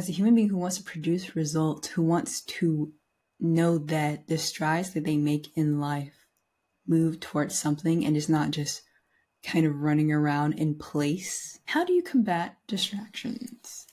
As 0.00 0.08
a 0.08 0.12
human 0.12 0.34
being 0.34 0.48
who 0.48 0.56
wants 0.56 0.78
to 0.78 0.82
produce 0.82 1.36
results, 1.36 1.88
who 1.88 2.00
wants 2.02 2.40
to 2.40 2.90
know 3.38 3.76
that 3.76 4.28
the 4.28 4.38
strides 4.38 4.94
that 4.94 5.04
they 5.04 5.18
make 5.18 5.54
in 5.58 5.78
life 5.78 6.24
move 6.86 7.20
towards 7.20 7.58
something 7.58 8.06
and 8.06 8.16
is 8.16 8.26
not 8.26 8.50
just 8.50 8.80
kind 9.44 9.66
of 9.66 9.82
running 9.82 10.10
around 10.10 10.54
in 10.54 10.74
place, 10.74 11.60
how 11.66 11.84
do 11.84 11.92
you 11.92 12.02
combat 12.02 12.56
distractions? 12.66 13.86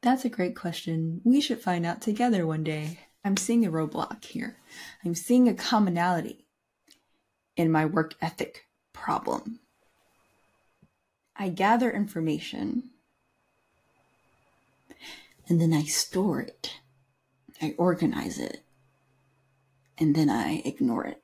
That's 0.00 0.24
a 0.24 0.30
great 0.30 0.56
question. 0.56 1.20
We 1.24 1.42
should 1.42 1.60
find 1.60 1.84
out 1.84 2.00
together 2.00 2.46
one 2.46 2.64
day. 2.64 2.98
I'm 3.22 3.36
seeing 3.36 3.66
a 3.66 3.70
roadblock 3.70 4.24
here. 4.24 4.56
I'm 5.04 5.14
seeing 5.14 5.46
a 5.46 5.52
commonality 5.52 6.46
in 7.54 7.70
my 7.70 7.84
work 7.84 8.14
ethic 8.22 8.64
problem. 8.94 9.60
I 11.36 11.50
gather 11.50 11.90
information 11.90 12.92
and 15.48 15.60
then 15.60 15.72
I 15.72 15.82
store 15.84 16.40
it. 16.40 16.74
I 17.60 17.74
organize 17.78 18.38
it 18.38 18.62
and 19.98 20.14
then 20.14 20.30
I 20.30 20.62
ignore 20.64 21.04
it. 21.04 21.22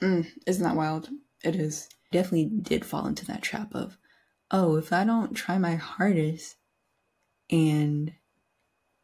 Mm, 0.00 0.26
isn't 0.46 0.62
that 0.62 0.76
wild? 0.76 1.08
It 1.42 1.56
is. 1.56 1.88
Definitely 2.12 2.50
did 2.62 2.84
fall 2.84 3.06
into 3.06 3.26
that 3.26 3.42
trap 3.42 3.74
of, 3.74 3.98
oh, 4.50 4.76
if 4.76 4.92
I 4.92 5.04
don't 5.04 5.34
try 5.34 5.58
my 5.58 5.74
hardest 5.74 6.56
and 7.50 8.12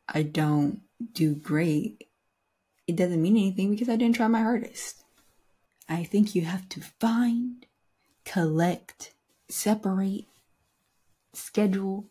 I 0.09 0.23
don't 0.23 0.82
do 1.12 1.34
great, 1.34 2.09
it 2.87 2.96
doesn't 2.96 3.23
mean 3.23 3.37
anything 3.37 3.71
because 3.71 3.88
I 3.88 3.96
didn't 3.96 4.16
try 4.16 4.29
my 4.29 4.43
hardest. 4.43 5.02
I 5.88 6.05
think 6.05 6.34
you 6.34 6.43
have 6.43 6.68
to 6.71 6.80
find, 6.80 7.66
collect, 8.24 9.15
separate, 9.49 10.27
schedule, 11.32 12.07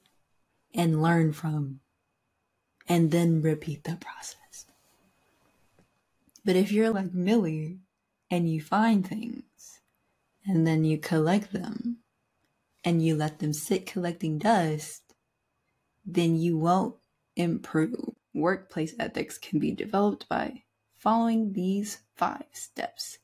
and 0.73 1.01
learn 1.01 1.33
from, 1.33 1.79
and 2.91 3.09
then 3.11 3.41
repeat 3.41 3.85
the 3.85 3.95
process. 3.95 4.65
But 6.43 6.57
if 6.57 6.73
you're 6.73 6.89
like 6.89 7.13
Milli 7.13 7.77
and 8.29 8.51
you 8.51 8.59
find 8.59 9.07
things 9.07 9.79
and 10.45 10.67
then 10.67 10.83
you 10.83 10.97
collect 10.97 11.53
them 11.53 11.99
and 12.83 13.01
you 13.01 13.15
let 13.15 13.39
them 13.39 13.53
sit 13.53 13.85
collecting 13.85 14.39
dust, 14.39 15.03
then 16.05 16.35
you 16.35 16.57
won't 16.57 16.97
improve. 17.37 18.13
Workplace 18.33 18.93
ethics 18.99 19.37
can 19.37 19.59
be 19.59 19.71
developed 19.71 20.27
by 20.27 20.63
following 20.93 21.53
these 21.53 21.99
five 22.17 22.43
steps. 22.51 23.19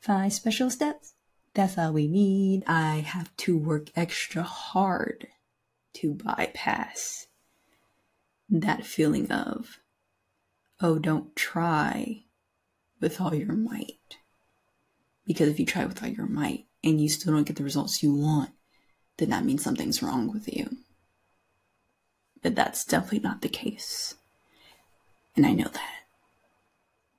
Five 0.00 0.32
special 0.32 0.68
steps. 0.68 1.14
That's 1.54 1.78
all 1.78 1.92
we 1.92 2.08
need. 2.08 2.64
I 2.66 2.96
have 3.06 3.36
to 3.36 3.56
work 3.56 3.92
extra 3.94 4.42
hard 4.42 5.28
to 5.94 6.14
bypass 6.14 7.25
that 8.48 8.84
feeling 8.84 9.30
of, 9.30 9.78
oh, 10.80 10.98
don't 10.98 11.34
try 11.34 12.24
with 13.00 13.20
all 13.20 13.34
your 13.34 13.52
might. 13.52 14.18
Because 15.26 15.48
if 15.48 15.58
you 15.58 15.66
try 15.66 15.84
with 15.84 16.02
all 16.02 16.08
your 16.08 16.26
might 16.26 16.66
and 16.84 17.00
you 17.00 17.08
still 17.08 17.32
don't 17.32 17.46
get 17.46 17.56
the 17.56 17.64
results 17.64 18.02
you 18.02 18.14
want, 18.14 18.50
then 19.16 19.30
that 19.30 19.44
means 19.44 19.62
something's 19.62 20.02
wrong 20.02 20.32
with 20.32 20.54
you. 20.54 20.76
But 22.42 22.54
that's 22.54 22.84
definitely 22.84 23.20
not 23.20 23.42
the 23.42 23.48
case. 23.48 24.14
And 25.34 25.44
I 25.44 25.52
know 25.52 25.68
that. 25.68 25.94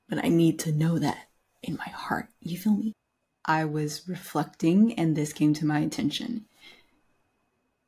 But 0.10 0.24
I 0.24 0.30
need 0.30 0.58
to 0.60 0.72
know 0.72 1.00
that 1.00 1.28
in 1.62 1.76
my 1.76 1.90
heart. 1.90 2.30
You 2.42 2.58
feel 2.58 2.78
me? 2.78 2.94
I 3.44 3.66
was 3.66 4.08
reflecting 4.08 4.94
and 4.94 5.16
this 5.16 5.34
came 5.34 5.54
to 5.56 5.66
my 5.66 5.80
attention. 5.80 6.46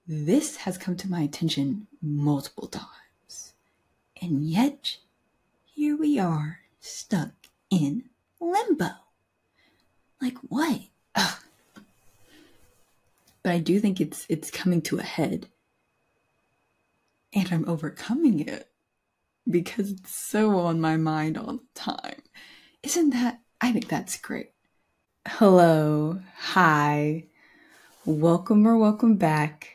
This 0.08 0.58
has 0.58 0.78
come 0.78 0.98
to 0.98 1.10
my 1.10 1.22
attention 1.22 1.88
multiple 2.02 2.68
times. 2.68 2.88
And 4.22 4.44
yet, 4.44 4.98
here 5.66 5.96
we 5.96 6.20
are, 6.20 6.60
stuck 6.82 7.32
in 7.70 8.06
limbo. 8.42 8.90
Like 10.22 10.38
what? 10.40 10.82
Ugh. 11.16 11.40
But 13.44 13.54
I 13.54 13.60
do 13.60 13.80
think 13.80 14.02
it's 14.02 14.26
it's 14.28 14.52
coming 14.52 14.82
to 14.84 15.00
a 15.00 15.04
head. 15.04 15.48
And 17.34 17.48
I'm 17.52 17.68
overcoming 17.70 18.42
it 18.42 18.70
because 19.50 19.92
it's 19.92 20.14
so 20.14 20.60
on 20.60 20.82
my 20.82 20.98
mind 20.98 21.38
all 21.38 21.54
the 21.54 21.64
time. 21.74 22.22
Isn't 22.84 23.12
that 23.12 23.40
I 23.62 23.72
think 23.72 23.88
that's 23.88 24.18
great. 24.18 24.52
Hello. 25.28 26.20
Hi. 26.40 27.26
Welcome 28.06 28.68
or 28.68 28.78
welcome 28.78 29.16
back 29.16 29.70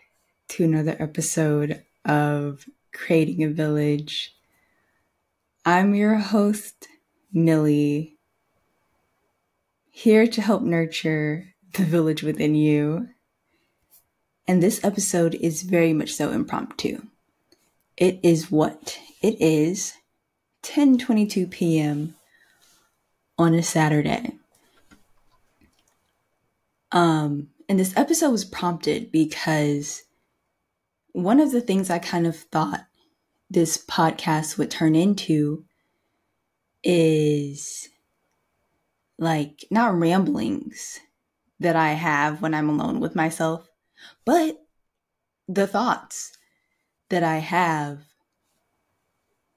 to 0.48 0.64
another 0.64 0.96
episode 0.98 1.82
of 2.04 2.68
Creating 2.94 3.44
a 3.44 3.50
Village. 3.50 4.34
I'm 5.66 5.94
your 5.94 6.14
host, 6.14 6.88
Milli 7.34 8.14
here 9.96 10.26
to 10.26 10.42
help 10.42 10.60
nurture 10.60 11.54
the 11.74 11.84
village 11.84 12.24
within 12.24 12.56
you. 12.56 13.08
And 14.46 14.60
this 14.60 14.82
episode 14.84 15.36
is 15.36 15.62
very 15.62 15.92
much 15.92 16.12
so 16.12 16.32
impromptu. 16.32 17.00
It 17.96 18.18
is 18.24 18.50
what? 18.50 18.98
It 19.22 19.40
is 19.40 19.94
10:22 20.64 21.48
p.m. 21.48 22.16
on 23.38 23.54
a 23.54 23.62
Saturday. 23.62 24.32
Um, 26.90 27.50
and 27.68 27.78
this 27.78 27.96
episode 27.96 28.30
was 28.30 28.44
prompted 28.44 29.12
because 29.12 30.02
one 31.14 31.38
of 31.38 31.52
the 31.52 31.60
things 31.60 31.90
I 31.90 32.00
kind 32.00 32.26
of 32.26 32.36
thought 32.36 32.86
this 33.48 33.78
podcast 33.78 34.58
would 34.58 34.70
turn 34.70 34.96
into 34.96 35.64
is 36.82 37.88
like 39.16 39.64
not 39.70 39.96
ramblings 39.96 40.98
that 41.60 41.76
I 41.76 41.92
have 41.92 42.42
when 42.42 42.52
I'm 42.52 42.68
alone 42.68 42.98
with 42.98 43.14
myself, 43.14 43.68
but 44.24 44.66
the 45.46 45.68
thoughts 45.68 46.36
that 47.10 47.22
I 47.22 47.36
have 47.36 48.00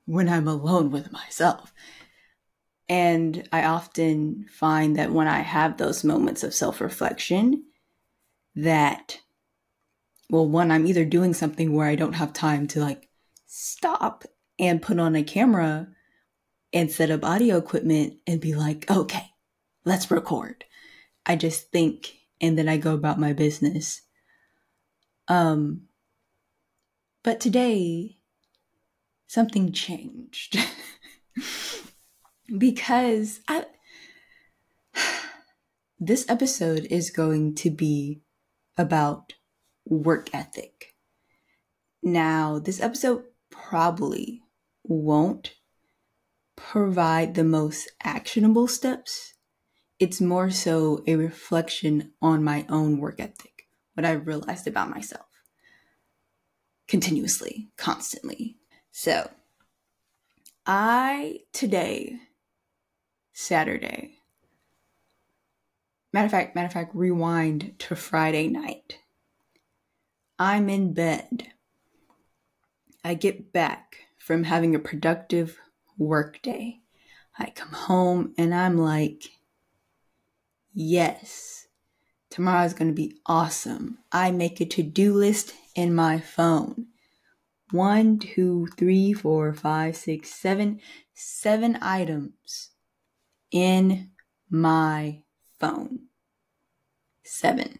when 0.05 0.29
I'm 0.29 0.47
alone 0.47 0.91
with 0.91 1.11
myself. 1.11 1.73
And 2.87 3.49
I 3.51 3.63
often 3.63 4.45
find 4.47 4.95
that 4.95 5.11
when 5.11 5.27
I 5.27 5.39
have 5.39 5.77
those 5.77 6.03
moments 6.03 6.43
of 6.43 6.53
self 6.53 6.79
reflection, 6.79 7.63
that, 8.55 9.21
well, 10.29 10.47
one, 10.47 10.71
I'm 10.71 10.85
either 10.87 11.05
doing 11.05 11.33
something 11.33 11.73
where 11.73 11.87
I 11.87 11.95
don't 11.95 12.13
have 12.13 12.33
time 12.33 12.67
to 12.67 12.79
like 12.79 13.09
stop 13.45 14.25
and 14.59 14.81
put 14.81 14.99
on 14.99 15.15
a 15.15 15.23
camera 15.23 15.87
and 16.73 16.91
set 16.91 17.11
up 17.11 17.23
audio 17.23 17.57
equipment 17.57 18.15
and 18.27 18.41
be 18.41 18.53
like, 18.53 18.89
okay, 18.91 19.31
let's 19.85 20.11
record. 20.11 20.65
I 21.25 21.35
just 21.35 21.71
think 21.71 22.13
and 22.39 22.57
then 22.57 22.67
I 22.69 22.77
go 22.77 22.93
about 22.93 23.19
my 23.19 23.33
business. 23.33 24.01
Um, 25.27 25.83
but 27.23 27.39
today, 27.39 28.17
something 29.27 29.71
changed 29.71 30.57
because 32.57 33.41
I, 33.47 33.65
this 35.99 36.25
episode 36.29 36.85
is 36.89 37.09
going 37.09 37.55
to 37.55 37.69
be 37.69 38.21
about 38.77 39.33
work 39.89 40.29
ethic. 40.33 40.95
Now, 42.03 42.59
this 42.59 42.79
episode 42.79 43.23
probably 43.49 44.41
won't 44.83 45.53
provide 46.55 47.35
the 47.35 47.43
most 47.43 47.91
actionable 48.03 48.67
steps 48.67 49.33
it's 49.99 50.21
more 50.21 50.51
so 50.51 51.03
a 51.07 51.15
reflection 51.15 52.11
on 52.21 52.43
my 52.43 52.65
own 52.69 52.99
work 52.99 53.19
ethic, 53.19 53.67
what 53.95 54.05
I've 54.05 54.27
realized 54.27 54.67
about 54.67 54.89
myself 54.89 55.25
continuously, 56.87 57.69
constantly. 57.77 58.57
So, 58.91 59.29
I 60.65 61.39
today, 61.51 62.19
Saturday, 63.33 64.19
matter 66.13 66.25
of 66.25 66.31
fact, 66.31 66.55
matter 66.55 66.67
of 66.67 66.73
fact, 66.73 66.95
rewind 66.95 67.75
to 67.79 67.95
Friday 67.95 68.47
night. 68.47 68.99
I'm 70.39 70.69
in 70.69 70.93
bed. 70.93 71.47
I 73.03 73.15
get 73.15 73.51
back 73.51 73.97
from 74.19 74.43
having 74.43 74.75
a 74.75 74.79
productive 74.79 75.57
work 75.97 76.41
day. 76.41 76.81
I 77.39 77.51
come 77.55 77.71
home 77.71 78.33
and 78.37 78.53
I'm 78.53 78.77
like, 78.77 79.23
Yes, 80.73 81.67
tomorrow 82.29 82.65
is 82.65 82.75
going 82.75 82.89
to 82.89 82.93
be 82.93 83.17
awesome. 83.25 83.97
I 84.11 84.29
make 84.29 84.61
a 84.61 84.65
to 84.65 84.83
do 84.83 85.13
list 85.13 85.55
in 85.73 85.95
my 85.95 86.19
phone. 86.19 86.87
One, 87.71 88.19
two, 88.19 88.67
three, 88.77 89.11
four, 89.11 89.53
five, 89.53 89.97
six, 89.97 90.29
seven, 90.33 90.79
seven 91.15 91.79
items 91.81 92.69
in 93.51 94.11
my 94.51 95.23
phone. 95.59 96.07
Seven. 97.23 97.79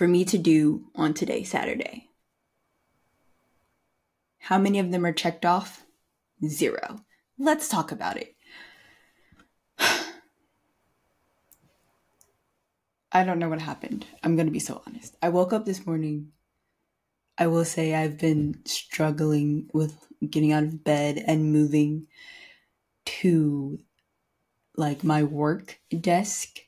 For 0.00 0.08
me 0.08 0.24
to 0.24 0.38
do 0.38 0.86
on 0.94 1.12
today, 1.12 1.44
Saturday. 1.44 2.08
How 4.38 4.56
many 4.56 4.78
of 4.78 4.90
them 4.90 5.04
are 5.04 5.12
checked 5.12 5.44
off? 5.44 5.84
Zero. 6.42 7.04
Let's 7.38 7.68
talk 7.68 7.92
about 7.92 8.16
it. 8.16 8.34
I 13.12 13.24
don't 13.24 13.38
know 13.38 13.50
what 13.50 13.60
happened. 13.60 14.06
I'm 14.22 14.36
going 14.36 14.46
to 14.46 14.52
be 14.52 14.58
so 14.58 14.82
honest. 14.86 15.18
I 15.20 15.28
woke 15.28 15.52
up 15.52 15.66
this 15.66 15.84
morning. 15.84 16.28
I 17.36 17.48
will 17.48 17.66
say 17.66 17.94
I've 17.94 18.16
been 18.16 18.62
struggling 18.64 19.68
with 19.74 20.06
getting 20.30 20.52
out 20.52 20.62
of 20.62 20.82
bed 20.82 21.22
and 21.26 21.52
moving 21.52 22.06
to 23.04 23.78
like 24.78 25.04
my 25.04 25.24
work 25.24 25.78
desk 26.00 26.60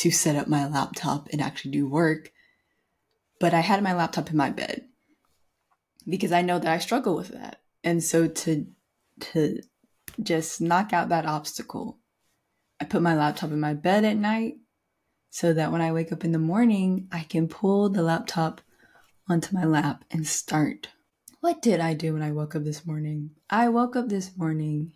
to 0.00 0.10
set 0.10 0.34
up 0.34 0.48
my 0.48 0.66
laptop 0.66 1.28
and 1.30 1.42
actually 1.42 1.72
do 1.72 1.86
work. 1.86 2.32
But 3.38 3.52
I 3.52 3.60
had 3.60 3.82
my 3.82 3.92
laptop 3.92 4.30
in 4.30 4.36
my 4.36 4.48
bed 4.48 4.86
because 6.08 6.32
I 6.32 6.40
know 6.40 6.58
that 6.58 6.72
I 6.72 6.78
struggle 6.78 7.14
with 7.14 7.28
that. 7.28 7.60
And 7.84 8.02
so 8.02 8.26
to 8.26 8.66
to 9.20 9.60
just 10.22 10.62
knock 10.62 10.94
out 10.94 11.10
that 11.10 11.26
obstacle, 11.26 11.98
I 12.80 12.86
put 12.86 13.02
my 13.02 13.14
laptop 13.14 13.50
in 13.50 13.60
my 13.60 13.74
bed 13.74 14.06
at 14.06 14.16
night 14.16 14.54
so 15.28 15.52
that 15.52 15.70
when 15.70 15.82
I 15.82 15.92
wake 15.92 16.12
up 16.12 16.24
in 16.24 16.32
the 16.32 16.38
morning, 16.38 17.06
I 17.12 17.24
can 17.24 17.46
pull 17.46 17.90
the 17.90 18.02
laptop 18.02 18.62
onto 19.28 19.54
my 19.54 19.64
lap 19.64 20.04
and 20.10 20.26
start. 20.26 20.88
What 21.40 21.60
did 21.60 21.78
I 21.78 21.92
do 21.92 22.14
when 22.14 22.22
I 22.22 22.32
woke 22.32 22.54
up 22.54 22.64
this 22.64 22.86
morning? 22.86 23.32
I 23.50 23.68
woke 23.68 23.96
up 23.96 24.08
this 24.08 24.34
morning. 24.34 24.92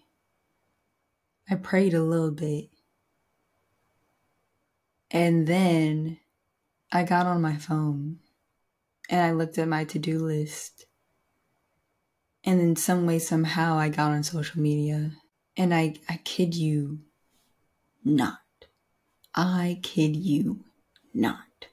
I 1.48 1.56
prayed 1.56 1.92
a 1.92 2.02
little 2.02 2.30
bit. 2.30 2.70
And 5.10 5.46
then 5.46 6.18
I 6.90 7.04
got 7.04 7.26
on 7.26 7.40
my 7.40 7.56
phone 7.56 8.18
and 9.08 9.20
I 9.20 9.32
looked 9.32 9.58
at 9.58 9.68
my 9.68 9.84
to 9.84 9.98
do 9.98 10.18
list. 10.18 10.86
And 12.42 12.60
in 12.60 12.76
some 12.76 13.06
way, 13.06 13.18
somehow, 13.18 13.78
I 13.78 13.88
got 13.88 14.10
on 14.10 14.22
social 14.22 14.60
media. 14.60 15.12
And 15.56 15.74
I, 15.74 15.94
I 16.08 16.18
kid 16.24 16.54
you 16.54 17.00
not. 18.04 18.38
I 19.34 19.80
kid 19.82 20.16
you 20.16 20.60
not. 21.12 21.68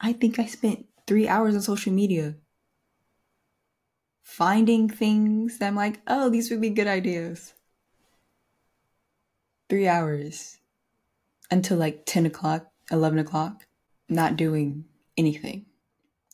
I 0.00 0.12
think 0.12 0.38
I 0.38 0.46
spent 0.46 0.86
three 1.06 1.26
hours 1.26 1.54
on 1.54 1.62
social 1.62 1.92
media 1.92 2.36
finding 4.22 4.88
things 4.88 5.58
that 5.58 5.66
I'm 5.66 5.74
like, 5.74 6.00
oh, 6.06 6.28
these 6.28 6.50
would 6.50 6.60
be 6.60 6.70
good 6.70 6.86
ideas. 6.86 7.54
Three 9.68 9.88
hours 9.88 10.57
until 11.50 11.76
like 11.76 12.04
10 12.06 12.26
o'clock, 12.26 12.68
11 12.90 13.18
o'clock, 13.18 13.66
not 14.08 14.36
doing 14.36 14.84
anything. 15.16 15.66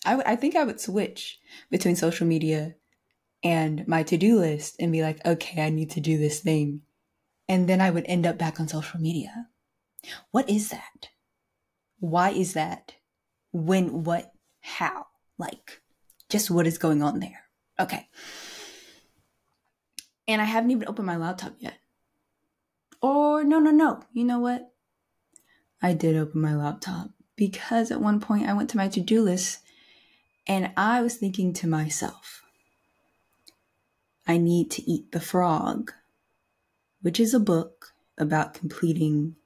I, 0.04 0.10
w- 0.10 0.28
I 0.30 0.36
think 0.36 0.56
I 0.56 0.64
would 0.64 0.80
switch 0.80 1.38
between 1.70 1.96
social 1.96 2.26
media 2.26 2.74
and 3.42 3.86
my 3.86 4.02
to 4.04 4.16
do 4.16 4.38
list 4.38 4.76
and 4.78 4.92
be 4.92 5.02
like, 5.02 5.24
okay, 5.24 5.62
I 5.62 5.70
need 5.70 5.90
to 5.90 6.00
do 6.00 6.18
this 6.18 6.40
thing. 6.40 6.82
And 7.48 7.68
then 7.68 7.80
I 7.80 7.90
would 7.90 8.06
end 8.06 8.26
up 8.26 8.38
back 8.38 8.58
on 8.58 8.68
social 8.68 9.00
media. 9.00 9.48
What 10.30 10.48
is 10.48 10.70
that? 10.70 11.08
Why 12.00 12.30
is 12.30 12.54
that? 12.54 12.94
When, 13.52 14.04
what, 14.04 14.32
how? 14.60 15.06
Like, 15.38 15.80
just 16.28 16.50
what 16.50 16.66
is 16.66 16.78
going 16.78 17.02
on 17.02 17.20
there? 17.20 17.44
Okay. 17.78 18.08
And 20.26 20.40
I 20.40 20.44
haven't 20.44 20.70
even 20.70 20.88
opened 20.88 21.06
my 21.06 21.16
laptop 21.16 21.54
yet. 21.58 21.78
Or, 23.02 23.44
no, 23.44 23.58
no, 23.58 23.70
no. 23.70 24.00
You 24.12 24.24
know 24.24 24.38
what? 24.38 24.73
I 25.84 25.92
did 25.92 26.16
open 26.16 26.40
my 26.40 26.56
laptop 26.56 27.10
because 27.36 27.90
at 27.90 28.00
one 28.00 28.18
point 28.18 28.48
I 28.48 28.54
went 28.54 28.70
to 28.70 28.78
my 28.78 28.88
to 28.88 29.00
do 29.00 29.20
list 29.20 29.58
and 30.46 30.70
I 30.78 31.02
was 31.02 31.16
thinking 31.16 31.52
to 31.52 31.66
myself, 31.68 32.42
I 34.26 34.38
need 34.38 34.70
to 34.70 34.90
eat 34.90 35.12
the 35.12 35.20
frog, 35.20 35.92
which 37.02 37.20
is 37.20 37.34
a 37.34 37.38
book 37.38 37.92
about 38.16 38.54
completing 38.54 39.36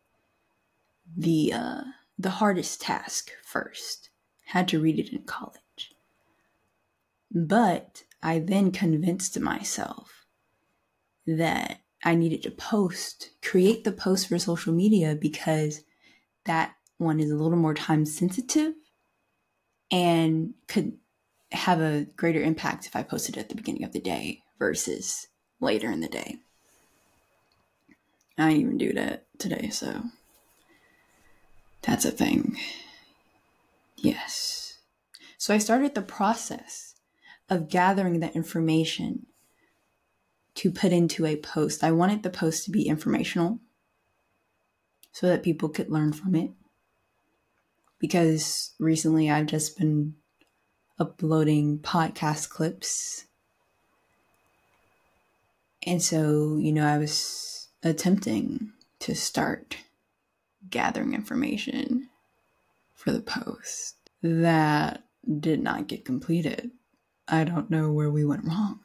the 1.16 1.52
uh, 1.52 1.82
the 2.16 2.30
hardest 2.30 2.82
task 2.82 3.32
first. 3.44 4.10
Had 4.44 4.68
to 4.68 4.78
read 4.78 5.00
it 5.00 5.12
in 5.12 5.24
college. 5.24 5.92
But 7.32 8.04
I 8.22 8.38
then 8.38 8.70
convinced 8.70 9.40
myself 9.40 10.24
that 11.26 11.80
I 12.04 12.14
needed 12.14 12.44
to 12.44 12.52
post, 12.52 13.30
create 13.42 13.82
the 13.82 13.90
post 13.90 14.28
for 14.28 14.38
social 14.38 14.72
media 14.72 15.16
because 15.16 15.82
that 16.48 16.74
one 16.96 17.20
is 17.20 17.30
a 17.30 17.36
little 17.36 17.58
more 17.58 17.74
time 17.74 18.04
sensitive 18.04 18.74
and 19.90 20.54
could 20.66 20.94
have 21.52 21.80
a 21.80 22.06
greater 22.16 22.42
impact 22.42 22.86
if 22.86 22.96
I 22.96 23.02
posted 23.02 23.38
at 23.38 23.48
the 23.48 23.54
beginning 23.54 23.84
of 23.84 23.92
the 23.92 24.00
day 24.00 24.42
versus 24.58 25.28
later 25.60 25.90
in 25.90 26.00
the 26.00 26.08
day. 26.08 26.38
I 28.36 28.48
didn't 28.48 28.62
even 28.62 28.78
do 28.78 28.92
that 28.94 29.26
today, 29.38 29.68
so 29.70 30.02
that's 31.82 32.04
a 32.04 32.10
thing. 32.10 32.56
Yes. 33.96 34.78
So 35.36 35.54
I 35.54 35.58
started 35.58 35.94
the 35.94 36.02
process 36.02 36.94
of 37.50 37.68
gathering 37.68 38.20
that 38.20 38.36
information 38.36 39.26
to 40.56 40.70
put 40.70 40.92
into 40.92 41.26
a 41.26 41.36
post. 41.36 41.84
I 41.84 41.92
wanted 41.92 42.22
the 42.22 42.30
post 42.30 42.64
to 42.64 42.70
be 42.70 42.88
informational 42.88 43.60
so 45.18 45.26
that 45.26 45.42
people 45.42 45.68
could 45.68 45.90
learn 45.90 46.12
from 46.12 46.36
it. 46.36 46.52
Because 47.98 48.70
recently 48.78 49.28
I've 49.28 49.46
just 49.46 49.76
been 49.76 50.14
uploading 50.96 51.80
podcast 51.80 52.50
clips. 52.50 53.26
And 55.84 56.00
so, 56.00 56.56
you 56.56 56.72
know, 56.72 56.86
I 56.86 56.98
was 56.98 57.66
attempting 57.82 58.70
to 59.00 59.16
start 59.16 59.78
gathering 60.70 61.14
information 61.14 62.10
for 62.94 63.10
the 63.10 63.20
post. 63.20 63.96
That 64.22 65.02
did 65.40 65.60
not 65.60 65.88
get 65.88 66.04
completed. 66.04 66.70
I 67.26 67.42
don't 67.42 67.70
know 67.70 67.90
where 67.90 68.10
we 68.10 68.24
went 68.24 68.44
wrong. 68.44 68.78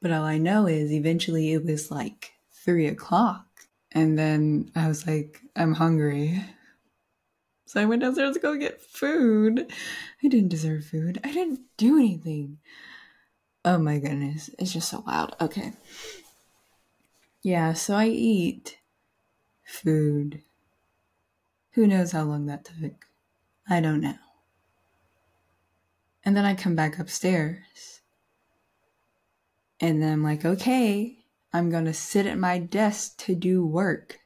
But 0.00 0.12
all 0.12 0.24
I 0.24 0.38
know 0.38 0.66
is 0.66 0.90
eventually 0.90 1.52
it 1.52 1.62
was 1.62 1.90
like 1.90 2.32
three 2.64 2.86
o'clock. 2.86 3.44
And 3.94 4.18
then 4.18 4.70
I 4.74 4.88
was 4.88 5.06
like, 5.06 5.40
I'm 5.54 5.74
hungry. 5.74 6.42
So 7.66 7.80
I 7.80 7.84
went 7.84 8.02
downstairs 8.02 8.34
to 8.34 8.40
go 8.40 8.56
get 8.56 8.80
food. 8.80 9.70
I 10.22 10.28
didn't 10.28 10.48
deserve 10.48 10.84
food. 10.84 11.20
I 11.24 11.32
didn't 11.32 11.60
do 11.76 11.98
anything. 11.98 12.58
Oh 13.64 13.78
my 13.78 13.98
goodness. 13.98 14.50
It's 14.58 14.72
just 14.72 14.88
so 14.88 15.02
wild. 15.06 15.36
Okay. 15.40 15.72
Yeah, 17.42 17.72
so 17.72 17.94
I 17.94 18.06
eat 18.06 18.78
food 19.64 20.42
who 21.72 21.86
knows 21.86 22.12
how 22.12 22.24
long 22.24 22.46
that 22.46 22.64
took? 22.66 23.06
I 23.68 23.80
don't 23.80 24.00
know. 24.00 24.14
And 26.24 26.36
then 26.36 26.44
I 26.44 26.54
come 26.54 26.76
back 26.76 26.98
upstairs. 26.98 28.02
And 29.80 30.02
then 30.02 30.12
I'm 30.12 30.22
like, 30.22 30.44
okay, 30.44 31.21
I'm 31.52 31.70
going 31.70 31.84
to 31.84 31.94
sit 31.94 32.26
at 32.26 32.38
my 32.38 32.58
desk 32.58 33.18
to 33.24 33.34
do 33.34 33.64
work. 33.64 34.18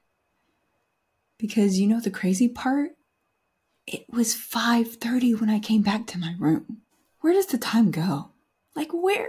Because 1.39 1.79
you 1.79 1.87
know 1.87 2.01
the 2.01 2.11
crazy 2.11 2.49
part? 2.49 2.93
It 3.87 4.07
was 4.09 4.35
5:30 4.35 5.41
when 5.41 5.51
I 5.51 5.59
came 5.59 5.83
back 5.83 6.07
to 6.09 6.19
my 6.19 6.35
room. 6.39 6.83
Where 7.21 7.33
does 7.33 7.47
the 7.47 7.59
time 7.59 7.91
go? 7.91 8.31
Like 8.75 8.91
where? 8.93 9.29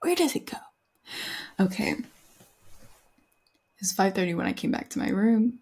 Where 0.00 0.14
does 0.14 0.36
it 0.36 0.46
go? 0.46 0.58
Okay. 1.58 1.96
It's 3.78 3.92
5:30 3.92 4.34
when 4.34 4.46
I 4.46 4.52
came 4.52 4.70
back 4.70 4.90
to 4.90 4.98
my 4.98 5.08
room. 5.08 5.60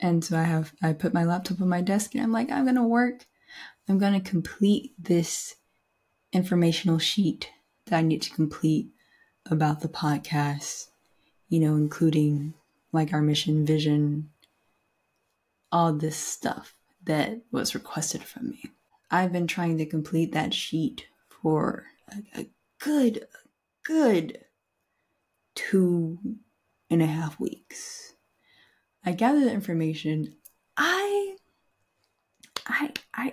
And 0.00 0.24
so 0.24 0.36
I 0.36 0.44
have 0.44 0.72
I 0.82 0.92
put 0.92 1.14
my 1.14 1.24
laptop 1.24 1.60
on 1.60 1.68
my 1.68 1.80
desk 1.80 2.14
and 2.14 2.22
I'm 2.22 2.32
like, 2.32 2.50
I'm 2.50 2.64
gonna 2.64 2.86
work. 2.86 3.26
I'm 3.88 3.98
gonna 3.98 4.20
complete 4.20 4.92
this 4.98 5.56
informational 6.32 6.98
sheet 6.98 7.50
that 7.86 7.96
I 7.96 8.02
need 8.02 8.22
to 8.22 8.30
complete 8.30 8.90
about 9.50 9.80
the 9.80 9.88
podcast, 9.88 10.88
you 11.48 11.60
know, 11.60 11.76
including 11.76 12.54
like 12.92 13.12
our 13.12 13.22
mission, 13.22 13.64
vision, 13.66 14.30
all 15.70 15.92
this 15.92 16.16
stuff 16.16 16.74
that 17.04 17.40
was 17.50 17.74
requested 17.74 18.22
from 18.22 18.50
me. 18.50 18.70
I've 19.10 19.32
been 19.32 19.46
trying 19.46 19.78
to 19.78 19.86
complete 19.86 20.32
that 20.32 20.52
sheet 20.52 21.06
for 21.28 21.84
a, 22.10 22.40
a 22.40 22.46
good, 22.78 23.26
good 23.84 24.44
two 25.54 26.18
and 26.90 27.02
a 27.02 27.06
half 27.06 27.40
weeks. 27.40 28.14
I 29.04 29.12
gathered 29.12 29.44
the 29.44 29.52
information. 29.52 30.36
I, 30.76 31.36
I, 32.66 32.92
I, 33.14 33.32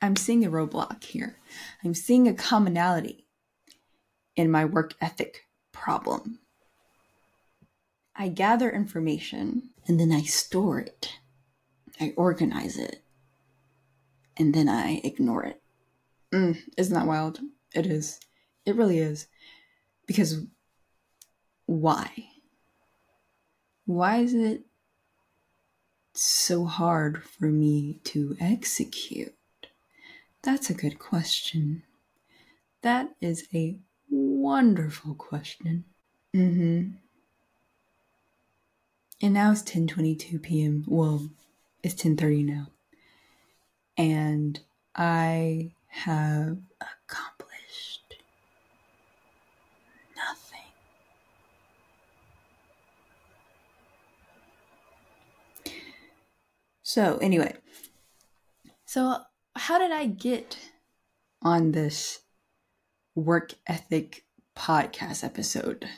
I'm 0.00 0.16
seeing 0.16 0.44
a 0.44 0.50
roadblock 0.50 1.04
here. 1.04 1.36
I'm 1.84 1.94
seeing 1.94 2.26
a 2.26 2.34
commonality 2.34 3.19
in 4.36 4.50
my 4.50 4.64
work 4.64 4.94
ethic 5.00 5.46
problem. 5.72 6.40
I 8.14 8.28
gather 8.28 8.70
information 8.70 9.70
and 9.86 9.98
then 9.98 10.12
I 10.12 10.22
store 10.22 10.78
it. 10.78 11.18
I 12.00 12.12
organize 12.16 12.78
it 12.78 13.02
and 14.36 14.54
then 14.54 14.68
I 14.68 15.00
ignore 15.04 15.44
it. 15.44 15.62
Mm, 16.32 16.58
isn't 16.76 16.94
that 16.94 17.06
wild? 17.06 17.40
It 17.74 17.86
is. 17.86 18.20
It 18.64 18.76
really 18.76 18.98
is. 18.98 19.26
Because 20.06 20.44
why? 21.66 22.10
Why 23.84 24.18
is 24.18 24.34
it 24.34 24.62
so 26.14 26.64
hard 26.64 27.22
for 27.22 27.46
me 27.46 28.00
to 28.04 28.36
execute? 28.40 29.34
That's 30.42 30.70
a 30.70 30.74
good 30.74 30.98
question. 30.98 31.82
That 32.82 33.10
is 33.20 33.46
a 33.54 33.78
wonderful 34.10 35.14
question. 35.14 35.84
Mm-hmm. 36.34 36.90
And 39.22 39.34
now 39.34 39.52
it's 39.52 39.62
10:22 39.62 40.42
p.m. 40.42 40.84
Well, 40.86 41.30
it's 41.82 41.94
10:30 41.94 42.44
now. 42.44 42.68
And 43.96 44.60
I 44.94 45.72
have 45.88 46.58
accomplished 46.80 48.16
nothing. 50.16 50.72
So, 56.82 57.18
anyway, 57.18 57.56
so 58.86 59.18
how 59.54 59.78
did 59.78 59.92
I 59.92 60.06
get 60.06 60.56
on 61.42 61.72
this 61.72 62.20
work 63.20 63.54
ethic 63.66 64.24
podcast 64.56 65.22
episode? 65.24 65.88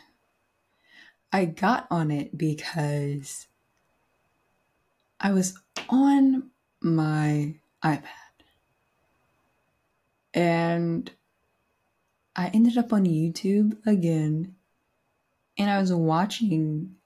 I 1.32 1.46
got 1.46 1.86
on 1.90 2.10
it 2.10 2.36
because 2.36 3.46
I 5.18 5.32
was 5.32 5.58
on 5.88 6.50
my 6.80 7.54
iPad 7.82 8.02
and 10.34 11.10
I 12.34 12.48
ended 12.48 12.76
up 12.76 12.92
on 12.92 13.04
YouTube 13.04 13.76
again 13.86 14.54
and 15.58 15.70
I 15.70 15.78
was 15.78 15.92
watching 15.92 16.96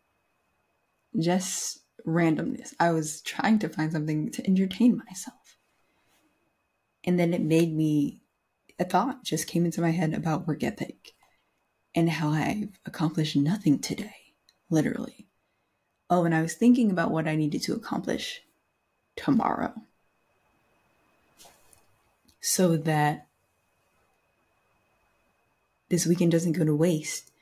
just 1.19 1.81
randomness. 2.07 2.75
I 2.79 2.93
was 2.93 3.21
trying 3.23 3.59
to 3.61 3.69
find 3.69 3.93
something 3.93 4.31
to 4.31 4.47
entertain 4.47 5.01
myself. 5.09 5.57
And 7.05 7.19
then 7.19 7.35
it 7.35 7.43
made 7.43 7.75
me, 7.75 8.21
a 8.79 8.85
thought 8.85 9.25
just 9.25 9.47
came 9.47 9.65
into 9.65 9.81
my 9.81 9.91
head 9.91 10.13
about 10.13 10.47
work 10.47 10.63
ethic 10.63 11.13
and 11.95 12.11
how 12.11 12.31
I've 12.31 12.79
accomplished 12.85 13.37
nothing 13.37 13.79
today, 13.79 14.35
literally. 14.69 15.27
Oh, 16.11 16.25
and 16.25 16.35
I 16.35 16.43
was 16.43 16.55
thinking 16.55 16.91
about 16.91 17.11
what 17.11 17.27
I 17.27 17.37
needed 17.37 17.63
to 17.63 17.75
accomplish 17.75 18.43
tomorrow 19.17 19.75
so 22.41 22.77
that 22.77 23.27
this 25.89 26.07
weekend 26.07 26.33
doesn't 26.33 26.53
go 26.53 26.65
to 26.65 26.75
waste. 26.75 27.33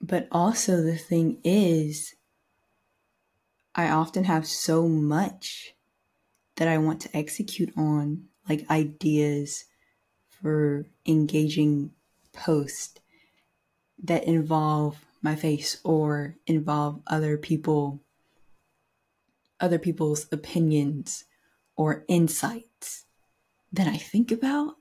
But 0.00 0.28
also, 0.30 0.82
the 0.82 0.96
thing 0.96 1.38
is, 1.42 2.14
I 3.74 3.88
often 3.88 4.24
have 4.24 4.46
so 4.46 4.88
much 4.88 5.74
that 6.56 6.68
I 6.68 6.78
want 6.78 7.00
to 7.02 7.16
execute 7.16 7.72
on, 7.76 8.24
like 8.48 8.70
ideas 8.70 9.64
for 10.42 10.86
engaging 11.06 11.92
posts 12.32 13.00
that 14.02 14.24
involve 14.24 15.04
my 15.22 15.36
face 15.36 15.80
or 15.84 16.36
involve 16.46 17.00
other 17.06 17.36
people 17.36 18.00
other 19.60 19.78
people's 19.78 20.26
opinions 20.32 21.24
or 21.76 22.04
insights 22.08 23.04
that 23.72 23.86
I 23.86 23.96
think 23.96 24.32
about 24.32 24.76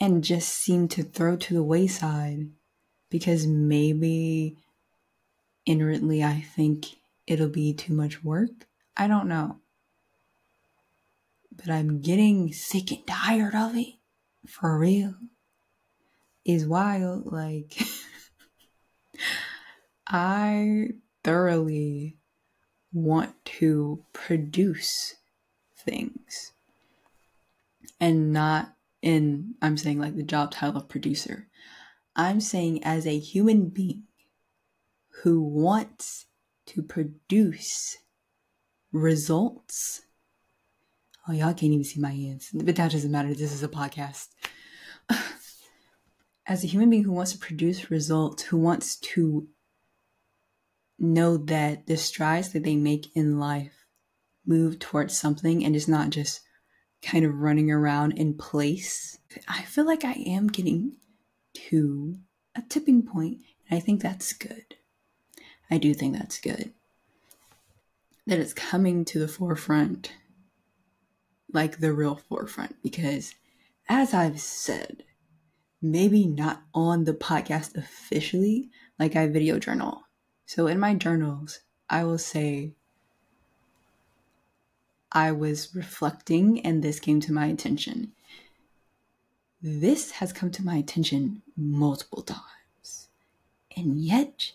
and 0.00 0.22
just 0.22 0.48
seem 0.50 0.86
to 0.88 1.02
throw 1.02 1.36
to 1.36 1.54
the 1.54 1.62
wayside 1.62 2.48
because 3.10 3.46
maybe 3.46 4.56
inwardly 5.66 6.22
I 6.22 6.40
think 6.40 6.86
it'll 7.26 7.48
be 7.48 7.74
too 7.74 7.92
much 7.92 8.22
work. 8.22 8.66
I 8.96 9.08
don't 9.08 9.28
know. 9.28 9.58
But 11.58 11.70
I'm 11.70 12.00
getting 12.00 12.52
sick 12.52 12.90
and 12.90 13.06
tired 13.06 13.54
of 13.54 13.76
it. 13.76 13.94
For 14.46 14.78
real. 14.78 15.14
Is 16.44 16.66
wild. 16.66 17.30
Like, 17.30 17.76
I 20.06 20.88
thoroughly 21.22 22.16
want 22.92 23.34
to 23.44 24.04
produce 24.12 25.16
things 25.76 26.52
and 28.00 28.32
not 28.32 28.74
in 29.02 29.54
i'm 29.62 29.76
saying 29.76 29.98
like 29.98 30.16
the 30.16 30.22
job 30.22 30.50
title 30.50 30.80
of 30.80 30.88
producer 30.88 31.48
i'm 32.16 32.40
saying 32.40 32.82
as 32.82 33.06
a 33.06 33.18
human 33.18 33.68
being 33.68 34.04
who 35.22 35.40
wants 35.40 36.26
to 36.66 36.82
produce 36.82 37.98
results 38.92 40.02
oh 41.28 41.32
y'all 41.32 41.54
can't 41.54 41.72
even 41.72 41.84
see 41.84 42.00
my 42.00 42.10
hands 42.10 42.50
but 42.52 42.76
that 42.76 42.92
doesn't 42.92 43.10
matter 43.10 43.34
this 43.34 43.52
is 43.52 43.62
a 43.62 43.68
podcast 43.68 44.28
as 46.46 46.64
a 46.64 46.66
human 46.66 46.90
being 46.90 47.04
who 47.04 47.12
wants 47.12 47.32
to 47.32 47.38
produce 47.38 47.90
results 47.90 48.44
who 48.44 48.56
wants 48.56 48.96
to 48.96 49.48
know 50.98 51.36
that 51.36 51.86
the 51.86 51.96
strides 51.96 52.52
that 52.52 52.64
they 52.64 52.76
make 52.76 53.14
in 53.14 53.38
life 53.38 53.86
move 54.46 54.78
towards 54.78 55.16
something 55.16 55.64
and 55.64 55.76
it's 55.76 55.86
not 55.86 56.10
just 56.10 56.40
kind 57.02 57.24
of 57.24 57.40
running 57.40 57.70
around 57.70 58.12
in 58.12 58.34
place. 58.34 59.18
I 59.46 59.62
feel 59.62 59.84
like 59.84 60.04
I 60.04 60.12
am 60.12 60.48
getting 60.48 60.96
to 61.70 62.18
a 62.56 62.62
tipping 62.68 63.02
point, 63.02 63.38
and 63.68 63.76
I 63.76 63.80
think 63.80 64.00
that's 64.00 64.32
good. 64.32 64.76
I 65.70 65.78
do 65.78 65.94
think 65.94 66.16
that's 66.16 66.40
good. 66.40 66.72
That 68.26 68.38
it's 68.38 68.52
coming 68.52 69.04
to 69.06 69.18
the 69.18 69.28
forefront, 69.28 70.12
like 71.52 71.78
the 71.78 71.92
real 71.92 72.16
forefront, 72.16 72.76
because 72.82 73.34
as 73.88 74.14
I've 74.14 74.40
said, 74.40 75.04
maybe 75.80 76.26
not 76.26 76.62
on 76.74 77.04
the 77.04 77.14
podcast 77.14 77.76
officially, 77.76 78.70
like 78.98 79.16
I 79.16 79.26
video 79.26 79.58
journal 79.58 80.02
so 80.48 80.66
in 80.66 80.80
my 80.80 80.94
journals, 80.94 81.60
I 81.90 82.04
will 82.04 82.16
say 82.16 82.72
I 85.12 85.30
was 85.30 85.74
reflecting 85.74 86.64
and 86.64 86.82
this 86.82 86.98
came 86.98 87.20
to 87.20 87.34
my 87.34 87.48
attention. 87.48 88.12
This 89.60 90.12
has 90.12 90.32
come 90.32 90.50
to 90.52 90.64
my 90.64 90.76
attention 90.76 91.42
multiple 91.54 92.22
times. 92.22 93.10
And 93.76 93.98
yet, 93.98 94.52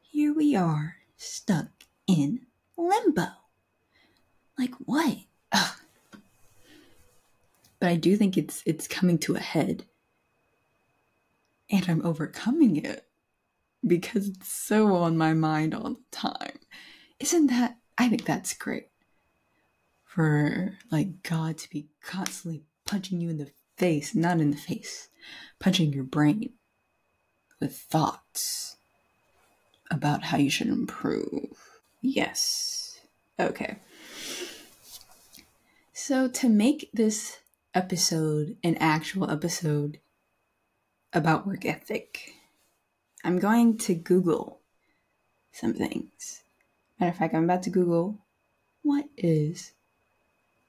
here 0.00 0.34
we 0.34 0.56
are, 0.56 0.96
stuck 1.16 1.68
in 2.08 2.46
limbo. 2.76 3.28
Like 4.58 4.74
what? 4.84 5.16
Ugh. 5.52 5.76
But 7.80 7.88
I 7.88 7.96
do 7.96 8.16
think 8.16 8.36
it's 8.36 8.62
it's 8.66 8.86
coming 8.86 9.18
to 9.20 9.34
a 9.34 9.40
head. 9.40 9.86
And 11.70 11.88
I'm 11.88 12.04
overcoming 12.04 12.76
it 12.76 13.06
because 13.86 14.28
it's 14.28 14.52
so 14.52 14.94
on 14.96 15.16
my 15.16 15.32
mind 15.32 15.74
all 15.74 15.90
the 15.90 15.96
time. 16.10 16.58
Isn't 17.18 17.46
that? 17.48 17.78
I 17.96 18.08
think 18.08 18.24
that's 18.24 18.54
great. 18.54 18.88
For 20.04 20.78
like 20.90 21.22
God 21.22 21.58
to 21.58 21.70
be 21.70 21.88
constantly 22.02 22.64
punching 22.84 23.20
you 23.20 23.30
in 23.30 23.38
the 23.38 23.50
face, 23.76 24.14
not 24.14 24.40
in 24.40 24.50
the 24.50 24.56
face, 24.56 25.08
punching 25.58 25.92
your 25.92 26.04
brain 26.04 26.50
with 27.60 27.76
thoughts 27.76 28.76
about 29.90 30.24
how 30.24 30.38
you 30.38 30.50
should 30.50 30.68
improve. 30.68 31.80
Yes. 32.00 33.00
Okay. 33.38 33.76
So, 35.92 36.28
to 36.28 36.48
make 36.48 36.90
this 36.92 37.39
episode 37.74 38.56
an 38.64 38.76
actual 38.76 39.30
episode 39.30 40.00
about 41.12 41.46
work 41.46 41.64
ethic, 41.64 42.34
I'm 43.24 43.38
going 43.38 43.78
to 43.78 43.94
Google 43.94 44.60
some 45.52 45.74
things. 45.74 46.42
Matter 46.98 47.12
of 47.12 47.18
fact, 47.18 47.34
I'm 47.34 47.44
about 47.44 47.62
to 47.64 47.70
Google 47.70 48.18
what 48.82 49.06
is 49.16 49.72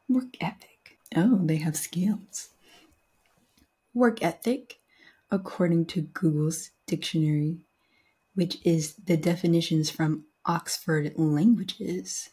work 0.10 0.36
ethic? 0.42 0.98
Oh, 1.16 1.40
they 1.44 1.58
have 1.58 1.78
skills. 1.78 2.50
Work 3.94 4.22
ethic, 4.22 4.80
according 5.30 5.86
to 5.88 6.02
Google's 6.02 6.72
dictionary, 6.88 7.66
which 8.36 8.58
is 8.66 8.96
the 8.96 9.18
definitions 9.18 9.90
from 9.90 10.26
Oxford 10.46 11.14
Languages, 11.18 12.30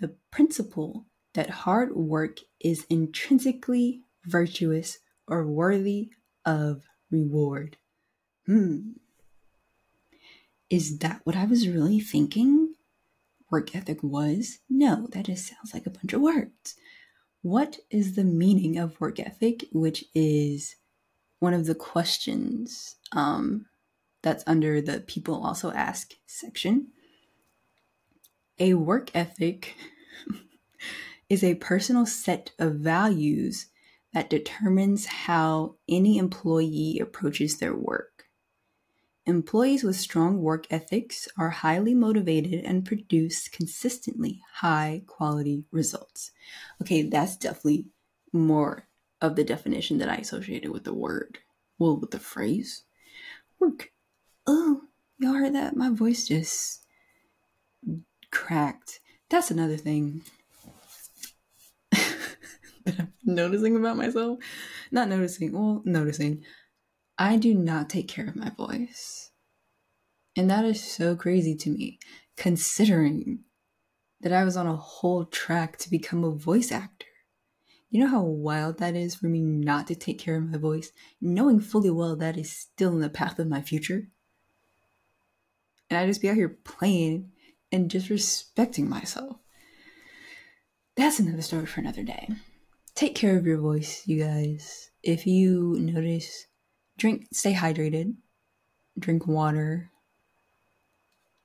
the 0.00 0.08
principle 0.30 1.06
that 1.34 1.50
hard 1.50 1.94
work 1.94 2.38
is 2.60 2.86
intrinsically 2.90 4.02
virtuous 4.26 4.98
or 5.26 5.46
worthy 5.46 6.10
of 6.44 6.82
reward. 7.10 7.76
Hmm. 8.46 8.92
Is 10.68 10.98
that 10.98 11.20
what 11.24 11.36
I 11.36 11.44
was 11.44 11.68
really 11.68 12.00
thinking? 12.00 12.74
Work 13.50 13.74
ethic 13.74 14.02
was? 14.02 14.58
No, 14.68 15.08
that 15.12 15.26
just 15.26 15.46
sounds 15.48 15.74
like 15.74 15.86
a 15.86 15.90
bunch 15.90 16.12
of 16.12 16.20
words. 16.20 16.76
what 17.42 17.78
is 17.90 18.16
the 18.16 18.24
meaning 18.24 18.76
of 18.76 19.00
work 19.00 19.18
ethic? 19.18 19.64
Which 19.72 20.04
is 20.14 20.76
one 21.38 21.54
of 21.54 21.66
the 21.66 21.74
questions 21.74 22.96
um, 23.12 23.66
that's 24.22 24.44
under 24.46 24.80
the 24.80 25.00
people 25.00 25.42
also 25.44 25.72
ask 25.72 26.12
section. 26.26 26.88
A 28.58 28.74
work 28.74 29.10
ethic 29.14 29.74
is 31.30 31.44
a 31.44 31.54
personal 31.54 32.04
set 32.04 32.50
of 32.58 32.74
values 32.74 33.68
that 34.12 34.28
determines 34.28 35.06
how 35.06 35.76
any 35.88 36.18
employee 36.18 36.98
approaches 37.00 37.58
their 37.58 37.74
work. 37.74 38.24
Employees 39.26 39.84
with 39.84 39.94
strong 39.94 40.42
work 40.42 40.66
ethics 40.70 41.28
are 41.38 41.50
highly 41.50 41.94
motivated 41.94 42.64
and 42.64 42.84
produce 42.84 43.48
consistently 43.48 44.42
high 44.54 45.02
quality 45.06 45.64
results. 45.70 46.32
Okay, 46.82 47.02
that's 47.02 47.36
definitely 47.36 47.86
more 48.32 48.88
of 49.20 49.36
the 49.36 49.44
definition 49.44 49.98
that 49.98 50.08
I 50.08 50.16
associated 50.16 50.72
with 50.72 50.82
the 50.82 50.94
word. 50.94 51.38
Well, 51.78 51.96
with 51.96 52.10
the 52.10 52.18
phrase 52.18 52.82
work. 53.60 53.92
Oh, 54.46 54.82
y'all 55.18 55.34
heard 55.34 55.54
that? 55.54 55.76
My 55.76 55.90
voice 55.90 56.26
just 56.26 56.84
cracked. 58.32 59.00
That's 59.28 59.52
another 59.52 59.76
thing 59.76 60.22
that 62.90 63.00
I'm 63.26 63.34
noticing 63.34 63.76
about 63.76 63.96
myself. 63.96 64.38
Not 64.90 65.08
noticing, 65.08 65.52
well, 65.52 65.82
noticing. 65.84 66.44
I 67.18 67.36
do 67.36 67.54
not 67.54 67.90
take 67.90 68.08
care 68.08 68.26
of 68.26 68.36
my 68.36 68.50
voice. 68.50 69.30
And 70.36 70.48
that 70.50 70.64
is 70.64 70.82
so 70.82 71.16
crazy 71.16 71.54
to 71.56 71.70
me, 71.70 71.98
considering 72.36 73.40
that 74.20 74.32
I 74.32 74.44
was 74.44 74.56
on 74.56 74.66
a 74.66 74.76
whole 74.76 75.24
track 75.24 75.76
to 75.78 75.90
become 75.90 76.24
a 76.24 76.30
voice 76.30 76.70
actor. 76.70 77.06
You 77.90 78.00
know 78.00 78.10
how 78.10 78.22
wild 78.22 78.78
that 78.78 78.94
is 78.94 79.16
for 79.16 79.26
me 79.26 79.40
not 79.40 79.88
to 79.88 79.96
take 79.96 80.18
care 80.18 80.36
of 80.36 80.48
my 80.48 80.58
voice, 80.58 80.92
knowing 81.20 81.58
fully 81.58 81.90
well 81.90 82.14
that 82.16 82.36
is 82.36 82.52
still 82.52 82.92
in 82.92 83.00
the 83.00 83.08
path 83.08 83.38
of 83.38 83.48
my 83.48 83.60
future? 83.60 84.08
And 85.88 85.98
I 85.98 86.06
just 86.06 86.22
be 86.22 86.30
out 86.30 86.36
here 86.36 86.56
playing 86.64 87.32
and 87.72 87.90
just 87.90 88.08
respecting 88.08 88.88
myself. 88.88 89.36
That's 90.96 91.18
another 91.18 91.42
story 91.42 91.66
for 91.66 91.80
another 91.80 92.04
day. 92.04 92.28
Take 93.00 93.14
care 93.14 93.38
of 93.38 93.46
your 93.46 93.56
voice, 93.56 94.02
you 94.04 94.22
guys. 94.22 94.90
If 95.02 95.26
you 95.26 95.74
notice, 95.80 96.46
drink, 96.98 97.28
stay 97.32 97.54
hydrated, 97.54 98.14
drink 98.98 99.26
water, 99.26 99.90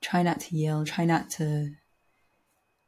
try 0.02 0.22
not 0.22 0.40
to 0.40 0.54
yell, 0.54 0.84
try 0.84 1.06
not 1.06 1.30
to 1.30 1.70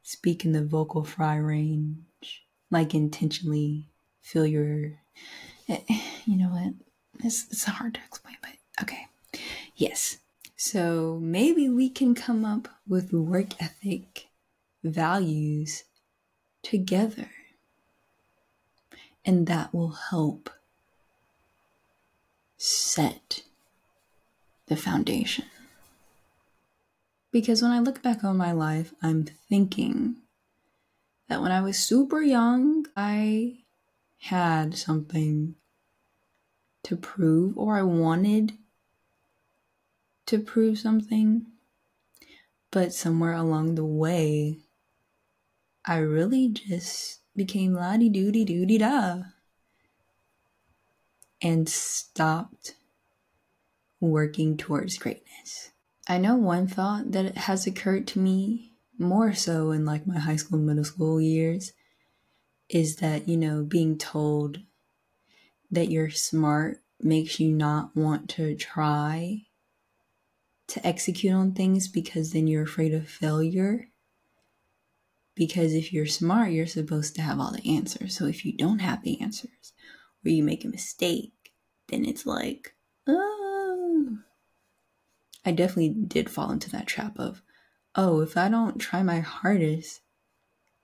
speak 0.02 0.44
in 0.44 0.52
the 0.52 0.62
vocal 0.62 1.02
fry 1.02 1.36
range, 1.36 2.44
like 2.70 2.94
intentionally 2.94 3.88
feel 4.20 4.44
your, 4.46 5.00
you 5.66 6.36
know 6.36 6.50
what, 6.50 6.74
it's, 7.24 7.46
it's 7.50 7.64
hard 7.64 7.94
to 7.94 8.00
explain, 8.06 8.36
but 8.42 8.52
okay. 8.82 9.06
Yes. 9.76 10.18
So 10.56 11.18
maybe 11.22 11.70
we 11.70 11.88
can 11.88 12.14
come 12.14 12.44
up 12.44 12.68
with 12.86 13.14
work 13.14 13.62
ethic 13.62 14.26
values 14.84 15.84
together. 16.62 17.30
And 19.28 19.46
that 19.46 19.74
will 19.74 19.92
help 20.08 20.48
set 22.56 23.42
the 24.68 24.74
foundation. 24.74 25.44
Because 27.30 27.60
when 27.60 27.70
I 27.70 27.78
look 27.78 28.02
back 28.02 28.24
on 28.24 28.38
my 28.38 28.52
life, 28.52 28.94
I'm 29.02 29.26
thinking 29.50 30.16
that 31.28 31.42
when 31.42 31.52
I 31.52 31.60
was 31.60 31.78
super 31.78 32.22
young, 32.22 32.86
I 32.96 33.58
had 34.20 34.78
something 34.78 35.56
to 36.84 36.96
prove 36.96 37.58
or 37.58 37.76
I 37.76 37.82
wanted 37.82 38.54
to 40.24 40.38
prove 40.38 40.78
something. 40.78 41.44
But 42.70 42.94
somewhere 42.94 43.34
along 43.34 43.74
the 43.74 43.84
way, 43.84 44.56
I 45.84 45.98
really 45.98 46.48
just 46.48 47.20
became 47.38 47.72
la 47.72 47.96
di 47.96 48.10
doo 48.10 48.30
di 48.30 48.44
doo 48.44 48.66
di 48.66 48.76
da 48.76 49.22
and 51.40 51.68
stopped 51.68 52.74
working 54.00 54.56
towards 54.56 54.98
greatness. 54.98 55.70
I 56.08 56.18
know 56.18 56.36
one 56.36 56.66
thought 56.66 57.12
that 57.12 57.36
has 57.36 57.66
occurred 57.66 58.06
to 58.08 58.18
me 58.18 58.72
more 58.98 59.34
so 59.34 59.70
in 59.70 59.84
like 59.84 60.06
my 60.06 60.18
high 60.18 60.36
school 60.36 60.58
and 60.58 60.66
middle 60.66 60.84
school 60.84 61.20
years 61.20 61.72
is 62.68 62.96
that, 62.96 63.28
you 63.28 63.36
know, 63.36 63.62
being 63.62 63.96
told 63.96 64.60
that 65.70 65.90
you're 65.90 66.10
smart 66.10 66.82
makes 67.00 67.38
you 67.38 67.50
not 67.50 67.94
want 67.94 68.28
to 68.30 68.54
try 68.56 69.42
to 70.66 70.86
execute 70.86 71.32
on 71.32 71.52
things 71.52 71.88
because 71.88 72.32
then 72.32 72.46
you're 72.46 72.64
afraid 72.64 72.92
of 72.92 73.08
failure. 73.08 73.88
Because 75.38 75.72
if 75.72 75.92
you're 75.92 76.04
smart, 76.04 76.50
you're 76.50 76.66
supposed 76.66 77.14
to 77.14 77.22
have 77.22 77.38
all 77.38 77.52
the 77.52 77.76
answers. 77.76 78.18
So 78.18 78.26
if 78.26 78.44
you 78.44 78.52
don't 78.52 78.80
have 78.80 79.04
the 79.04 79.20
answers 79.20 79.72
or 80.24 80.30
you 80.30 80.42
make 80.42 80.64
a 80.64 80.68
mistake, 80.68 81.52
then 81.86 82.04
it's 82.04 82.26
like, 82.26 82.74
oh, 83.06 84.18
I 85.46 85.52
definitely 85.52 85.90
did 85.90 86.28
fall 86.28 86.50
into 86.50 86.68
that 86.70 86.88
trap 86.88 87.20
of, 87.20 87.40
oh, 87.94 88.20
if 88.20 88.36
I 88.36 88.48
don't 88.48 88.80
try 88.80 89.04
my 89.04 89.20
hardest 89.20 90.00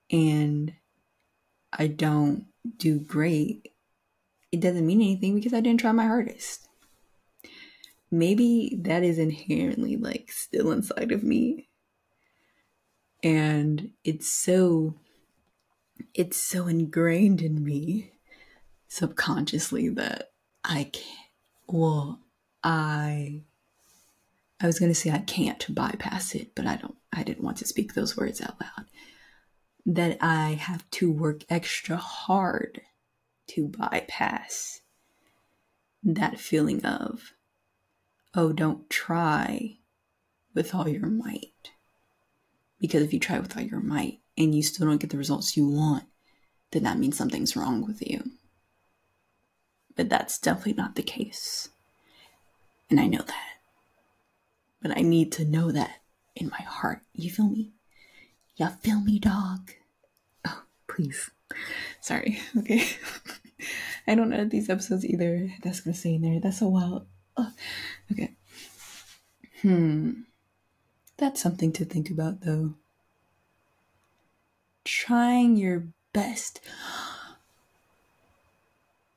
and 0.08 0.72
I 1.72 1.88
don't 1.88 2.46
do 2.76 3.00
great, 3.00 3.72
it 4.52 4.60
doesn't 4.60 4.86
mean 4.86 5.00
anything 5.00 5.34
because 5.34 5.52
I 5.52 5.60
didn't 5.60 5.80
try 5.80 5.90
my 5.90 6.06
hardest. 6.06 6.68
Maybe 8.08 8.78
that 8.82 9.02
is 9.02 9.18
inherently 9.18 9.96
like 9.96 10.30
still 10.30 10.70
inside 10.70 11.10
of 11.10 11.24
me. 11.24 11.70
And 13.24 13.90
it's 14.04 14.28
so 14.28 14.94
it's 16.12 16.36
so 16.36 16.68
ingrained 16.68 17.40
in 17.42 17.64
me 17.64 18.12
subconsciously 18.86 19.88
that 19.88 20.30
I 20.62 20.84
can't 20.92 21.24
well, 21.66 22.20
I 22.62 23.42
I 24.60 24.66
was 24.66 24.78
going 24.78 24.90
to 24.90 24.94
say 24.94 25.10
I 25.10 25.18
can't 25.18 25.74
bypass 25.74 26.34
it, 26.34 26.54
but 26.54 26.66
I 26.66 26.76
don't, 26.76 26.96
I 27.12 27.22
didn't 27.22 27.44
want 27.44 27.58
to 27.58 27.66
speak 27.66 27.94
those 27.94 28.16
words 28.16 28.40
out 28.40 28.60
loud. 28.60 28.86
That 29.84 30.16
I 30.20 30.52
have 30.52 30.88
to 30.92 31.10
work 31.10 31.44
extra 31.50 31.96
hard 31.96 32.80
to 33.48 33.68
bypass 33.68 34.80
that 36.02 36.38
feeling 36.38 36.84
of, 36.84 37.32
oh, 38.34 38.52
don't 38.52 38.88
try 38.88 39.78
with 40.54 40.74
all 40.74 40.88
your 40.88 41.08
might. 41.08 41.72
Because 42.84 43.02
if 43.02 43.14
you 43.14 43.18
try 43.18 43.38
with 43.38 43.56
all 43.56 43.62
your 43.62 43.80
might 43.80 44.18
and 44.36 44.54
you 44.54 44.62
still 44.62 44.86
don't 44.86 45.00
get 45.00 45.08
the 45.08 45.16
results 45.16 45.56
you 45.56 45.66
want, 45.66 46.04
then 46.70 46.82
that 46.82 46.98
means 46.98 47.16
something's 47.16 47.56
wrong 47.56 47.82
with 47.82 48.06
you. 48.06 48.32
But 49.96 50.10
that's 50.10 50.38
definitely 50.38 50.74
not 50.74 50.94
the 50.94 51.02
case. 51.02 51.70
And 52.90 53.00
I 53.00 53.06
know 53.06 53.22
that. 53.22 53.52
But 54.82 54.98
I 54.98 55.00
need 55.00 55.32
to 55.32 55.46
know 55.46 55.72
that 55.72 56.02
in 56.36 56.50
my 56.50 56.60
heart. 56.60 57.00
You 57.14 57.30
feel 57.30 57.48
me? 57.48 57.72
You 58.56 58.68
feel 58.82 59.00
me, 59.00 59.18
dog? 59.18 59.70
Oh, 60.46 60.64
please. 60.86 61.30
Sorry. 62.02 62.38
Okay. 62.58 62.86
I 64.06 64.14
don't 64.14 64.30
edit 64.30 64.50
these 64.50 64.68
episodes 64.68 65.06
either. 65.06 65.50
That's 65.62 65.80
gonna 65.80 65.94
stay 65.96 66.16
in 66.16 66.20
there. 66.20 66.38
That's 66.38 66.58
so 66.58 66.68
wild. 66.68 67.06
Oh, 67.38 67.50
okay. 68.12 68.34
Hmm. 69.62 70.10
That's 71.16 71.40
something 71.40 71.72
to 71.72 71.84
think 71.84 72.10
about, 72.10 72.40
though. 72.40 72.74
Trying 74.84 75.56
your 75.56 75.88
best. 76.12 76.60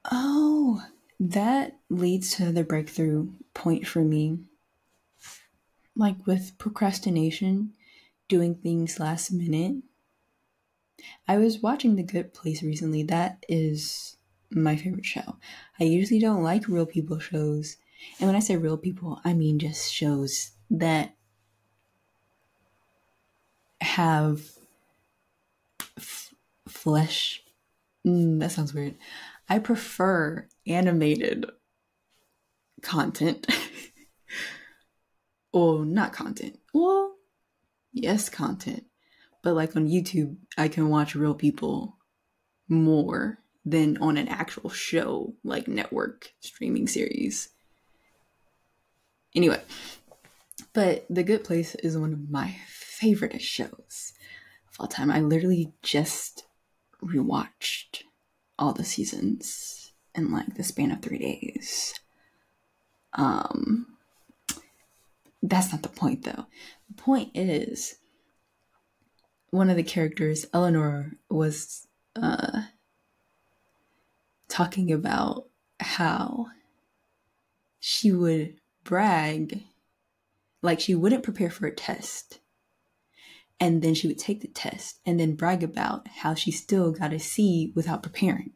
Oh, 0.10 0.84
that 1.20 1.76
leads 1.90 2.34
to 2.36 2.44
another 2.44 2.64
breakthrough 2.64 3.28
point 3.54 3.86
for 3.86 4.06
me 4.06 4.38
like 5.98 6.26
with 6.28 6.58
procrastination, 6.58 7.74
doing 8.28 8.56
things 8.56 9.00
last 9.00 9.32
minute. 9.32 9.84
I 11.28 11.38
was 11.38 11.60
watching 11.60 11.96
The 11.96 12.04
Good 12.04 12.34
Place 12.34 12.64
recently. 12.64 13.04
That 13.04 13.46
is 13.50 14.18
my 14.50 14.76
favorite 14.76 15.06
show. 15.06 15.38
I 15.80 15.86
usually 15.86 16.20
don't 16.20 16.44
like 16.44 16.68
real 16.68 16.86
people 16.86 17.20
shows. 17.20 17.78
And 18.20 18.28
when 18.28 18.36
I 18.36 18.40
say 18.40 18.56
real 18.56 18.78
people, 18.78 19.20
I 19.26 19.34
mean 19.34 19.60
just 19.60 19.92
shows 19.92 20.52
that 20.70 21.16
have 23.82 24.42
f- 25.98 26.34
flesh. 26.68 27.44
Mm, 28.06 28.40
that 28.40 28.52
sounds 28.52 28.74
weird. 28.74 28.96
I 29.50 29.60
prefer 29.60 30.48
animated 30.66 31.46
content 32.82 33.48
or 35.52 35.86
not 35.86 36.14
content. 36.14 36.60
Well, 36.74 37.16
yes, 37.94 38.30
content. 38.30 38.86
But 39.44 39.54
like 39.54 39.76
on 39.76 39.88
YouTube, 39.88 40.38
I 40.58 40.68
can 40.68 40.90
watch 40.90 41.16
real 41.16 41.34
people 41.36 41.98
more 42.68 43.40
than 43.66 43.98
on 43.98 44.18
an 44.18 44.28
actual 44.28 44.70
show 44.70 45.34
like 45.44 45.68
network 45.68 46.32
streaming 46.40 46.88
series. 46.88 47.50
Anyway, 49.36 49.62
but 50.74 51.06
The 51.10 51.24
Good 51.24 51.44
Place 51.44 51.76
is 51.76 51.98
one 51.98 52.14
of 52.14 52.30
my 52.30 52.56
favorite 52.98 53.42
shows 53.42 54.14
of 54.70 54.80
all 54.80 54.88
time. 54.88 55.12
I 55.12 55.22
literally 55.22 55.72
just 55.84 56.46
rewatched 57.04 58.02
all 58.58 58.74
the 58.74 58.84
seasons 58.84 59.94
in 60.16 60.32
like 60.32 60.56
the 60.56 60.64
span 60.64 60.92
of 60.92 61.02
three 61.02 61.20
days. 61.20 61.94
Um, 63.14 63.98
that's 65.44 65.72
not 65.72 65.84
the 65.84 65.90
point 65.90 66.24
though. 66.24 66.48
The 66.88 66.96
point 66.96 67.32
is 67.36 67.98
one 69.52 69.70
of 69.70 69.76
the 69.76 69.84
characters, 69.84 70.48
Eleanor, 70.52 71.14
was 71.30 71.88
uh, 72.16 72.64
talking 74.48 74.92
about 74.92 75.46
how 75.80 76.48
she 77.80 78.12
would 78.12 78.56
brag 78.84 79.64
like 80.64 80.80
she 80.80 80.96
wouldn't 80.96 81.24
prepare 81.24 81.52
for 81.52 81.68
a 81.68 81.76
test 81.76 82.40
and 83.60 83.82
then 83.82 83.94
she 83.94 84.08
would 84.08 84.20
take 84.20 84.42
the 84.42 84.48
test 84.48 85.00
and 85.06 85.20
then 85.20 85.36
brag 85.36 85.64
about 85.64 86.08
how 86.08 86.34
she 86.34 86.52
still 86.52 86.92
got 86.92 87.14
a 87.14 87.20
C 87.20 87.72
without 87.76 88.04
preparing. 88.04 88.52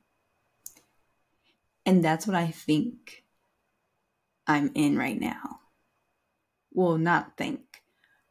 And 1.85 2.03
that's 2.03 2.27
what 2.27 2.35
I 2.35 2.47
think 2.47 3.23
I'm 4.45 4.71
in 4.75 4.97
right 4.97 5.19
now. 5.19 5.59
Well, 6.71 6.97
not 6.97 7.37
think. 7.37 7.61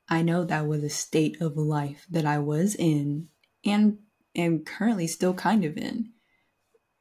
I 0.09 0.23
know 0.23 0.45
that 0.45 0.67
was 0.67 0.83
a 0.83 0.91
state 0.91 1.41
of 1.41 1.57
life 1.57 2.07
that 2.11 2.25
I 2.25 2.39
was 2.39 2.75
in 2.75 3.29
and 3.65 3.99
am 4.35 4.65
currently 4.65 5.07
still 5.07 5.35
kind 5.35 5.65
of 5.65 5.77
in 5.77 6.13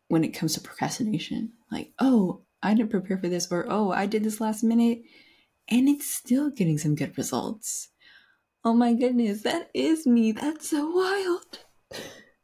when 0.08 0.24
it 0.24 0.30
comes 0.30 0.54
to 0.56 0.62
procrastination. 0.62 1.54
Like, 1.72 1.94
oh, 2.00 2.44
I 2.62 2.74
didn't 2.74 2.92
prepare 2.92 3.18
for 3.18 3.30
this, 3.30 3.52
or 3.52 3.66
oh, 3.70 3.92
I 3.92 4.06
did 4.06 4.24
this 4.24 4.42
last 4.42 4.64
minute, 4.64 5.04
and 5.70 5.88
it's 5.88 6.10
still 6.10 6.50
getting 6.50 6.78
some 6.78 6.96
good 6.96 7.18
results. 7.18 7.90
Oh 8.64 8.74
my 8.74 8.94
goodness, 8.94 9.44
that 9.44 9.70
is 9.74 10.06
me. 10.06 10.32
That's 10.34 10.70
so 10.70 10.90
wild. 10.90 11.60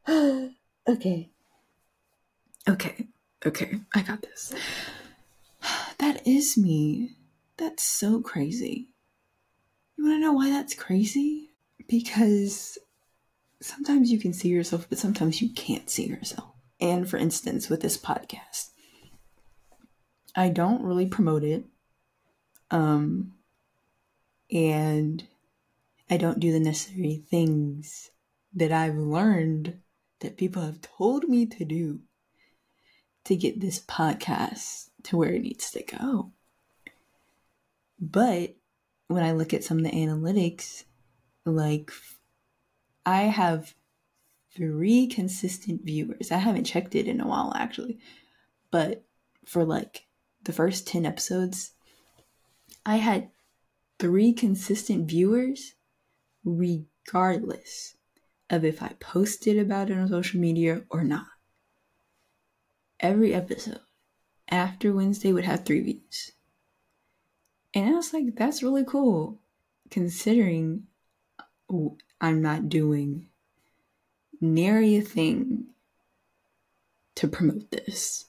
okay. 0.87 1.29
Okay. 2.67 3.07
Okay. 3.45 3.79
I 3.93 4.01
got 4.01 4.21
this. 4.21 4.53
That 5.97 6.27
is 6.27 6.57
me. 6.57 7.11
That's 7.57 7.81
so 7.81 8.21
crazy. 8.21 8.89
You 9.97 10.03
want 10.03 10.17
to 10.17 10.19
know 10.19 10.33
why 10.33 10.49
that's 10.49 10.75
crazy? 10.75 11.49
Because 11.87 12.77
sometimes 13.61 14.11
you 14.11 14.19
can 14.19 14.33
see 14.33 14.49
yourself, 14.49 14.87
but 14.89 14.99
sometimes 14.99 15.41
you 15.41 15.49
can't 15.53 15.89
see 15.89 16.05
yourself. 16.05 16.51
And 16.79 17.09
for 17.09 17.17
instance, 17.17 17.69
with 17.69 17.81
this 17.81 17.97
podcast, 17.97 18.69
I 20.35 20.49
don't 20.49 20.83
really 20.83 21.07
promote 21.07 21.43
it. 21.43 21.63
Um, 22.69 23.33
and 24.51 25.23
I 26.09 26.17
don't 26.17 26.39
do 26.39 26.51
the 26.51 26.59
necessary 26.59 27.23
things 27.29 28.11
that 28.53 28.71
I've 28.71 28.95
learned 28.95 29.79
that 30.19 30.37
people 30.37 30.61
have 30.61 30.81
told 30.81 31.27
me 31.27 31.45
to 31.47 31.65
do 31.65 31.99
to 33.25 33.35
get 33.35 33.59
this 33.59 33.79
podcast 33.79 34.89
to 35.03 35.17
where 35.17 35.33
it 35.33 35.41
needs 35.41 35.71
to 35.71 35.83
go. 35.83 36.31
But 37.99 38.55
when 39.07 39.23
I 39.23 39.31
look 39.31 39.53
at 39.53 39.63
some 39.63 39.79
of 39.79 39.83
the 39.83 39.91
analytics, 39.91 40.83
like 41.45 41.91
I 43.05 43.23
have 43.23 43.73
three 44.55 45.07
consistent 45.07 45.81
viewers. 45.83 46.31
I 46.31 46.37
haven't 46.37 46.65
checked 46.65 46.95
it 46.95 47.07
in 47.07 47.19
a 47.19 47.27
while 47.27 47.53
actually, 47.55 47.99
but 48.71 49.03
for 49.45 49.65
like 49.65 50.05
the 50.43 50.53
first 50.53 50.87
10 50.87 51.05
episodes, 51.05 51.71
I 52.85 52.97
had 52.97 53.29
three 53.99 54.33
consistent 54.33 55.09
viewers 55.09 55.73
regardless 56.45 57.95
of 58.49 58.63
if 58.63 58.81
I 58.81 58.95
posted 58.99 59.57
about 59.57 59.89
it 59.89 59.97
on 59.97 60.07
social 60.07 60.39
media 60.39 60.83
or 60.89 61.03
not. 61.03 61.25
Every 62.99 63.33
episode 63.33 63.79
after 64.47 64.93
Wednesday 64.93 65.33
would 65.33 65.43
have 65.43 65.65
three 65.65 65.81
views. 65.81 66.31
And 67.73 67.89
I 67.89 67.91
was 67.93 68.13
like, 68.13 68.35
that's 68.35 68.63
really 68.63 68.85
cool 68.85 69.39
considering 69.89 70.83
I'm 72.21 72.41
not 72.41 72.69
doing 72.69 73.27
nary 74.39 74.95
a 74.95 75.01
thing 75.01 75.65
to 77.15 77.27
promote 77.27 77.71
this. 77.71 78.25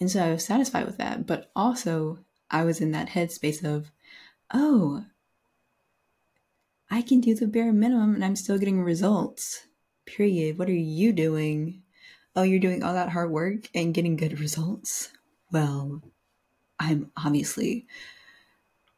And 0.00 0.10
so 0.10 0.24
I 0.24 0.32
was 0.32 0.44
satisfied 0.44 0.86
with 0.86 0.98
that. 0.98 1.26
But 1.26 1.50
also, 1.56 2.18
I 2.50 2.64
was 2.64 2.80
in 2.80 2.90
that 2.92 3.08
headspace 3.08 3.64
of, 3.64 3.90
oh, 4.52 5.04
I 6.92 7.00
can 7.00 7.22
do 7.22 7.34
the 7.34 7.46
bare 7.46 7.72
minimum 7.72 8.14
and 8.14 8.22
I'm 8.22 8.36
still 8.36 8.58
getting 8.58 8.82
results. 8.82 9.66
Period. 10.04 10.58
What 10.58 10.68
are 10.68 10.74
you 10.74 11.14
doing? 11.14 11.84
Oh, 12.36 12.42
you're 12.42 12.60
doing 12.60 12.82
all 12.82 12.92
that 12.92 13.08
hard 13.08 13.30
work 13.30 13.70
and 13.74 13.94
getting 13.94 14.14
good 14.14 14.38
results? 14.38 15.08
Well, 15.50 16.02
I'm 16.78 17.10
obviously 17.16 17.86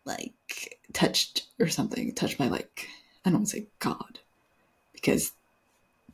like 0.05 0.81
touched 0.93 1.47
or 1.61 1.69
something, 1.69 2.13
touched 2.17 2.37
by 2.37 2.49
like, 2.49 2.89
I 3.25 3.31
don't 3.31 3.41
want 3.41 3.47
to 3.51 3.59
say 3.59 3.69
God, 3.79 4.19
because 4.93 5.31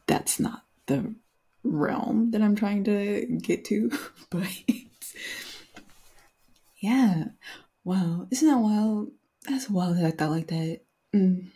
that's 0.06 0.38
not 0.38 0.64
the 0.84 1.14
realm 1.64 2.32
that 2.32 2.42
I'm 2.42 2.56
trying 2.56 2.84
to 2.84 3.24
get 3.40 3.64
to. 3.66 3.90
but 4.30 4.46
yeah, 6.76 7.24
wow, 7.84 8.28
isn't 8.30 8.48
that 8.48 8.58
wild? 8.58 9.12
That's 9.48 9.70
wild 9.70 9.96
that 9.96 10.04
I 10.04 10.10
thought 10.10 10.30
like 10.30 10.48
that. 10.48 10.80
Mm. 11.14 11.46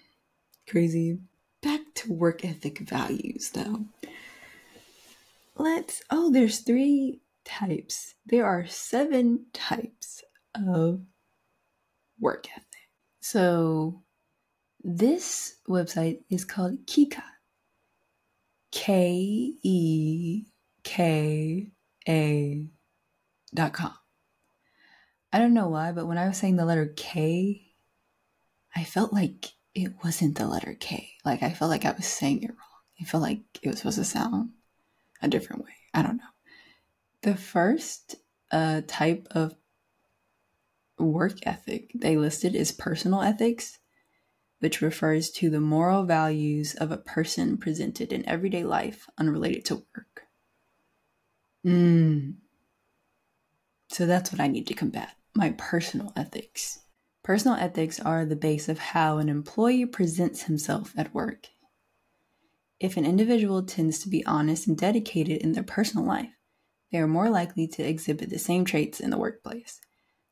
Crazy. 0.68 1.18
Back 1.62 1.80
to 1.94 2.12
work 2.12 2.44
ethic 2.44 2.80
values 2.80 3.50
though. 3.50 3.86
Let's, 5.56 6.02
oh, 6.10 6.32
there's 6.32 6.60
three 6.60 7.20
types. 7.44 8.14
There 8.26 8.44
are 8.44 8.66
seven 8.66 9.46
types 9.52 10.24
of 10.54 11.00
work 12.18 12.48
ethic. 12.50 12.64
So 13.20 14.02
this 14.82 15.56
website 15.68 16.20
is 16.28 16.44
called 16.44 16.86
Keka. 16.86 17.22
K 18.72 19.54
E 19.62 20.44
K 20.82 21.70
A 22.08 22.66
dot 23.54 23.72
com. 23.72 23.94
I 25.32 25.38
don't 25.38 25.54
know 25.54 25.68
why, 25.68 25.92
but 25.92 26.06
when 26.06 26.18
I 26.18 26.26
was 26.26 26.36
saying 26.36 26.56
the 26.56 26.64
letter 26.64 26.92
K, 26.96 27.72
I 28.74 28.82
felt 28.82 29.12
like 29.12 29.52
it 29.74 29.92
wasn't 30.04 30.36
the 30.36 30.46
letter 30.46 30.76
K. 30.78 31.10
Like 31.24 31.42
I 31.42 31.50
felt 31.50 31.70
like 31.70 31.84
I 31.84 31.92
was 31.92 32.06
saying 32.06 32.42
it 32.42 32.50
wrong. 32.50 32.58
I 33.00 33.04
felt 33.04 33.22
like 33.22 33.40
it 33.62 33.68
was 33.68 33.78
supposed 33.78 33.98
to 33.98 34.04
sound 34.04 34.50
a 35.20 35.28
different 35.28 35.64
way. 35.64 35.72
I 35.92 36.02
don't 36.02 36.16
know. 36.16 36.22
The 37.22 37.36
first 37.36 38.16
uh, 38.50 38.82
type 38.86 39.26
of 39.32 39.54
work 40.98 41.38
ethic 41.44 41.90
they 41.94 42.16
listed 42.16 42.54
is 42.54 42.70
personal 42.70 43.22
ethics, 43.22 43.78
which 44.60 44.80
refers 44.80 45.30
to 45.30 45.50
the 45.50 45.60
moral 45.60 46.04
values 46.04 46.74
of 46.74 46.92
a 46.92 46.96
person 46.96 47.56
presented 47.56 48.12
in 48.12 48.28
everyday 48.28 48.62
life 48.62 49.08
unrelated 49.18 49.64
to 49.66 49.76
work. 49.96 50.22
Mm. 51.64 52.34
So 53.88 54.06
that's 54.06 54.30
what 54.30 54.40
I 54.40 54.46
need 54.46 54.66
to 54.68 54.74
combat 54.74 55.16
my 55.34 55.54
personal 55.58 56.12
ethics. 56.14 56.80
Personal 57.24 57.56
ethics 57.56 57.98
are 57.98 58.26
the 58.26 58.36
base 58.36 58.68
of 58.68 58.78
how 58.78 59.16
an 59.16 59.30
employee 59.30 59.86
presents 59.86 60.42
himself 60.42 60.92
at 60.94 61.14
work. 61.14 61.48
If 62.78 62.98
an 62.98 63.06
individual 63.06 63.62
tends 63.62 63.98
to 64.00 64.10
be 64.10 64.26
honest 64.26 64.66
and 64.66 64.76
dedicated 64.76 65.40
in 65.40 65.52
their 65.52 65.62
personal 65.62 66.04
life, 66.04 66.36
they 66.92 66.98
are 66.98 67.06
more 67.06 67.30
likely 67.30 67.66
to 67.68 67.82
exhibit 67.82 68.28
the 68.28 68.38
same 68.38 68.66
traits 68.66 69.00
in 69.00 69.08
the 69.08 69.16
workplace. 69.16 69.80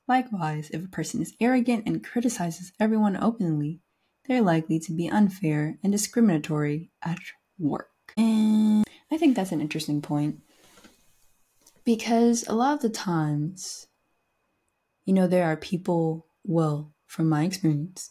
Likewise, 0.06 0.68
if 0.68 0.84
a 0.84 0.88
person 0.88 1.22
is 1.22 1.32
arrogant 1.40 1.84
and 1.86 2.04
criticizes 2.04 2.72
everyone 2.78 3.16
openly, 3.16 3.80
they're 4.26 4.42
likely 4.42 4.78
to 4.80 4.92
be 4.92 5.08
unfair 5.08 5.78
and 5.82 5.92
discriminatory 5.92 6.90
at 7.02 7.18
work. 7.58 7.88
And 8.18 8.84
I 9.10 9.16
think 9.16 9.34
that's 9.34 9.52
an 9.52 9.62
interesting 9.62 10.02
point 10.02 10.40
because 11.86 12.46
a 12.46 12.54
lot 12.54 12.74
of 12.74 12.82
the 12.82 12.90
times, 12.90 13.86
you 15.06 15.14
know, 15.14 15.26
there 15.26 15.46
are 15.46 15.56
people 15.56 16.26
well, 16.44 16.92
from 17.06 17.28
my 17.28 17.44
experience, 17.44 18.10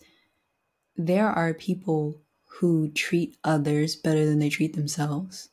there 0.95 1.27
are 1.29 1.53
people 1.53 2.21
who 2.59 2.91
treat 2.91 3.37
others 3.43 3.95
better 3.95 4.25
than 4.25 4.39
they 4.39 4.49
treat 4.49 4.75
themselves. 4.75 5.49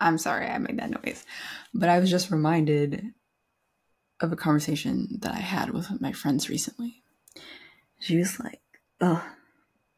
I'm 0.00 0.18
sorry 0.18 0.46
I 0.46 0.58
made 0.58 0.78
that 0.78 0.90
noise, 0.90 1.24
but 1.72 1.88
I 1.88 2.00
was 2.00 2.10
just 2.10 2.30
reminded 2.30 3.14
of 4.20 4.32
a 4.32 4.36
conversation 4.36 5.18
that 5.20 5.32
I 5.32 5.38
had 5.38 5.70
with 5.70 6.00
my 6.00 6.12
friends 6.12 6.48
recently. 6.48 7.02
She 8.00 8.16
was 8.16 8.40
like, 8.40 8.60
"Oh, 9.00 9.24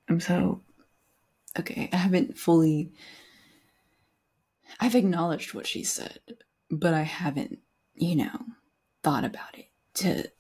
I'm 0.09 0.21
so 0.21 0.63
okay. 1.59 1.89
I 1.93 1.97
haven't 1.97 2.37
fully 2.37 2.93
I've 4.81 4.95
acknowledged 4.95 5.55
what 5.55 5.67
she 5.67 5.85
said, 5.85 6.21
but 6.71 6.93
I 6.95 7.03
haven't, 7.03 7.61
you 7.95 8.17
know, 8.17 8.41
thought 9.03 9.25
about 9.25 9.59
it 9.59 9.69
to 9.95 10.31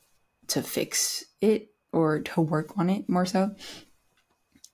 to 0.49 0.63
fix 0.63 1.25
it 1.41 1.71
or 1.93 2.21
to 2.21 2.41
work 2.41 2.77
on 2.77 2.91
it 2.91 3.09
more 3.09 3.27
so. 3.27 3.55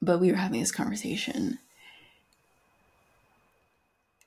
But 0.02 0.20
we 0.20 0.30
were 0.30 0.38
having 0.38 0.60
this 0.60 0.72
conversation 0.72 1.58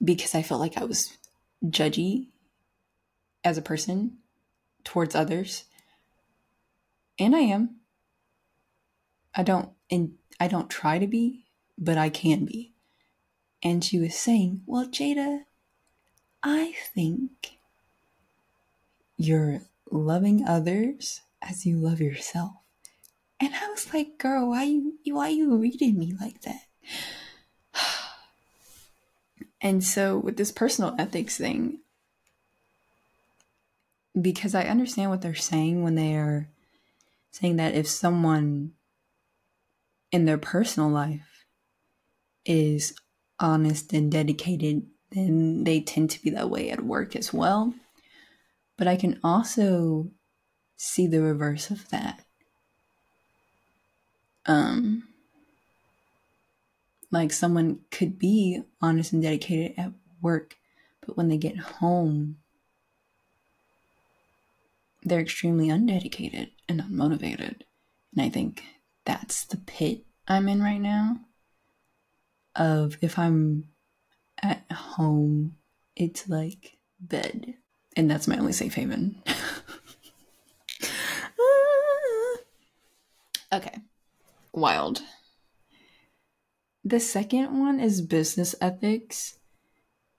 because 0.03 0.35
I 0.35 0.41
felt 0.41 0.61
like 0.61 0.77
I 0.77 0.83
was 0.83 1.17
judgy 1.65 2.27
as 3.43 3.57
a 3.57 3.61
person 3.61 4.17
towards 4.83 5.15
others. 5.15 5.65
And 7.19 7.35
I 7.35 7.39
am. 7.39 7.77
I 9.35 9.43
don't 9.43 9.69
and 9.89 10.13
I 10.39 10.47
don't 10.47 10.69
try 10.69 10.99
to 10.99 11.07
be, 11.07 11.45
but 11.77 11.97
I 11.97 12.09
can 12.09 12.45
be. 12.45 12.73
And 13.63 13.83
she 13.83 13.99
was 13.99 14.15
saying, 14.15 14.61
Well, 14.65 14.87
Jada, 14.87 15.41
I 16.41 16.73
think 16.93 17.57
you're 19.17 19.61
loving 19.93 20.45
others 20.47 21.21
as 21.41 21.65
you 21.65 21.77
love 21.77 22.01
yourself. 22.01 22.53
And 23.39 23.53
I 23.53 23.69
was 23.69 23.93
like, 23.93 24.17
girl, 24.17 24.49
why 24.49 24.63
you 24.63 24.97
why 25.05 25.29
you 25.29 25.55
reading 25.55 25.97
me 25.97 26.15
like 26.19 26.41
that? 26.41 26.61
and 29.61 29.83
so 29.83 30.17
with 30.17 30.37
this 30.37 30.51
personal 30.51 30.95
ethics 30.97 31.37
thing, 31.37 31.79
because 34.19 34.55
I 34.55 34.63
understand 34.63 35.09
what 35.09 35.21
they're 35.21 35.35
saying 35.35 35.83
when 35.83 35.95
they 35.95 36.15
are 36.15 36.47
saying 37.31 37.57
that 37.57 37.75
if 37.75 37.87
someone 37.87 38.73
in 40.11 40.25
their 40.25 40.37
personal 40.37 40.89
life 40.89 41.45
is 42.45 42.93
honest 43.39 43.91
and 43.93 44.11
dedicated, 44.11 44.83
then 45.11 45.63
they 45.63 45.81
tend 45.81 46.11
to 46.11 46.21
be 46.21 46.29
that 46.31 46.49
way 46.49 46.69
at 46.69 46.85
work 46.85 47.15
as 47.15 47.33
well. 47.33 47.73
But 48.83 48.89
I 48.91 48.97
can 48.97 49.17
also 49.23 50.11
see 50.75 51.07
the 51.07 51.21
reverse 51.21 51.71
of 51.71 51.87
that. 51.87 52.25
Um, 54.45 55.07
like 57.09 57.31
someone 57.31 57.79
could 57.91 58.19
be 58.19 58.61
honest 58.81 59.13
and 59.13 59.23
dedicated 59.23 59.79
at 59.79 59.93
work, 60.21 60.57
but 60.99 61.15
when 61.15 61.29
they 61.29 61.37
get 61.37 61.57
home, 61.57 62.39
they're 65.01 65.21
extremely 65.21 65.71
undedicated 65.71 66.51
and 66.67 66.81
unmotivated. 66.81 67.61
And 68.11 68.21
I 68.21 68.27
think 68.27 68.65
that's 69.05 69.45
the 69.45 69.55
pit 69.55 70.03
I'm 70.27 70.49
in 70.49 70.61
right 70.61 70.81
now. 70.81 71.21
Of 72.53 72.97
if 72.99 73.17
I'm 73.17 73.69
at 74.41 74.69
home, 74.69 75.55
it's 75.95 76.27
like 76.27 76.79
bed. 76.99 77.53
And 77.95 78.09
that's 78.09 78.27
my 78.27 78.37
only 78.37 78.53
safe 78.53 78.73
haven. 78.73 79.21
okay. 83.53 83.77
Wild. 84.51 85.01
The 86.83 86.99
second 86.99 87.57
one 87.57 87.79
is 87.79 88.01
business 88.01 88.55
ethics. 88.59 89.37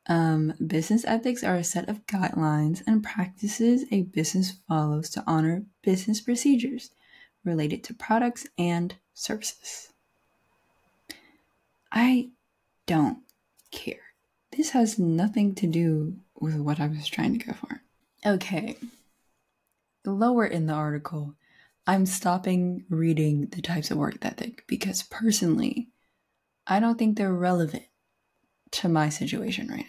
Um, 0.07 0.55
business 0.65 1.05
ethics 1.05 1.43
are 1.43 1.57
a 1.57 1.65
set 1.65 1.89
of 1.89 2.07
guidelines 2.07 2.83
and 2.87 3.03
practices 3.03 3.85
a 3.91 4.03
business 4.03 4.53
follows 4.69 5.11
to 5.11 5.25
honor 5.27 5.65
business 5.83 6.21
procedures 6.21 6.91
related 7.45 7.85
to 7.85 7.95
products 7.95 8.47
and 8.59 8.95
services. 9.15 9.93
I 11.93 12.31
don't 12.87 13.19
care. 13.71 14.15
This 14.57 14.71
has 14.71 14.99
nothing 14.99 15.55
to 15.57 15.67
do 15.67 16.17
with 16.41 16.57
what 16.57 16.81
I 16.81 16.87
was 16.87 17.09
trying 17.09 17.39
to 17.39 17.45
go 17.45 17.53
for. 17.53 17.83
Okay. 18.27 18.77
Lower 20.05 20.47
in 20.47 20.67
the 20.67 20.75
article, 20.75 21.35
I'm 21.87 22.07
stopping 22.07 22.85
reading 22.89 23.49
the 23.49 23.63
types 23.63 23.91
of 23.91 23.99
work 23.99 24.17
ethic 24.23 24.65
because 24.67 25.03
personally, 25.03 25.89
I 26.67 26.81
don't 26.81 26.99
think 26.99 27.17
they're 27.17 27.33
relevant 27.33 27.85
to 28.73 28.89
my 28.89 29.09
situation 29.09 29.69
right 29.69 29.87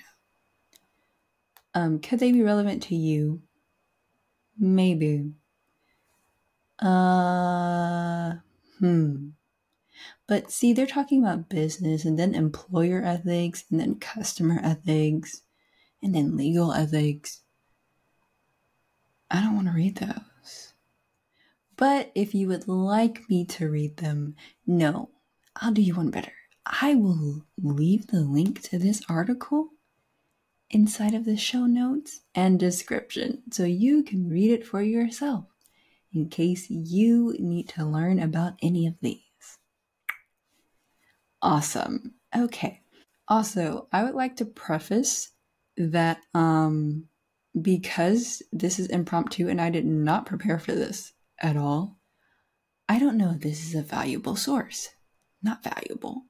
now. 1.73 1.81
Um, 1.81 1.99
could 1.99 2.19
they 2.19 2.31
be 2.31 2.43
relevant 2.43 2.83
to 2.83 2.95
you? 2.95 3.41
Maybe. 4.57 5.31
Uh, 6.79 8.33
hmm. 8.79 9.29
But 10.27 10.51
see, 10.51 10.73
they're 10.73 10.85
talking 10.85 11.21
about 11.21 11.49
business 11.49 12.03
and 12.03 12.17
then 12.17 12.35
employer 12.35 13.01
ethics 13.03 13.63
and 13.69 13.79
then 13.79 13.95
customer 13.95 14.59
ethics 14.63 15.41
and 16.05 16.13
then 16.13 16.37
legal 16.37 16.71
ethics. 16.71 17.41
I 19.31 19.41
don't 19.41 19.55
want 19.55 19.67
to 19.67 19.73
read 19.73 19.97
those. 19.97 20.73
But 21.77 22.11
if 22.13 22.35
you 22.35 22.47
would 22.47 22.67
like 22.67 23.27
me 23.27 23.43
to 23.45 23.69
read 23.69 23.97
them, 23.97 24.35
no, 24.67 25.09
I'll 25.55 25.71
do 25.71 25.81
you 25.81 25.95
one 25.95 26.11
better. 26.11 26.31
I 26.63 26.93
will 26.93 27.47
leave 27.57 28.07
the 28.07 28.21
link 28.21 28.61
to 28.69 28.77
this 28.77 29.01
article 29.09 29.69
inside 30.69 31.15
of 31.15 31.25
the 31.25 31.37
show 31.37 31.65
notes 31.65 32.21
and 32.35 32.59
description 32.59 33.41
so 33.51 33.63
you 33.63 34.03
can 34.03 34.29
read 34.29 34.51
it 34.51 34.65
for 34.65 34.83
yourself 34.83 35.45
in 36.13 36.29
case 36.29 36.69
you 36.69 37.35
need 37.39 37.67
to 37.69 37.83
learn 37.83 38.19
about 38.19 38.53
any 38.61 38.85
of 38.85 38.93
these. 39.01 39.21
Awesome. 41.41 42.13
Okay. 42.35 42.81
Also, 43.27 43.87
I 43.91 44.03
would 44.03 44.13
like 44.13 44.35
to 44.37 44.45
preface 44.45 45.31
that 45.77 46.21
um 46.33 47.07
because 47.61 48.43
this 48.51 48.79
is 48.79 48.87
impromptu 48.87 49.47
and 49.47 49.61
I 49.61 49.69
did 49.69 49.85
not 49.85 50.25
prepare 50.25 50.59
for 50.59 50.73
this 50.73 51.13
at 51.39 51.55
all, 51.55 51.97
I 52.89 52.99
don't 52.99 53.17
know 53.17 53.31
if 53.31 53.41
this 53.41 53.65
is 53.65 53.75
a 53.75 53.81
valuable 53.81 54.35
source. 54.35 54.89
Not 55.41 55.63
valuable 55.63 56.25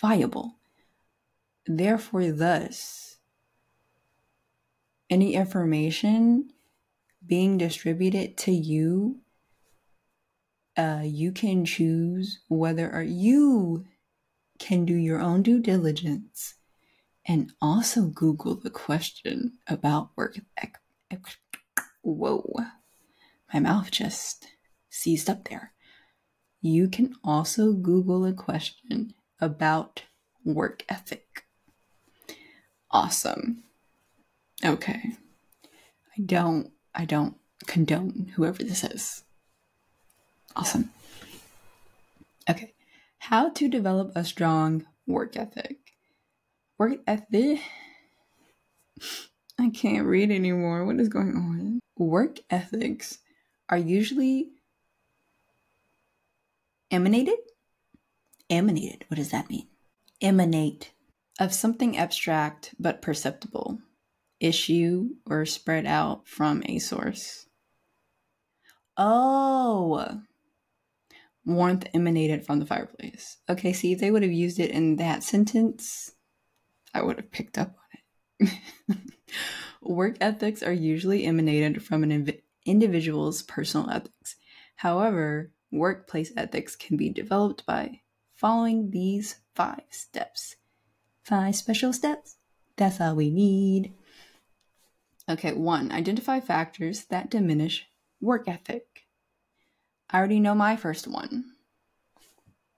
viable. 0.00 0.56
Therefore, 1.66 2.32
thus, 2.32 3.18
any 5.08 5.34
information 5.34 6.50
being 7.24 7.58
distributed 7.58 8.36
to 8.38 8.52
you, 8.52 9.20
uh, 10.76 11.02
you 11.04 11.32
can 11.32 11.64
choose 11.64 12.40
whether 12.48 12.90
or 12.92 13.02
you 13.02 13.84
can 14.58 14.84
do 14.84 14.94
your 14.94 15.20
own 15.20 15.42
due 15.42 15.60
diligence 15.60 16.54
and 17.30 17.52
also 17.62 18.06
Google 18.06 18.56
the 18.56 18.70
question 18.70 19.52
about 19.68 20.10
work. 20.16 20.40
Ethic. 20.60 21.36
Whoa, 22.02 22.44
my 23.54 23.60
mouth 23.60 23.92
just 23.92 24.48
seized 24.88 25.30
up 25.30 25.48
there. 25.48 25.72
You 26.60 26.88
can 26.88 27.14
also 27.22 27.72
Google 27.72 28.26
a 28.26 28.32
question 28.32 29.14
about 29.40 30.02
work 30.44 30.84
ethic. 30.88 31.44
Awesome. 32.90 33.62
Okay. 34.64 35.00
I 36.18 36.22
don't 36.26 36.72
I 36.96 37.04
don't 37.04 37.36
condone 37.68 38.32
whoever 38.34 38.64
this 38.64 38.82
is. 38.82 39.22
Awesome. 40.56 40.90
Okay. 42.48 42.74
How 43.18 43.50
to 43.50 43.68
develop 43.68 44.10
a 44.16 44.24
strong 44.24 44.84
work 45.06 45.36
ethic. 45.36 45.89
Work 46.80 47.00
ethic 47.06 47.60
I 49.58 49.68
can't 49.68 50.06
read 50.06 50.30
anymore. 50.30 50.86
What 50.86 50.98
is 50.98 51.10
going 51.10 51.36
on? 51.36 51.80
Work 51.98 52.38
ethics 52.48 53.18
are 53.68 53.76
usually 53.76 54.48
emanated 56.90 57.36
Emanated, 58.48 59.04
what 59.08 59.18
does 59.18 59.30
that 59.30 59.50
mean? 59.50 59.66
Emanate. 60.22 60.92
Of 61.38 61.52
something 61.52 61.98
abstract 61.98 62.74
but 62.80 63.02
perceptible. 63.02 63.80
Issue 64.40 65.10
or 65.26 65.44
spread 65.44 65.84
out 65.84 66.26
from 66.26 66.62
a 66.64 66.78
source. 66.78 67.46
Oh! 68.96 70.22
Warmth 71.44 71.86
emanated 71.92 72.46
from 72.46 72.58
the 72.58 72.64
fireplace. 72.64 73.36
Okay, 73.50 73.74
see, 73.74 73.92
if 73.92 74.00
they 74.00 74.10
would 74.10 74.22
have 74.22 74.32
used 74.32 74.58
it 74.58 74.70
in 74.70 74.96
that 74.96 75.22
sentence, 75.22 76.12
I 76.94 77.02
would 77.02 77.16
have 77.16 77.30
picked 77.30 77.58
up 77.58 77.76
on 78.40 78.48
it. 78.48 78.98
Work 79.82 80.16
ethics 80.20 80.62
are 80.62 80.72
usually 80.72 81.24
emanated 81.24 81.82
from 81.82 82.02
an 82.02 82.10
inv- 82.10 82.40
individual's 82.66 83.42
personal 83.42 83.90
ethics. 83.90 84.36
However, 84.76 85.52
workplace 85.70 86.32
ethics 86.36 86.76
can 86.76 86.96
be 86.96 87.10
developed 87.10 87.64
by 87.66 88.00
following 88.34 88.90
these 88.90 89.36
five 89.54 89.82
steps. 89.90 90.56
Five 91.22 91.54
special 91.54 91.92
steps. 91.92 92.36
That's 92.76 93.00
all 93.00 93.14
we 93.14 93.30
need. 93.30 93.92
Okay, 95.28 95.52
one, 95.52 95.92
identify 95.92 96.40
factors 96.40 97.04
that 97.06 97.30
diminish 97.30 97.86
work 98.20 98.48
ethic. 98.48 98.84
I 100.10 100.18
already 100.18 100.40
know 100.40 100.54
my 100.54 100.76
first 100.76 101.06
one. 101.06 101.44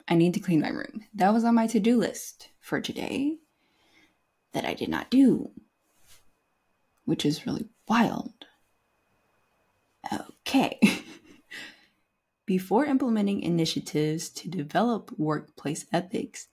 I 0.08 0.16
need 0.16 0.34
to 0.34 0.40
clean 0.40 0.60
my 0.60 0.68
room. 0.68 1.06
That 1.14 1.32
was 1.32 1.44
on 1.44 1.54
my 1.54 1.66
to 1.68 1.80
do 1.80 1.96
list 1.96 2.50
for 2.60 2.80
today. 2.80 3.38
That 4.52 4.64
I 4.64 4.74
did 4.74 4.88
not 4.88 5.10
do, 5.10 5.50
which 7.04 7.24
is 7.24 7.46
really 7.46 7.68
wild. 7.88 8.32
Okay. 10.12 10.78
Before 12.46 12.84
implementing 12.84 13.40
initiatives 13.40 14.28
to 14.30 14.50
develop 14.50 15.12
workplace 15.16 15.86
ethics, 15.92 16.48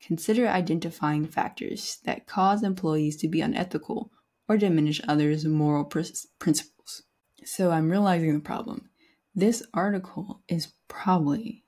consider 0.00 0.48
identifying 0.48 1.26
factors 1.26 1.98
that 2.04 2.26
cause 2.26 2.62
employees 2.62 3.16
to 3.18 3.28
be 3.28 3.40
unethical 3.40 4.12
or 4.48 4.56
diminish 4.56 5.00
others' 5.08 5.44
moral 5.44 5.84
pr- 5.84 6.00
principles. 6.38 7.02
So 7.44 7.70
I'm 7.70 7.90
realizing 7.90 8.34
the 8.34 8.40
problem. 8.40 8.90
This 9.34 9.62
article 9.74 10.42
is 10.48 10.72
probably 10.88 11.64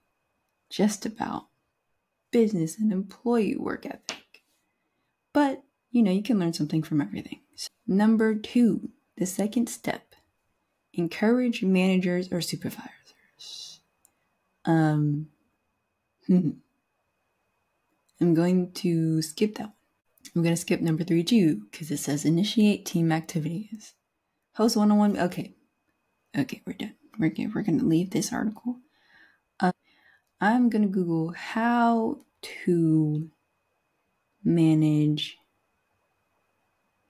just 0.70 1.04
about 1.04 1.48
business 2.30 2.78
and 2.78 2.92
employee 2.92 3.56
work 3.56 3.86
ethic. 3.86 4.42
But, 5.32 5.63
you 5.94 6.02
know, 6.02 6.11
you 6.11 6.24
can 6.24 6.40
learn 6.40 6.52
something 6.52 6.83
from 6.83 7.00
everything. 7.00 7.38
So, 7.54 7.68
number 7.87 8.35
two, 8.35 8.90
the 9.16 9.26
second 9.26 9.68
step 9.68 10.16
encourage 10.92 11.62
managers 11.62 12.33
or 12.33 12.40
supervisors. 12.40 13.80
Um, 14.64 15.28
hmm. 16.26 16.50
I'm 18.20 18.35
going 18.35 18.72
to 18.72 19.22
skip 19.22 19.57
that 19.57 19.66
one. 19.66 19.72
I'm 20.35 20.42
going 20.42 20.54
to 20.54 20.61
skip 20.61 20.80
number 20.80 21.04
three 21.04 21.22
too, 21.22 21.62
because 21.70 21.92
it 21.92 21.98
says 21.98 22.24
initiate 22.24 22.87
team 22.87 23.12
activities. 23.12 23.94
Host 24.54 24.76
one 24.76 24.90
on 24.90 24.98
one. 24.98 25.18
Okay. 25.18 25.54
Okay, 26.37 26.62
we're 26.66 26.72
done. 26.72 26.94
We're, 27.18 27.28
good. 27.28 27.54
we're 27.54 27.62
going 27.62 27.78
to 27.78 27.85
leave 27.85 28.11
this 28.11 28.33
article. 28.33 28.78
Uh, 29.61 29.72
I'm 30.40 30.70
going 30.70 30.83
to 30.83 30.88
Google 30.88 31.33
how 31.33 32.18
to 32.64 33.30
manage 34.42 35.38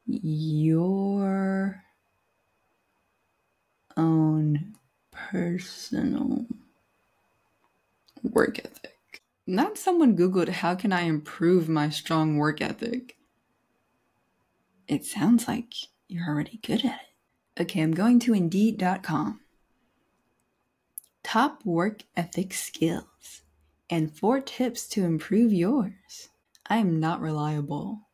your 0.07 1.83
own 3.97 4.75
personal 5.11 6.47
work 8.23 8.59
ethic. 8.59 9.23
Not 9.47 9.79
someone 9.79 10.17
Googled, 10.17 10.49
how 10.49 10.75
can 10.75 10.93
I 10.93 11.03
improve 11.03 11.69
my 11.69 11.91
strong 11.91 12.39
work 12.39 12.61
ethic? 12.61 13.17
It 14.89 15.05
sounds 15.05 15.47
like 15.47 15.75
you're 16.09 16.29
already 16.29 16.59
good 16.63 16.85
at 16.85 17.01
it. 17.01 17.63
Okay, 17.63 17.81
I'm 17.81 17.93
going 17.93 18.19
to 18.21 18.35
Indeed.com. 18.35 19.41
Top 21.23 21.65
work 21.65 22.03
ethic 22.17 22.53
skills 22.53 23.43
and 23.89 24.15
four 24.15 24.41
tips 24.41 24.87
to 24.89 25.05
improve 25.05 25.53
yours. 25.53 26.29
I 26.67 26.79
am 26.79 26.99
not 26.99 27.21
reliable 27.21 28.09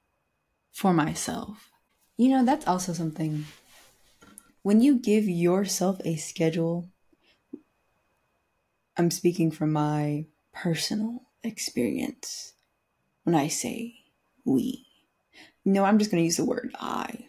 for 0.73 0.93
myself. 0.93 1.70
You 2.21 2.29
know, 2.29 2.45
that's 2.45 2.67
also 2.67 2.93
something 2.93 3.47
when 4.61 4.83
you 4.83 4.99
give 4.99 5.27
yourself 5.27 6.03
a 6.05 6.17
schedule, 6.17 6.91
I'm 8.95 9.11
speaking 9.11 9.51
from 9.51 9.73
my 9.73 10.27
personal 10.53 11.23
experience 11.43 12.53
when 13.25 13.35
I 13.35 13.49
say 13.49 13.95
we. 14.45 14.87
No, 15.65 15.85
I'm 15.85 15.99
just 15.99 16.11
going 16.11 16.21
to 16.21 16.27
use 16.27 16.37
the 16.37 16.45
word 16.45 16.77
I. 16.79 17.25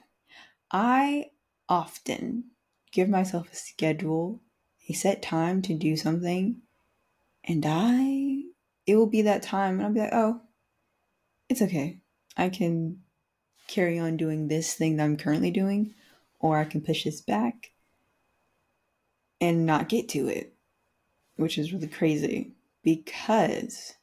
I 0.69 1.27
often 1.69 2.51
give 2.91 3.07
myself 3.07 3.49
a 3.49 3.55
schedule, 3.55 4.41
a 4.89 4.93
set 4.93 5.21
time 5.21 5.61
to 5.61 5.73
do 5.73 5.95
something, 5.95 6.63
and 7.45 7.63
I, 7.65 8.41
it 8.85 8.97
will 8.97 9.07
be 9.07 9.21
that 9.21 9.41
time, 9.41 9.75
and 9.75 9.83
I'll 9.83 9.93
be 9.93 10.01
like, 10.01 10.09
oh, 10.11 10.41
it's 11.47 11.61
okay. 11.61 12.01
I 12.35 12.49
can 12.49 13.00
carry 13.71 13.97
on 13.97 14.17
doing 14.17 14.47
this 14.47 14.73
thing 14.73 14.97
that 14.97 15.03
I'm 15.05 15.17
currently 15.17 15.49
doing 15.49 15.93
or 16.39 16.57
I 16.57 16.65
can 16.65 16.81
push 16.81 17.03
this 17.05 17.21
back 17.21 17.71
and 19.39 19.65
not 19.65 19.89
get 19.89 20.09
to 20.09 20.27
it, 20.27 20.53
which 21.37 21.57
is 21.57 21.71
really 21.71 21.87
crazy 21.87 22.51
because 22.83 23.95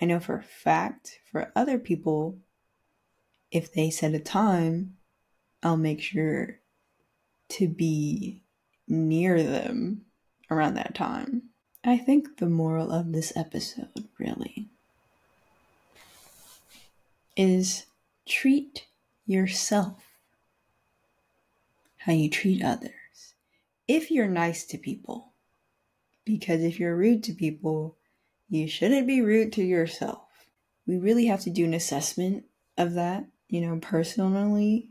I 0.00 0.04
know 0.04 0.20
for 0.20 0.36
a 0.36 0.42
fact 0.42 1.18
for 1.30 1.50
other 1.56 1.78
people, 1.78 2.38
if 3.50 3.72
they 3.72 3.90
set 3.90 4.14
a 4.14 4.20
time, 4.20 4.96
I'll 5.62 5.76
make 5.76 6.00
sure 6.00 6.60
to 7.50 7.68
be 7.68 8.42
near 8.86 9.42
them 9.42 10.02
around 10.50 10.74
that 10.74 10.94
time. 10.94 11.42
I 11.84 11.98
think 11.98 12.38
the 12.38 12.46
moral 12.46 12.90
of 12.90 13.12
this 13.12 13.32
episode 13.36 14.08
really 14.18 14.68
is 17.36 17.86
treat 18.26 18.86
yourself 19.26 20.02
how 21.98 22.12
you 22.12 22.28
treat 22.28 22.62
others. 22.62 22.92
If 23.88 24.10
you're 24.10 24.28
nice 24.28 24.64
to 24.66 24.78
people, 24.78 25.32
because 26.24 26.62
if 26.62 26.78
you're 26.78 26.96
rude 26.96 27.24
to 27.24 27.32
people, 27.32 27.96
you 28.48 28.68
shouldn't 28.68 29.06
be 29.06 29.22
rude 29.22 29.52
to 29.54 29.62
yourself. 29.62 30.28
We 30.86 30.98
really 30.98 31.26
have 31.26 31.40
to 31.40 31.50
do 31.50 31.64
an 31.64 31.72
assessment 31.72 32.44
of 32.76 32.94
that, 32.94 33.24
you 33.48 33.62
know, 33.62 33.78
personally. 33.80 34.90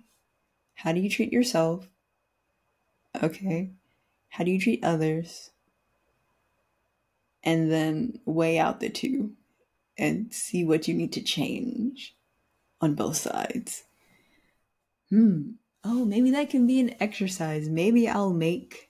How 0.73 0.91
do 0.91 0.99
you 0.99 1.09
treat 1.09 1.31
yourself? 1.31 1.87
Okay. 3.21 3.71
How 4.29 4.43
do 4.43 4.49
you 4.49 4.59
treat 4.59 4.83
others? 4.83 5.51
And 7.43 7.71
then 7.71 8.19
weigh 8.25 8.57
out 8.57 8.79
the 8.79 8.89
two 8.89 9.33
and 9.97 10.33
see 10.33 10.63
what 10.63 10.87
you 10.87 10.95
need 10.95 11.13
to 11.13 11.21
change 11.21 12.15
on 12.83 12.95
both 12.95 13.17
sides. 13.17 13.83
Hmm 15.09 15.53
oh, 15.83 16.05
maybe 16.05 16.31
that 16.31 16.49
can 16.49 16.65
be 16.65 16.79
an 16.79 16.95
exercise. 16.99 17.69
Maybe 17.69 18.07
I'll 18.07 18.33
make 18.33 18.89